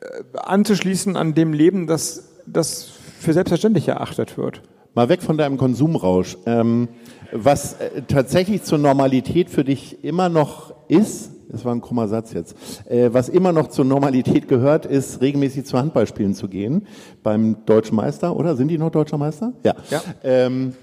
äh, 0.00 0.38
anzuschließen 0.38 1.16
an 1.16 1.34
dem 1.34 1.52
Leben, 1.52 1.86
das, 1.86 2.30
das 2.46 2.92
für 3.18 3.34
selbstverständlich 3.34 3.88
erachtet 3.88 4.38
wird. 4.38 4.62
Mal 4.94 5.10
weg 5.10 5.22
von 5.22 5.36
deinem 5.36 5.58
Konsumrausch. 5.58 6.38
Ähm, 6.46 6.88
was 7.32 7.74
äh, 7.74 8.02
tatsächlich 8.08 8.62
zur 8.62 8.78
Normalität 8.78 9.50
für 9.50 9.64
dich 9.64 10.02
immer 10.02 10.28
noch 10.28 10.74
ist, 10.88 11.32
das 11.50 11.64
war 11.64 11.74
ein 11.74 11.80
krummer 11.80 12.08
Satz 12.08 12.32
jetzt, 12.32 12.56
äh, 12.88 13.12
was 13.12 13.28
immer 13.28 13.52
noch 13.52 13.68
zur 13.68 13.84
Normalität 13.84 14.48
gehört, 14.48 14.86
ist 14.86 15.20
regelmäßig 15.20 15.66
zu 15.66 15.78
Handballspielen 15.78 16.34
zu 16.34 16.48
gehen 16.48 16.86
beim 17.22 17.56
Deutschen 17.66 17.96
Meister, 17.96 18.36
oder? 18.36 18.56
Sind 18.56 18.68
die 18.68 18.78
noch 18.78 18.90
Deutscher 18.90 19.18
Meister? 19.18 19.52
Ja. 19.64 19.74
ja. 19.90 20.02
Ähm, 20.22 20.74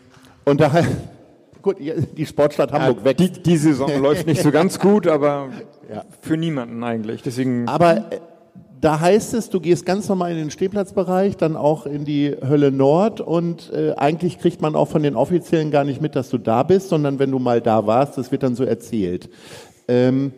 und 0.45 0.61
daher, 0.61 0.86
gut, 1.61 1.78
die 1.80 2.26
Sportstadt 2.26 2.72
Hamburg 2.72 2.99
ja, 2.99 3.05
weg. 3.05 3.18
Die, 3.18 3.32
die 3.32 3.57
Saison 3.57 3.89
läuft 4.01 4.28
nicht 4.28 4.41
so 4.41 4.51
ganz 4.51 4.80
gut, 4.80 5.07
aber 5.07 5.49
ja. 5.93 6.03
für 6.22 6.38
niemanden 6.38 6.84
eigentlich. 6.84 7.22
Deswegen. 7.22 7.68
Aber 7.68 7.97
äh, 7.97 8.20
da 8.80 8.99
heißt 8.99 9.34
es, 9.34 9.49
du 9.49 9.59
gehst 9.59 9.86
ganz 9.86 10.07
normal 10.07 10.32
in 10.32 10.38
den 10.38 10.51
Stehplatzbereich, 10.51 11.36
dann 11.38 11.55
auch 11.55 11.86
in 11.86 12.05
die 12.05 12.36
Hölle 12.47 12.72
Nord 12.72 13.22
und 13.22 13.72
äh, 13.74 13.93
eigentlich 13.97 14.39
kriegt 14.39 14.61
man 14.61 14.76
auch 14.76 14.88
von 14.88 15.01
den 15.01 15.15
Offiziellen 15.15 15.72
gar 15.72 15.84
nicht 15.84 16.01
mit, 16.01 16.15
dass 16.15 16.30
du 16.30 16.38
da 16.38 16.63
bist, 16.63 16.89
sondern 16.89 17.18
wenn 17.18 17.32
du 17.32 17.39
mal 17.39 17.59
da 17.59 17.88
warst, 17.88 18.18
das 18.18 18.32
wird 18.32 18.43
dann 18.43 18.55
so 18.55 18.63
erzählt. 18.63 19.30
Ähm, 19.88 20.32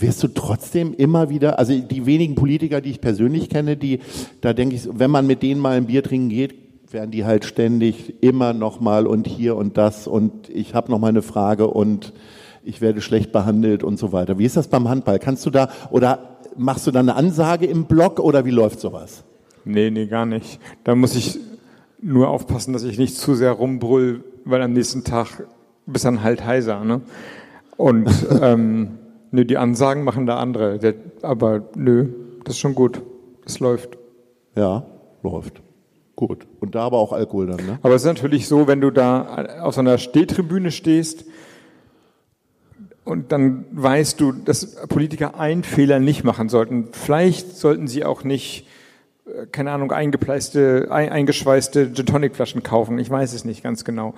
wirst 0.00 0.22
du 0.22 0.28
trotzdem 0.28 0.94
immer 0.94 1.28
wieder, 1.28 1.58
also 1.58 1.78
die 1.78 2.06
wenigen 2.06 2.34
Politiker, 2.34 2.80
die 2.80 2.90
ich 2.90 3.00
persönlich 3.00 3.48
kenne, 3.48 3.76
die, 3.76 4.00
da 4.40 4.52
denke 4.52 4.74
ich, 4.74 4.88
wenn 4.92 5.10
man 5.10 5.26
mit 5.26 5.42
denen 5.42 5.60
mal 5.60 5.76
ein 5.76 5.86
Bier 5.86 6.02
trinken 6.02 6.28
geht, 6.28 6.54
werden 6.90 7.10
die 7.10 7.24
halt 7.24 7.44
ständig 7.44 8.22
immer 8.22 8.52
noch 8.52 8.80
mal 8.80 9.06
und 9.06 9.26
hier 9.26 9.56
und 9.56 9.76
das 9.76 10.06
und 10.06 10.48
ich 10.48 10.74
habe 10.74 10.90
noch 10.90 10.98
mal 10.98 11.08
eine 11.08 11.22
Frage 11.22 11.68
und 11.68 12.12
ich 12.62 12.80
werde 12.80 13.00
schlecht 13.00 13.32
behandelt 13.32 13.82
und 13.82 13.98
so 13.98 14.12
weiter. 14.12 14.38
Wie 14.38 14.44
ist 14.44 14.56
das 14.56 14.68
beim 14.68 14.88
Handball? 14.88 15.18
Kannst 15.18 15.44
du 15.44 15.50
da 15.50 15.68
oder 15.90 16.38
machst 16.56 16.86
du 16.86 16.90
dann 16.90 17.08
eine 17.08 17.18
Ansage 17.18 17.66
im 17.66 17.84
Blog 17.84 18.20
oder 18.20 18.44
wie 18.44 18.50
läuft 18.50 18.80
sowas? 18.80 19.24
Nee, 19.64 19.90
nee, 19.90 20.06
gar 20.06 20.26
nicht. 20.26 20.60
Da 20.84 20.94
muss 20.94 21.14
ich 21.14 21.38
nur 22.00 22.28
aufpassen, 22.28 22.72
dass 22.72 22.84
ich 22.84 22.98
nicht 22.98 23.16
zu 23.16 23.34
sehr 23.34 23.52
rumbrüll, 23.52 24.24
weil 24.44 24.62
am 24.62 24.72
nächsten 24.72 25.04
Tag 25.04 25.46
bist 25.86 26.04
dann 26.04 26.22
halt 26.22 26.44
heiser. 26.44 26.84
Ne? 26.84 27.00
Und 27.76 28.08
ähm, 28.42 28.98
nö, 29.34 29.44
die 29.44 29.58
Ansagen 29.58 30.04
machen 30.04 30.26
da 30.26 30.38
andere. 30.38 30.78
Der, 30.78 30.94
aber 31.22 31.62
nö, 31.74 32.08
das 32.44 32.54
ist 32.54 32.60
schon 32.60 32.74
gut. 32.74 33.02
Das 33.44 33.60
läuft. 33.60 33.98
Ja, 34.56 34.86
läuft. 35.22 35.60
Gut. 36.16 36.46
Und 36.60 36.74
da 36.74 36.82
aber 36.82 36.98
auch 36.98 37.12
Alkohol 37.12 37.48
dann, 37.48 37.66
ne? 37.66 37.78
Aber 37.82 37.94
es 37.94 38.02
ist 38.02 38.08
natürlich 38.08 38.46
so, 38.46 38.66
wenn 38.68 38.80
du 38.80 38.90
da 38.90 39.60
auf 39.62 39.74
so 39.74 39.80
einer 39.80 39.98
Stehtribüne 39.98 40.70
stehst, 40.70 41.24
und 43.04 43.32
dann 43.32 43.66
weißt 43.72 44.18
du, 44.18 44.32
dass 44.32 44.76
Politiker 44.88 45.38
einen 45.38 45.62
Fehler 45.62 45.98
nicht 45.98 46.24
machen 46.24 46.48
sollten. 46.48 46.88
Vielleicht 46.92 47.56
sollten 47.56 47.86
sie 47.86 48.02
auch 48.02 48.24
nicht, 48.24 48.66
äh, 49.26 49.46
keine 49.46 49.72
Ahnung, 49.72 49.92
eingepleiste, 49.92 50.88
eingeschweißte 50.90 51.92
Gin 51.92 52.06
Tonic 52.06 52.34
Flaschen 52.34 52.62
kaufen. 52.62 52.98
Ich 52.98 53.10
weiß 53.10 53.34
es 53.34 53.44
nicht 53.44 53.62
ganz 53.62 53.84
genau. 53.84 54.14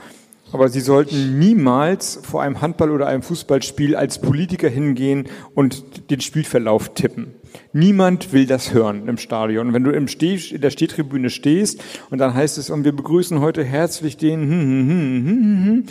Aber 0.57 0.71
sie 0.71 0.81
sollten 0.81 1.39
niemals 1.39 2.19
vor 2.23 2.41
einem 2.41 2.63
Handball- 2.63 2.91
oder 2.91 3.07
einem 3.09 3.23
Fußballspiel 3.23 3.95
als 3.95 4.23
Politiker 4.23 4.71
hingehen 4.71 5.29
und 5.55 6.11
den 6.11 6.23
Spielverlauf 6.23 6.95
tippen. 6.95 7.35
Niemand 7.75 8.33
will 8.33 8.47
das 8.47 8.73
hören 8.73 9.07
im 9.07 9.19
Stadion. 9.19 9.75
wenn 9.75 9.85
du 9.85 9.91
im 9.91 10.09
Steh, 10.09 10.41
in 10.51 10.63
der 10.63 10.71
Stehtribüne 10.71 11.29
stehst 11.29 11.85
und 12.09 12.17
dann 12.17 12.33
heißt 12.33 12.57
es, 12.57 12.71
und 12.71 12.85
wir 12.85 12.97
begrüßen 12.97 13.41
heute 13.41 13.63
herzlich 13.65 14.17
den, 14.17 14.41
hm, 14.41 14.51
hm, 14.51 14.89
hm, 14.89 14.89
hm, 14.89 15.27
hm, 15.27 15.65
hm 15.65 15.85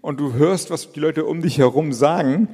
und 0.00 0.20
du 0.20 0.34
hörst, 0.34 0.70
was 0.70 0.92
die 0.92 1.00
Leute 1.00 1.24
um 1.24 1.42
dich 1.42 1.58
herum 1.58 1.92
sagen, 1.92 2.46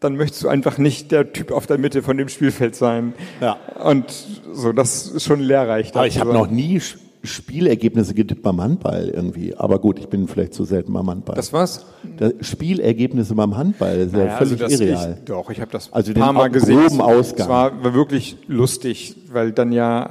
dann 0.00 0.16
möchtest 0.16 0.42
du 0.42 0.48
einfach 0.48 0.76
nicht 0.76 1.12
der 1.12 1.32
Typ 1.32 1.52
auf 1.52 1.68
der 1.68 1.78
Mitte 1.78 2.02
von 2.02 2.16
dem 2.16 2.28
Spielfeld 2.28 2.74
sein. 2.74 3.14
Ja. 3.40 3.58
Und 3.84 4.10
so, 4.52 4.72
das 4.72 5.06
ist 5.06 5.24
schon 5.24 5.38
lehrreich. 5.38 5.94
Aber 5.94 6.08
ich 6.08 6.18
habe 6.18 6.32
noch 6.32 6.50
nie 6.50 6.80
Spielergebnisse 7.26 8.14
getippt 8.14 8.42
beim 8.42 8.60
Handball 8.60 9.08
irgendwie. 9.08 9.56
Aber 9.56 9.78
gut, 9.78 9.98
ich 9.98 10.08
bin 10.08 10.28
vielleicht 10.28 10.54
zu 10.54 10.64
selten 10.64 10.92
beim 10.92 11.08
Handball. 11.08 11.36
Das 11.36 11.52
was? 11.52 11.86
Das 12.18 12.32
Spielergebnisse 12.40 13.34
beim 13.34 13.56
Handball 13.56 13.96
ist 13.96 14.12
naja, 14.12 14.26
ja 14.26 14.36
völlig 14.36 14.62
also 14.62 14.84
irreal. 14.84 15.16
Ich, 15.18 15.24
doch, 15.24 15.50
ich 15.50 15.60
habe 15.60 15.70
das 15.70 15.92
also 15.92 16.12
ein 16.12 16.14
paar 16.14 16.32
Mal 16.32 16.50
gesehen. 16.50 17.00
Ausgang. 17.00 17.46
Es 17.46 17.48
war, 17.48 17.84
war 17.84 17.94
wirklich 17.94 18.36
lustig, 18.46 19.16
weil 19.32 19.52
dann 19.52 19.72
ja 19.72 20.10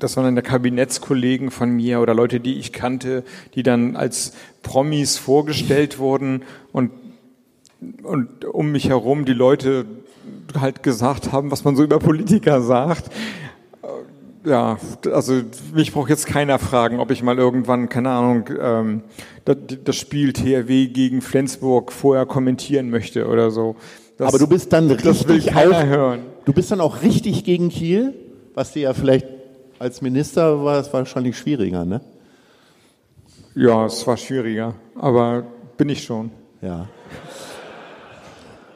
das 0.00 0.16
waren 0.16 0.34
dann 0.34 0.44
Kabinettskollegen 0.44 1.50
von 1.50 1.70
mir 1.70 2.00
oder 2.00 2.14
Leute, 2.14 2.40
die 2.40 2.54
ich 2.54 2.72
kannte, 2.72 3.22
die 3.54 3.62
dann 3.62 3.96
als 3.96 4.32
Promis 4.62 5.18
vorgestellt 5.18 5.98
wurden 5.98 6.42
und, 6.72 6.90
und 8.02 8.44
um 8.44 8.72
mich 8.72 8.88
herum 8.88 9.24
die 9.24 9.32
Leute 9.32 9.84
halt 10.58 10.82
gesagt 10.82 11.32
haben, 11.32 11.50
was 11.50 11.64
man 11.64 11.76
so 11.76 11.84
über 11.84 11.98
Politiker 11.98 12.62
sagt. 12.62 13.10
Ja, 14.44 14.78
also 15.12 15.42
mich 15.74 15.92
braucht 15.92 16.08
jetzt 16.08 16.26
keiner 16.26 16.58
fragen, 16.58 16.98
ob 16.98 17.10
ich 17.10 17.22
mal 17.22 17.38
irgendwann, 17.38 17.88
keine 17.90 18.10
Ahnung, 18.10 18.48
ähm, 18.58 19.02
das, 19.44 19.56
das 19.84 19.96
Spiel 19.96 20.32
THW 20.32 20.86
gegen 20.88 21.20
Flensburg 21.20 21.92
vorher 21.92 22.24
kommentieren 22.24 22.88
möchte 22.88 23.26
oder 23.28 23.50
so. 23.50 23.76
Das, 24.16 24.28
Aber 24.28 24.38
du 24.38 24.46
bist 24.46 24.72
dann 24.72 24.90
richtig 24.90 25.54
auf, 25.54 26.18
Du 26.44 26.52
bist 26.54 26.70
dann 26.70 26.80
auch 26.80 27.02
richtig 27.02 27.44
gegen 27.44 27.68
Kiel, 27.68 28.14
was 28.54 28.72
dir 28.72 28.82
ja 28.82 28.94
vielleicht 28.94 29.26
als 29.78 30.02
Minister 30.02 30.64
war 30.64 30.78
es 30.78 30.92
wahrscheinlich 30.92 31.38
schwieriger, 31.38 31.84
ne? 31.84 32.00
Ja, 33.54 33.86
es 33.86 34.06
war 34.06 34.16
schwieriger, 34.16 34.74
aber 34.94 35.44
bin 35.76 35.88
ich 35.88 36.04
schon. 36.04 36.30
Ja. 36.62 36.86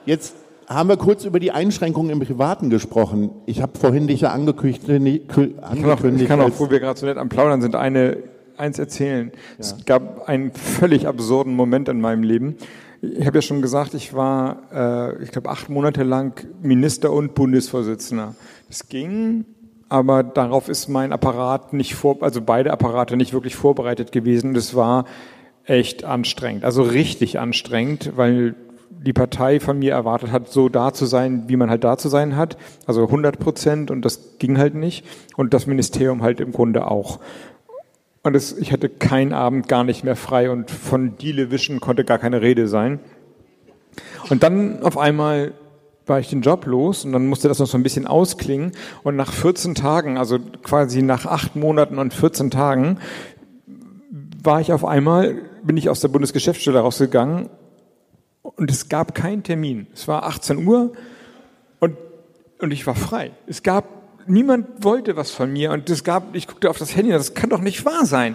Jetzt 0.06 0.34
haben 0.68 0.88
wir 0.88 0.96
kurz 0.96 1.24
über 1.24 1.40
die 1.40 1.52
Einschränkungen 1.52 2.10
im 2.10 2.20
Privaten 2.20 2.70
gesprochen. 2.70 3.30
Ich 3.46 3.60
habe 3.60 3.78
vorhin 3.78 4.06
dich 4.06 4.22
ja 4.22 4.30
angekündigt. 4.30 4.88
angekündigt 4.88 6.22
ich 6.22 6.28
kann 6.28 6.40
auch, 6.40 6.50
wo 6.58 6.70
wir 6.70 6.80
gerade 6.80 6.98
so 6.98 7.06
nett 7.06 7.18
am 7.18 7.28
Plaudern 7.28 7.60
sind, 7.60 7.76
eine, 7.76 8.18
eins 8.56 8.78
erzählen. 8.78 9.30
Ja. 9.32 9.40
Es 9.58 9.84
gab 9.84 10.28
einen 10.28 10.52
völlig 10.52 11.06
absurden 11.06 11.54
Moment 11.54 11.88
in 11.88 12.00
meinem 12.00 12.22
Leben. 12.22 12.56
Ich 13.02 13.26
habe 13.26 13.38
ja 13.38 13.42
schon 13.42 13.60
gesagt, 13.60 13.94
ich 13.94 14.14
war, 14.14 14.62
äh, 14.72 15.22
ich 15.22 15.30
glaube, 15.30 15.50
acht 15.50 15.68
Monate 15.68 16.04
lang 16.04 16.40
Minister 16.62 17.12
und 17.12 17.34
Bundesvorsitzender. 17.34 18.34
Es 18.70 18.88
ging 18.88 19.44
aber 19.88 20.24
darauf 20.24 20.68
ist 20.68 20.88
mein 20.88 21.12
Apparat 21.12 21.72
nicht 21.72 21.94
vor, 21.94 22.22
also 22.22 22.40
beide 22.40 22.72
Apparate 22.72 23.16
nicht 23.16 23.32
wirklich 23.32 23.54
vorbereitet 23.54 24.10
gewesen. 24.10 24.54
Das 24.54 24.74
war 24.74 25.04
echt 25.66 26.04
anstrengend, 26.04 26.64
also 26.64 26.82
richtig 26.82 27.38
anstrengend, 27.38 28.12
weil 28.16 28.54
die 28.90 29.12
Partei 29.12 29.60
von 29.60 29.78
mir 29.78 29.92
erwartet 29.92 30.32
hat, 30.32 30.48
so 30.48 30.68
da 30.68 30.92
zu 30.92 31.06
sein, 31.06 31.44
wie 31.46 31.56
man 31.56 31.70
halt 31.70 31.84
da 31.84 31.98
zu 31.98 32.08
sein 32.08 32.36
hat, 32.36 32.56
also 32.86 33.04
100 33.04 33.38
Prozent 33.38 33.90
und 33.90 34.04
das 34.04 34.38
ging 34.38 34.58
halt 34.58 34.74
nicht 34.74 35.04
und 35.36 35.54
das 35.54 35.66
Ministerium 35.66 36.22
halt 36.22 36.40
im 36.40 36.52
Grunde 36.52 36.90
auch. 36.90 37.20
Und 38.22 38.34
es, 38.34 38.56
ich 38.56 38.72
hatte 38.72 38.88
keinen 38.88 39.34
Abend 39.34 39.68
gar 39.68 39.84
nicht 39.84 40.02
mehr 40.02 40.16
frei 40.16 40.50
und 40.50 40.70
von 40.70 41.16
Diele 41.18 41.50
wischen 41.50 41.80
konnte 41.80 42.04
gar 42.04 42.18
keine 42.18 42.40
Rede 42.40 42.68
sein. 42.68 43.00
Und 44.30 44.42
dann 44.42 44.82
auf 44.82 44.96
einmal 44.96 45.52
war 46.06 46.18
ich 46.18 46.30
den 46.30 46.40
Job 46.40 46.64
los 46.66 47.04
und 47.04 47.12
dann 47.12 47.26
musste 47.26 47.48
das 47.48 47.58
noch 47.58 47.66
so 47.66 47.76
ein 47.76 47.82
bisschen 47.82 48.06
ausklingen. 48.06 48.72
Und 49.02 49.16
nach 49.16 49.32
14 49.32 49.74
Tagen, 49.74 50.16
also 50.16 50.38
quasi 50.62 51.02
nach 51.02 51.26
acht 51.26 51.54
Monaten 51.56 51.98
und 51.98 52.14
14 52.14 52.50
Tagen, 52.50 52.98
war 54.42 54.60
ich 54.60 54.72
auf 54.72 54.84
einmal, 54.86 55.42
bin 55.62 55.76
ich 55.76 55.90
aus 55.90 56.00
der 56.00 56.08
Bundesgeschäftsstelle 56.08 56.80
rausgegangen 56.80 57.50
und 58.56 58.70
es 58.70 58.88
gab 58.88 59.14
keinen 59.14 59.42
Termin. 59.42 59.86
Es 59.92 60.06
war 60.08 60.24
18 60.24 60.66
Uhr 60.66 60.92
und, 61.80 61.96
und 62.58 62.70
ich 62.70 62.86
war 62.86 62.94
frei. 62.94 63.32
Es 63.46 63.62
gab 63.62 64.03
niemand 64.26 64.84
wollte 64.84 65.16
was 65.16 65.30
von 65.30 65.52
mir 65.52 65.72
und 65.72 65.88
es 65.90 66.04
gab, 66.04 66.34
ich 66.34 66.46
guckte 66.46 66.70
auf 66.70 66.78
das 66.78 66.96
Handy, 66.96 67.12
das 67.12 67.34
kann 67.34 67.50
doch 67.50 67.60
nicht 67.60 67.84
wahr 67.84 68.06
sein. 68.06 68.34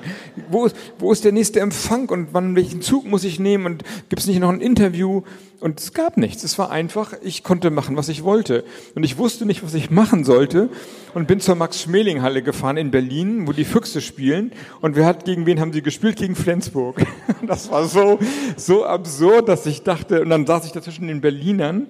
Wo 0.49 0.65
ist, 0.65 0.75
wo 0.97 1.11
ist 1.11 1.25
der 1.25 1.31
nächste 1.31 1.59
Empfang 1.59 2.09
und 2.09 2.29
wann 2.33 2.55
welchen 2.55 2.81
Zug 2.81 3.05
muss 3.05 3.23
ich 3.23 3.39
nehmen 3.39 3.65
und 3.65 3.83
gibt 4.09 4.21
es 4.21 4.27
nicht 4.27 4.39
noch 4.39 4.49
ein 4.49 4.61
Interview? 4.61 5.23
Und 5.59 5.79
es 5.81 5.93
gab 5.93 6.15
nichts. 6.15 6.43
Es 6.43 6.57
war 6.57 6.71
einfach, 6.71 7.13
ich 7.21 7.43
konnte 7.43 7.69
machen, 7.69 7.97
was 7.97 8.07
ich 8.07 8.23
wollte. 8.23 8.63
Und 8.95 9.03
ich 9.03 9.17
wusste 9.17 9.45
nicht, 9.45 9.61
was 9.63 9.73
ich 9.73 9.89
machen 9.89 10.23
sollte 10.23 10.69
und 11.13 11.27
bin 11.27 11.41
zur 11.41 11.55
Max-Schmeling-Halle 11.55 12.43
gefahren 12.43 12.77
in 12.77 12.91
Berlin, 12.91 13.45
wo 13.45 13.51
die 13.51 13.65
Füchse 13.65 13.99
spielen. 13.99 14.53
Und 14.79 14.95
wer 14.95 15.05
hat, 15.05 15.25
gegen 15.25 15.45
wen 15.45 15.59
haben 15.59 15.73
sie 15.73 15.81
gespielt? 15.81 16.15
Gegen 16.15 16.35
Flensburg. 16.35 17.05
Das 17.41 17.71
war 17.71 17.85
so, 17.85 18.19
so 18.57 18.85
absurd, 18.85 19.49
dass 19.49 19.65
ich 19.65 19.81
dachte, 19.81 20.21
und 20.21 20.29
dann 20.29 20.45
saß 20.45 20.65
ich 20.65 20.71
dazwischen 20.71 21.07
den 21.07 21.19
Berlinern 21.19 21.87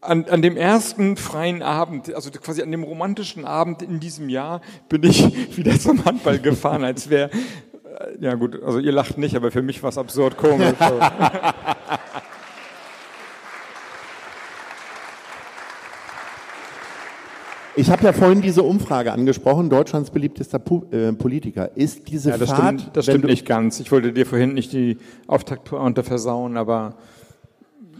an, 0.00 0.24
an 0.26 0.42
dem 0.42 0.56
ersten 0.56 1.16
freien 1.16 1.62
Abend, 1.62 2.14
also 2.14 2.30
quasi 2.30 2.62
an 2.62 2.70
dem 2.70 2.82
romantischen 2.82 3.44
Abend 3.44 3.82
in 3.82 4.00
diesem 4.00 4.28
Jahr, 4.28 4.60
bin 4.88 5.02
ich 5.02 5.56
wieder 5.56 5.78
zum 5.78 6.04
Handball 6.04 6.38
gefahren, 6.38 6.84
als 6.84 7.10
wäre, 7.10 7.30
äh, 7.30 8.18
ja 8.20 8.34
gut, 8.34 8.62
also 8.62 8.78
ihr 8.78 8.92
lacht 8.92 9.18
nicht, 9.18 9.36
aber 9.36 9.50
für 9.50 9.62
mich 9.62 9.82
war 9.82 9.90
es 9.90 9.98
absurd 9.98 10.36
komisch. 10.36 10.74
Ich 17.78 17.90
habe 17.90 18.04
ja 18.04 18.14
vorhin 18.14 18.40
diese 18.40 18.62
Umfrage 18.62 19.12
angesprochen, 19.12 19.68
Deutschlands 19.68 20.08
beliebtester 20.08 20.58
Pu 20.58 20.84
äh, 20.92 21.12
Politiker. 21.12 21.76
Ist 21.76 22.08
diese 22.08 22.30
ja, 22.30 22.38
das 22.38 22.48
Fahrt... 22.48 22.80
Stimmt, 22.80 22.96
das 22.96 23.04
stimmt 23.04 23.24
nicht 23.26 23.44
ganz. 23.44 23.80
Ich 23.80 23.92
wollte 23.92 24.14
dir 24.14 24.24
vorhin 24.24 24.54
nicht 24.54 24.72
die 24.72 24.96
Auftaktpointe 25.26 26.02
versauen, 26.02 26.56
aber 26.56 26.94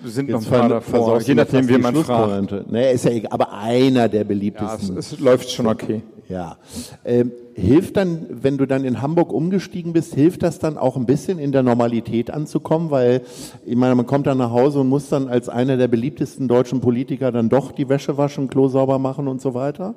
sind 0.05 0.29
noch 0.29 0.43
ein 0.45 0.51
paar 0.51 0.69
davor, 0.69 1.21
je 1.21 1.35
nachdem, 1.35 1.69
wie 1.69 1.79
man 1.79 1.95
fragt. 1.97 2.71
Nee, 2.71 2.93
ist 2.93 3.05
ja 3.05 3.11
egal, 3.13 3.33
aber 3.33 3.53
einer 3.53 4.09
der 4.09 4.25
beliebtesten. 4.25 4.95
Ja, 4.95 5.01
es, 5.01 5.13
es 5.13 5.21
läuft 5.21 5.51
schon 5.51 5.67
okay. 5.67 6.03
Ja. 6.29 6.57
Ähm, 7.05 7.33
hilft 7.57 7.97
dann, 7.97 8.27
wenn 8.29 8.59
du 8.59 8.67
dann 8.67 8.85
in 8.85 9.01
Hamburg 9.01 9.33
umgestiegen 9.33 9.95
bist, 9.95 10.15
hilft 10.15 10.43
das 10.43 10.59
dann 10.59 10.77
auch 10.77 10.97
ein 10.97 11.07
bisschen 11.07 11.39
in 11.39 11.53
der 11.53 11.63
Normalität 11.63 12.31
anzukommen? 12.31 12.91
Weil, 12.91 13.23
ich 13.65 13.77
meine, 13.77 13.95
man 13.95 14.07
kommt 14.07 14.27
dann 14.27 14.37
nach 14.37 14.51
Hause 14.51 14.81
und 14.81 14.89
muss 14.91 15.09
dann 15.09 15.29
als 15.29 15.49
einer 15.49 15.79
der 15.79 15.89
beliebtesten 15.89 16.49
deutschen 16.49 16.83
Politiker 16.83 17.33
dann 17.33 17.49
doch 17.49 17.73
die 17.73 17.89
Wäsche 17.89 18.19
waschen, 18.19 18.49
Klo 18.49 18.69
sauber 18.69 18.99
machen 18.99 19.27
und 19.27 19.41
so 19.41 19.55
weiter? 19.55 19.95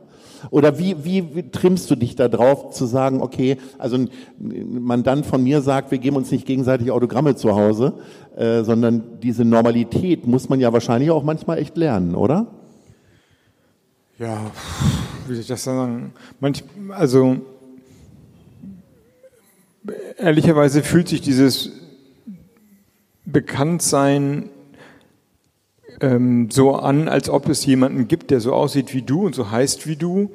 Oder 0.51 0.79
wie, 0.79 1.03
wie, 1.03 1.35
wie 1.35 1.49
trimmst 1.49 1.91
du 1.91 1.95
dich 1.95 2.15
da 2.15 2.29
drauf 2.29 2.71
zu 2.71 2.85
sagen, 2.85 3.21
okay, 3.21 3.57
also 3.77 3.97
man 4.37 5.03
dann 5.03 5.25
von 5.25 5.43
mir 5.43 5.61
sagt, 5.61 5.91
wir 5.91 5.97
geben 5.97 6.15
uns 6.15 6.31
nicht 6.31 6.45
gegenseitig 6.45 6.91
Autogramme 6.91 7.35
zu 7.35 7.57
Hause, 7.57 7.93
äh, 8.37 8.63
sondern 8.63 9.03
diese 9.21 9.43
Normalität 9.43 10.25
muss 10.25 10.47
man 10.47 10.61
ja 10.61 10.71
wahrscheinlich 10.71 11.11
auch 11.11 11.23
manchmal 11.23 11.57
echt 11.57 11.75
lernen, 11.75 12.15
oder? 12.15 12.47
Ja, 14.17 14.51
wie 15.29 15.33
soll 15.33 15.41
ich 15.41 15.47
das 15.47 15.63
sagen? 15.63 16.13
Manch, 16.39 16.63
also 16.89 17.37
ehrlicherweise 20.17 20.83
fühlt 20.83 21.07
sich 21.07 21.21
dieses 21.21 21.71
Bekanntsein 23.25 24.49
ähm, 26.01 26.49
so 26.51 26.75
an, 26.75 27.07
als 27.07 27.29
ob 27.29 27.47
es 27.49 27.65
jemanden 27.65 28.07
gibt, 28.07 28.31
der 28.31 28.39
so 28.39 28.53
aussieht 28.53 28.93
wie 28.93 29.01
du 29.01 29.25
und 29.25 29.35
so 29.35 29.51
heißt 29.51 29.87
wie 29.87 29.95
du 29.95 30.31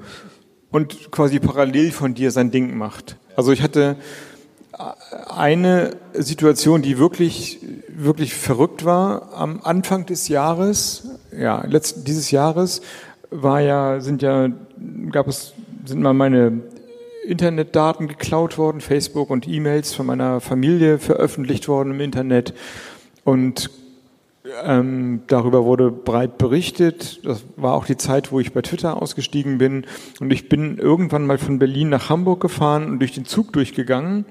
und 0.71 1.11
quasi 1.11 1.39
parallel 1.39 1.91
von 1.91 2.15
dir 2.15 2.31
sein 2.31 2.51
Ding 2.51 2.77
macht. 2.77 3.17
Also 3.37 3.53
ich 3.53 3.63
hatte 3.63 3.97
eine 5.29 5.97
Situation, 6.15 6.83
die 6.83 6.99
wirklich, 6.99 7.61
wirklich 7.89 8.35
verrückt 8.35 8.85
war 8.85 9.33
am 9.35 9.61
Anfang 9.63 10.07
des 10.07 10.29
Jahres, 10.29 11.05
ja, 11.37 11.65
letzten, 11.67 12.05
dieses 12.05 12.31
Jahres, 12.31 12.83
war 13.35 13.61
ja, 13.61 14.01
sind 14.01 14.23
ja, 14.23 14.49
gab 15.11 15.27
es, 15.27 15.55
sind 15.85 16.01
mal 16.01 16.15
meine 16.15 16.61
Internetdaten 17.27 18.07
geklaut 18.07 18.59
worden, 18.59 18.81
Facebook 18.81 19.31
und 19.31 19.49
E-Mails 19.49 19.93
von 19.93 20.07
meiner 20.07 20.41
Familie 20.41 20.99
veröffentlicht 20.99 21.69
worden 21.69 21.93
im 21.93 22.01
Internet 22.01 22.55
und 23.25 23.71
ähm, 24.63 25.23
darüber 25.27 25.65
wurde 25.65 25.91
breit 25.91 26.37
berichtet. 26.39 27.25
Das 27.25 27.45
war 27.57 27.75
auch 27.75 27.87
die 27.87 27.97
Zeit, 27.97 28.31
wo 28.31 28.41
ich 28.41 28.53
bei 28.53 28.61
Twitter 28.61 29.01
ausgestiegen 29.01 29.57
bin. 29.57 29.87
Und 30.21 30.33
ich 30.33 30.51
bin 30.51 30.77
irgendwann 30.77 31.27
mal 31.27 31.39
von 31.39 31.59
Berlin 31.59 31.89
nach 31.89 32.11
Hamburg 32.11 32.41
gefahren 32.41 32.87
und 32.87 32.99
durch 32.99 33.13
den 33.13 33.25
Zug 33.25 33.55
durchgegangen 33.55 34.27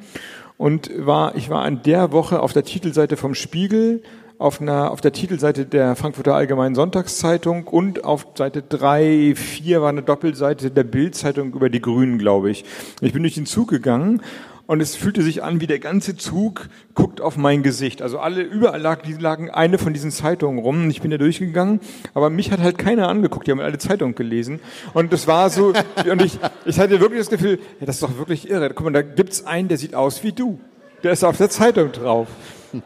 und 0.58 0.92
war, 0.96 1.36
ich 1.36 1.50
war 1.50 1.64
an 1.64 1.82
der 1.84 2.12
Woche 2.12 2.42
auf 2.42 2.54
der 2.54 2.64
Titelseite 2.64 3.18
vom 3.18 3.34
Spiegel 3.34 4.04
auf, 4.38 4.62
einer, 4.62 4.92
auf 4.92 5.02
der 5.02 5.14
Titelseite 5.14 5.66
der 5.66 5.96
Frankfurter 5.96 6.36
Allgemeinen 6.36 6.76
Sonntagszeitung 6.76 7.68
und 7.68 8.04
auf 8.04 8.28
Seite 8.36 8.62
drei, 8.62 9.34
vier 9.36 9.82
war 9.82 9.90
eine 9.90 10.02
Doppelseite 10.02 10.72
der 10.72 10.84
Bildzeitung 10.84 11.54
über 11.54 11.70
die 11.70 11.82
Grünen, 11.82 12.18
glaube 12.18 12.50
ich. 12.50 12.66
Ich 13.02 13.14
bin 13.14 13.24
durch 13.24 13.36
den 13.36 13.46
Zug 13.46 13.70
gegangen 13.70 14.22
und 14.66 14.82
es 14.82 14.96
fühlte 14.96 15.22
sich 15.22 15.44
an, 15.44 15.60
wie 15.60 15.68
der 15.68 15.80
ganze 15.80 16.16
Zug 16.16 16.70
guckt 16.96 17.20
auf 17.20 17.36
mein 17.38 17.64
Gesicht. 17.64 18.02
Also 18.02 18.20
alle, 18.20 18.42
überall 18.42 18.82
lag, 18.82 19.02
die 19.02 19.14
lagen 19.14 19.50
eine 19.50 19.78
von 19.78 19.94
diesen 19.94 20.10
Zeitungen 20.10 20.60
rum. 20.60 20.90
Ich 20.90 21.02
bin 21.02 21.12
da 21.12 21.18
durchgegangen, 21.18 21.80
aber 22.14 22.30
mich 22.30 22.52
hat 22.52 22.60
halt 22.60 22.78
keiner 22.78 23.10
angeguckt. 23.10 23.46
Die 23.46 23.52
haben 23.52 23.60
alle 23.60 23.78
Zeitungen 23.78 24.16
gelesen. 24.16 24.60
Und 24.94 25.12
das 25.12 25.28
war 25.28 25.50
so, 25.50 25.74
und 26.12 26.22
ich, 26.22 26.40
ich 26.66 26.80
hatte 26.80 27.02
wirklich 27.02 27.20
das 27.20 27.30
Gefühl, 27.30 27.60
ja, 27.80 27.86
das 27.86 27.96
ist 27.96 28.04
doch 28.04 28.18
wirklich 28.18 28.50
irre. 28.50 28.70
Guck 28.74 28.86
mal, 28.86 28.94
da 28.94 29.02
gibt's 29.02 29.46
einen, 29.46 29.68
der 29.68 29.78
sieht 29.78 29.96
aus 29.96 30.24
wie 30.24 30.32
du. 30.32 30.60
Der 31.04 31.12
ist 31.12 31.24
auf 31.24 31.38
der 31.38 31.50
Zeitung 31.50 31.92
drauf. 31.92 32.28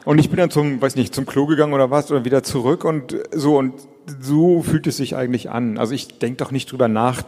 Und 0.04 0.20
ich 0.20 0.30
bin 0.30 0.38
dann 0.38 0.50
zum, 0.50 0.82
weiß 0.82 0.96
nicht, 0.96 1.16
zum 1.16 1.26
Klo 1.26 1.46
gegangen 1.46 1.74
oder 1.74 1.90
was, 1.92 2.12
oder 2.12 2.26
wieder 2.26 2.44
zurück 2.44 2.84
und 2.84 3.16
so, 3.32 3.58
und 3.58 3.74
so 4.20 4.62
fühlt 4.62 4.88
es 4.88 4.98
sich 4.98 5.16
eigentlich 5.16 5.50
an. 5.50 5.78
Also 5.78 5.94
ich 5.94 6.20
denke 6.20 6.38
doch 6.38 6.52
nicht 6.52 6.72
drüber 6.72 6.88
nach, 6.88 7.24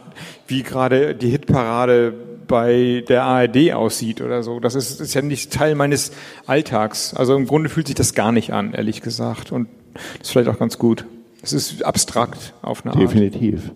wie 0.46 0.62
gerade 0.62 1.14
die 1.14 1.30
Hitparade 1.30 2.12
bei 2.46 3.04
der 3.08 3.24
ARD 3.24 3.72
aussieht 3.72 4.20
oder 4.20 4.42
so. 4.42 4.60
Das 4.60 4.74
ist, 4.74 5.00
ist 5.00 5.14
ja 5.14 5.22
nicht 5.22 5.52
Teil 5.52 5.74
meines 5.74 6.12
Alltags. 6.46 7.14
Also 7.14 7.36
im 7.36 7.46
Grunde 7.46 7.68
fühlt 7.68 7.86
sich 7.86 7.96
das 7.96 8.14
gar 8.14 8.32
nicht 8.32 8.52
an, 8.52 8.74
ehrlich 8.74 9.02
gesagt. 9.02 9.52
Und 9.52 9.68
das 9.94 10.28
ist 10.28 10.30
vielleicht 10.32 10.48
auch 10.48 10.58
ganz 10.58 10.78
gut. 10.78 11.06
Es 11.42 11.52
ist 11.52 11.84
abstrakt 11.84 12.52
auf 12.60 12.84
eine 12.84 12.92
Art. 12.92 13.02
Definitiv. 13.02 13.70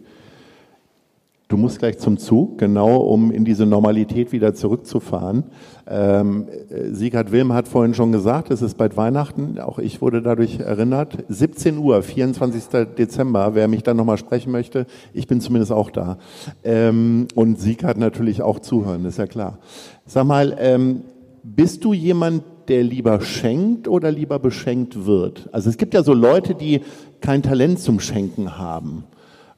Du 1.48 1.58
musst 1.58 1.78
gleich 1.78 1.98
zum 1.98 2.16
Zug, 2.16 2.56
genau 2.56 2.96
um 2.96 3.30
in 3.30 3.44
diese 3.44 3.66
Normalität 3.66 4.32
wieder 4.32 4.54
zurückzufahren. 4.54 5.44
Ähm, 5.86 6.46
Sieghard 6.90 7.32
Wilm 7.32 7.52
hat 7.52 7.68
vorhin 7.68 7.92
schon 7.92 8.12
gesagt, 8.12 8.50
es 8.50 8.62
ist 8.62 8.78
bald 8.78 8.96
Weihnachten, 8.96 9.58
auch 9.58 9.78
ich 9.78 10.00
wurde 10.00 10.22
dadurch 10.22 10.60
erinnert. 10.60 11.18
17 11.28 11.76
Uhr, 11.76 12.02
24. 12.02 12.86
Dezember, 12.96 13.54
wer 13.54 13.68
mich 13.68 13.82
dann 13.82 13.98
nochmal 13.98 14.16
sprechen 14.16 14.52
möchte, 14.52 14.86
ich 15.12 15.26
bin 15.26 15.42
zumindest 15.42 15.70
auch 15.70 15.90
da. 15.90 16.16
Ähm, 16.64 17.28
und 17.34 17.60
Sieghard 17.60 17.98
natürlich 17.98 18.40
auch 18.40 18.60
zuhören, 18.60 19.04
ist 19.04 19.18
ja 19.18 19.26
klar. 19.26 19.58
Sag 20.06 20.24
mal, 20.26 20.56
ähm, 20.58 21.02
bist 21.42 21.84
du 21.84 21.92
jemand, 21.92 22.42
der 22.68 22.82
lieber 22.82 23.20
schenkt 23.20 23.86
oder 23.86 24.10
lieber 24.10 24.38
beschenkt 24.38 25.04
wird? 25.04 25.50
Also 25.52 25.68
es 25.68 25.76
gibt 25.76 25.92
ja 25.92 26.02
so 26.02 26.14
Leute, 26.14 26.54
die 26.54 26.80
kein 27.20 27.42
Talent 27.42 27.80
zum 27.80 28.00
Schenken 28.00 28.56
haben 28.56 29.04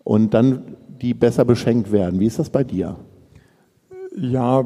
und 0.03 0.34
dann 0.34 0.76
die 1.01 1.14
besser 1.14 1.44
beschenkt 1.44 1.92
werden. 1.92 2.20
Wie 2.20 2.26
ist 2.26 2.38
das 2.38 2.51
bei 2.51 2.64
dir? 2.64 2.97
Ja, 4.16 4.64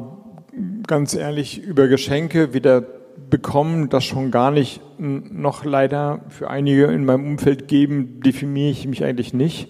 ganz 0.87 1.13
ehrlich, 1.13 1.61
über 1.61 1.87
Geschenke 1.87 2.53
wieder 2.53 2.83
bekommen, 3.29 3.89
das 3.89 4.03
schon 4.03 4.31
gar 4.31 4.51
nicht 4.51 4.81
noch 4.99 5.65
leider 5.65 6.21
für 6.29 6.49
einige 6.49 6.85
in 6.85 7.05
meinem 7.05 7.25
Umfeld 7.25 7.67
geben, 7.67 8.21
definiere 8.21 8.71
ich 8.71 8.87
mich 8.87 9.03
eigentlich 9.03 9.33
nicht. 9.33 9.69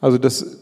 Also 0.00 0.16
das, 0.16 0.58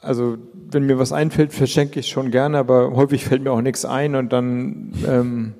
also 0.00 0.36
wenn 0.70 0.84
mir 0.84 0.98
was 0.98 1.12
einfällt, 1.12 1.52
verschenke 1.52 2.00
ich 2.00 2.08
schon 2.08 2.30
gerne, 2.30 2.58
aber 2.58 2.94
häufig 2.94 3.24
fällt 3.24 3.42
mir 3.42 3.52
auch 3.52 3.62
nichts 3.62 3.84
ein 3.84 4.14
und 4.14 4.32
dann 4.32 4.92
ähm, 5.06 5.54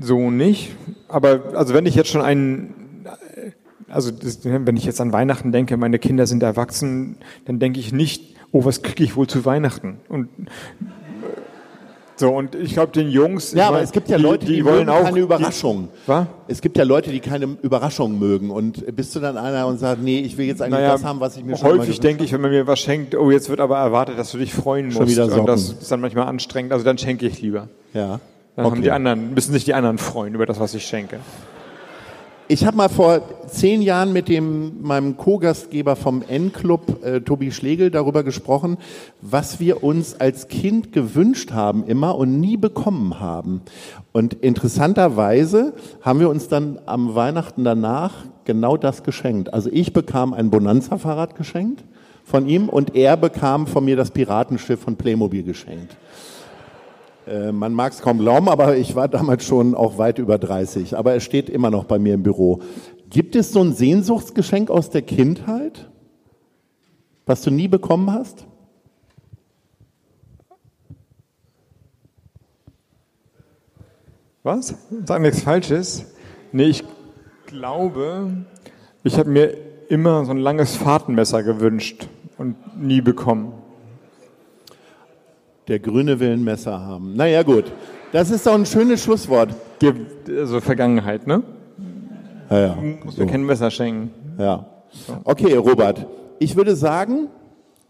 so 0.00 0.30
nicht. 0.30 0.70
Aber 1.08 1.52
also 1.54 1.74
wenn 1.74 1.86
ich 1.86 1.94
jetzt 1.94 2.08
schon 2.08 2.22
einen 2.22 2.79
also 3.90 4.10
das, 4.10 4.40
wenn 4.44 4.76
ich 4.76 4.84
jetzt 4.84 5.00
an 5.00 5.12
Weihnachten 5.12 5.52
denke, 5.52 5.76
meine 5.76 5.98
Kinder 5.98 6.26
sind 6.26 6.42
erwachsen, 6.42 7.16
dann 7.44 7.58
denke 7.58 7.80
ich 7.80 7.92
nicht, 7.92 8.36
oh, 8.52 8.64
was 8.64 8.82
kriege 8.82 9.04
ich 9.04 9.16
wohl 9.16 9.26
zu 9.26 9.44
Weihnachten? 9.44 9.98
Und 10.08 10.28
so, 12.20 12.28
und 12.28 12.54
ich 12.54 12.74
glaube, 12.74 12.92
den 12.92 13.08
Jungs. 13.08 13.52
Ja, 13.52 13.68
aber 13.68 13.76
meine, 13.76 13.84
es 13.84 13.92
gibt 13.92 14.10
ja 14.10 14.18
Leute, 14.18 14.44
die, 14.44 14.52
die, 14.52 14.58
die 14.58 14.64
wollen 14.66 14.90
auch 14.90 15.04
keine 15.04 15.20
Überraschung. 15.20 15.88
Die, 16.04 16.08
was? 16.08 16.26
Es 16.48 16.60
gibt 16.60 16.76
ja 16.76 16.84
Leute, 16.84 17.10
die 17.10 17.20
keine 17.20 17.56
Überraschung 17.62 18.18
mögen. 18.18 18.50
Und 18.50 18.94
bist 18.94 19.16
du 19.16 19.20
dann 19.20 19.38
einer 19.38 19.66
und 19.66 19.78
sagst, 19.78 20.02
nee, 20.02 20.18
ich 20.18 20.36
will 20.36 20.44
jetzt 20.44 20.60
eigentlich 20.60 20.80
naja, 20.80 20.92
das 20.92 21.04
haben, 21.04 21.18
was 21.20 21.38
ich 21.38 21.44
mir 21.44 21.56
schon 21.56 21.68
Häufig 21.70 21.98
denke 22.00 22.22
ich, 22.22 22.32
wenn 22.34 22.42
man 22.42 22.50
mir 22.50 22.66
was 22.66 22.78
schenkt, 22.78 23.14
oh, 23.14 23.30
jetzt 23.30 23.48
wird 23.48 23.60
aber 23.60 23.78
erwartet, 23.78 24.18
dass 24.18 24.32
du 24.32 24.38
dich 24.38 24.52
freuen 24.52 24.90
schon 24.90 25.04
musst. 25.04 25.14
Wieder 25.14 25.28
Socken. 25.28 25.40
und 25.40 25.46
das 25.46 25.70
ist 25.70 25.90
dann 25.90 26.02
manchmal 26.02 26.26
anstrengend. 26.26 26.74
Also 26.74 26.84
dann 26.84 26.98
schenke 26.98 27.26
ich 27.26 27.40
lieber. 27.40 27.68
Ja. 27.94 28.20
Dann 28.54 28.66
okay. 28.66 28.74
haben 28.74 28.82
die 28.82 28.90
anderen, 28.90 29.32
müssen 29.32 29.52
sich 29.54 29.64
die 29.64 29.72
anderen 29.72 29.96
freuen 29.96 30.34
über 30.34 30.44
das, 30.44 30.60
was 30.60 30.74
ich 30.74 30.84
schenke. 30.84 31.20
Ich 32.52 32.66
habe 32.66 32.76
mal 32.76 32.88
vor 32.88 33.22
zehn 33.46 33.80
Jahren 33.80 34.12
mit 34.12 34.28
dem, 34.28 34.82
meinem 34.82 35.16
Co-Gastgeber 35.16 35.94
vom 35.94 36.24
N-Club, 36.26 37.04
äh, 37.04 37.20
Tobi 37.20 37.52
Schlegel, 37.52 37.92
darüber 37.92 38.24
gesprochen, 38.24 38.76
was 39.20 39.60
wir 39.60 39.84
uns 39.84 40.20
als 40.20 40.48
Kind 40.48 40.92
gewünscht 40.92 41.52
haben 41.52 41.84
immer 41.84 42.16
und 42.16 42.40
nie 42.40 42.56
bekommen 42.56 43.20
haben. 43.20 43.60
Und 44.10 44.34
interessanterweise 44.34 45.74
haben 46.02 46.18
wir 46.18 46.28
uns 46.28 46.48
dann 46.48 46.80
am 46.86 47.14
Weihnachten 47.14 47.62
danach 47.62 48.24
genau 48.44 48.76
das 48.76 49.04
geschenkt. 49.04 49.54
Also 49.54 49.70
ich 49.72 49.92
bekam 49.92 50.34
ein 50.34 50.50
Bonanza-Fahrrad 50.50 51.36
geschenkt 51.36 51.84
von 52.24 52.48
ihm 52.48 52.68
und 52.68 52.96
er 52.96 53.16
bekam 53.16 53.68
von 53.68 53.84
mir 53.84 53.94
das 53.94 54.10
Piratenschiff 54.10 54.80
von 54.80 54.96
Playmobil 54.96 55.44
geschenkt. 55.44 55.96
Äh, 57.30 57.52
man 57.52 57.72
mag 57.72 57.92
es 57.92 58.02
kaum 58.02 58.18
glauben, 58.18 58.48
aber 58.48 58.76
ich 58.76 58.96
war 58.96 59.06
damals 59.06 59.44
schon 59.44 59.76
auch 59.76 59.98
weit 59.98 60.18
über 60.18 60.36
30. 60.36 60.96
Aber 60.96 61.14
es 61.14 61.22
steht 61.22 61.48
immer 61.48 61.70
noch 61.70 61.84
bei 61.84 61.98
mir 61.98 62.14
im 62.14 62.24
Büro. 62.24 62.60
Gibt 63.08 63.36
es 63.36 63.52
so 63.52 63.60
ein 63.60 63.72
Sehnsuchtsgeschenk 63.72 64.68
aus 64.68 64.90
der 64.90 65.02
Kindheit, 65.02 65.88
was 67.26 67.42
du 67.42 67.50
nie 67.50 67.68
bekommen 67.68 68.12
hast? 68.12 68.46
Was? 74.42 74.74
Sag 75.04 75.22
nichts 75.22 75.42
Falsches. 75.42 76.06
Nee, 76.50 76.64
ich 76.64 76.84
glaube, 77.46 78.44
ich 79.04 79.18
habe 79.18 79.30
mir 79.30 79.54
immer 79.88 80.24
so 80.24 80.32
ein 80.32 80.38
langes 80.38 80.74
Fahrtenmesser 80.74 81.42
gewünscht 81.42 82.08
und 82.38 82.56
nie 82.80 83.00
bekommen. 83.00 83.52
Der 85.70 85.78
Grüne 85.78 86.18
will 86.18 86.32
ein 86.32 86.42
Messer 86.42 86.80
haben. 86.80 87.14
Naja, 87.14 87.44
gut. 87.44 87.66
Das 88.10 88.28
ist 88.32 88.44
doch 88.44 88.54
ein 88.54 88.66
schönes 88.66 89.04
Schlusswort. 89.04 89.50
Also 90.28 90.60
Vergangenheit, 90.60 91.28
ne? 91.28 91.44
Ja, 92.50 92.58
ja. 92.58 92.78
Muss 93.04 93.16
mir 93.16 93.26
kein 93.26 93.44
Messer 93.44 93.70
schenken. 93.70 94.10
Ja. 94.36 94.66
Okay, 95.22 95.54
Robert. 95.54 96.06
Ich 96.40 96.56
würde 96.56 96.74
sagen, 96.74 97.28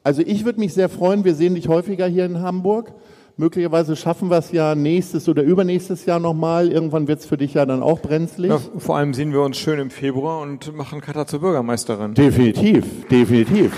also 0.04 0.20
ich 0.20 0.44
würde 0.44 0.60
mich 0.60 0.74
sehr 0.74 0.90
freuen, 0.90 1.24
wir 1.24 1.34
sehen 1.34 1.54
dich 1.54 1.68
häufiger 1.68 2.06
hier 2.06 2.26
in 2.26 2.42
Hamburg. 2.42 2.92
Möglicherweise 3.38 3.96
schaffen 3.96 4.28
wir 4.28 4.36
es 4.36 4.52
ja 4.52 4.74
nächstes 4.74 5.26
oder 5.26 5.42
übernächstes 5.42 6.04
Jahr 6.04 6.20
nochmal. 6.20 6.70
Irgendwann 6.70 7.08
wird 7.08 7.20
es 7.20 7.26
für 7.26 7.38
dich 7.38 7.54
ja 7.54 7.64
dann 7.64 7.82
auch 7.82 8.00
brenzlig. 8.00 8.50
Ja, 8.50 8.58
vor 8.76 8.96
allem 8.98 9.14
sehen 9.14 9.32
wir 9.32 9.40
uns 9.40 9.56
schön 9.56 9.78
im 9.78 9.88
Februar 9.88 10.42
und 10.42 10.76
machen 10.76 11.00
Katha 11.00 11.26
zur 11.26 11.40
Bürgermeisterin. 11.40 12.12
Definitiv, 12.12 13.08
definitiv. 13.08 13.72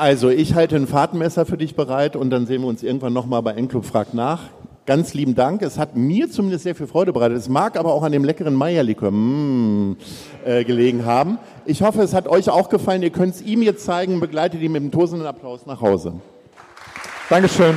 Also, 0.00 0.30
ich 0.30 0.54
halte 0.54 0.76
ein 0.76 0.86
Fahrtenmesser 0.86 1.44
für 1.44 1.58
dich 1.58 1.74
bereit 1.74 2.16
und 2.16 2.30
dann 2.30 2.46
sehen 2.46 2.62
wir 2.62 2.68
uns 2.68 2.82
irgendwann 2.82 3.12
nochmal 3.12 3.42
bei 3.42 3.52
Enclub 3.52 3.84
fragt 3.84 4.14
nach. 4.14 4.44
Ganz 4.86 5.12
lieben 5.12 5.34
Dank. 5.34 5.60
Es 5.60 5.78
hat 5.78 5.94
mir 5.94 6.30
zumindest 6.30 6.64
sehr 6.64 6.74
viel 6.74 6.86
Freude 6.86 7.12
bereitet. 7.12 7.36
Es 7.36 7.50
mag 7.50 7.76
aber 7.76 7.92
auch 7.92 8.02
an 8.02 8.10
dem 8.10 8.24
leckeren 8.24 8.54
Meierlikör 8.54 9.10
mm, 9.10 9.98
äh, 10.46 10.64
gelegen 10.64 11.04
haben. 11.04 11.36
Ich 11.66 11.82
hoffe, 11.82 12.00
es 12.00 12.14
hat 12.14 12.28
euch 12.28 12.48
auch 12.48 12.70
gefallen. 12.70 13.02
Ihr 13.02 13.10
könnt 13.10 13.34
es 13.34 13.42
ihm 13.42 13.60
jetzt 13.60 13.84
zeigen. 13.84 14.20
Begleitet 14.20 14.62
ihn 14.62 14.72
mit 14.72 14.80
einem 14.80 14.90
tosenden 14.90 15.26
Applaus 15.26 15.66
nach 15.66 15.82
Hause. 15.82 16.14
Dankeschön. 17.28 17.74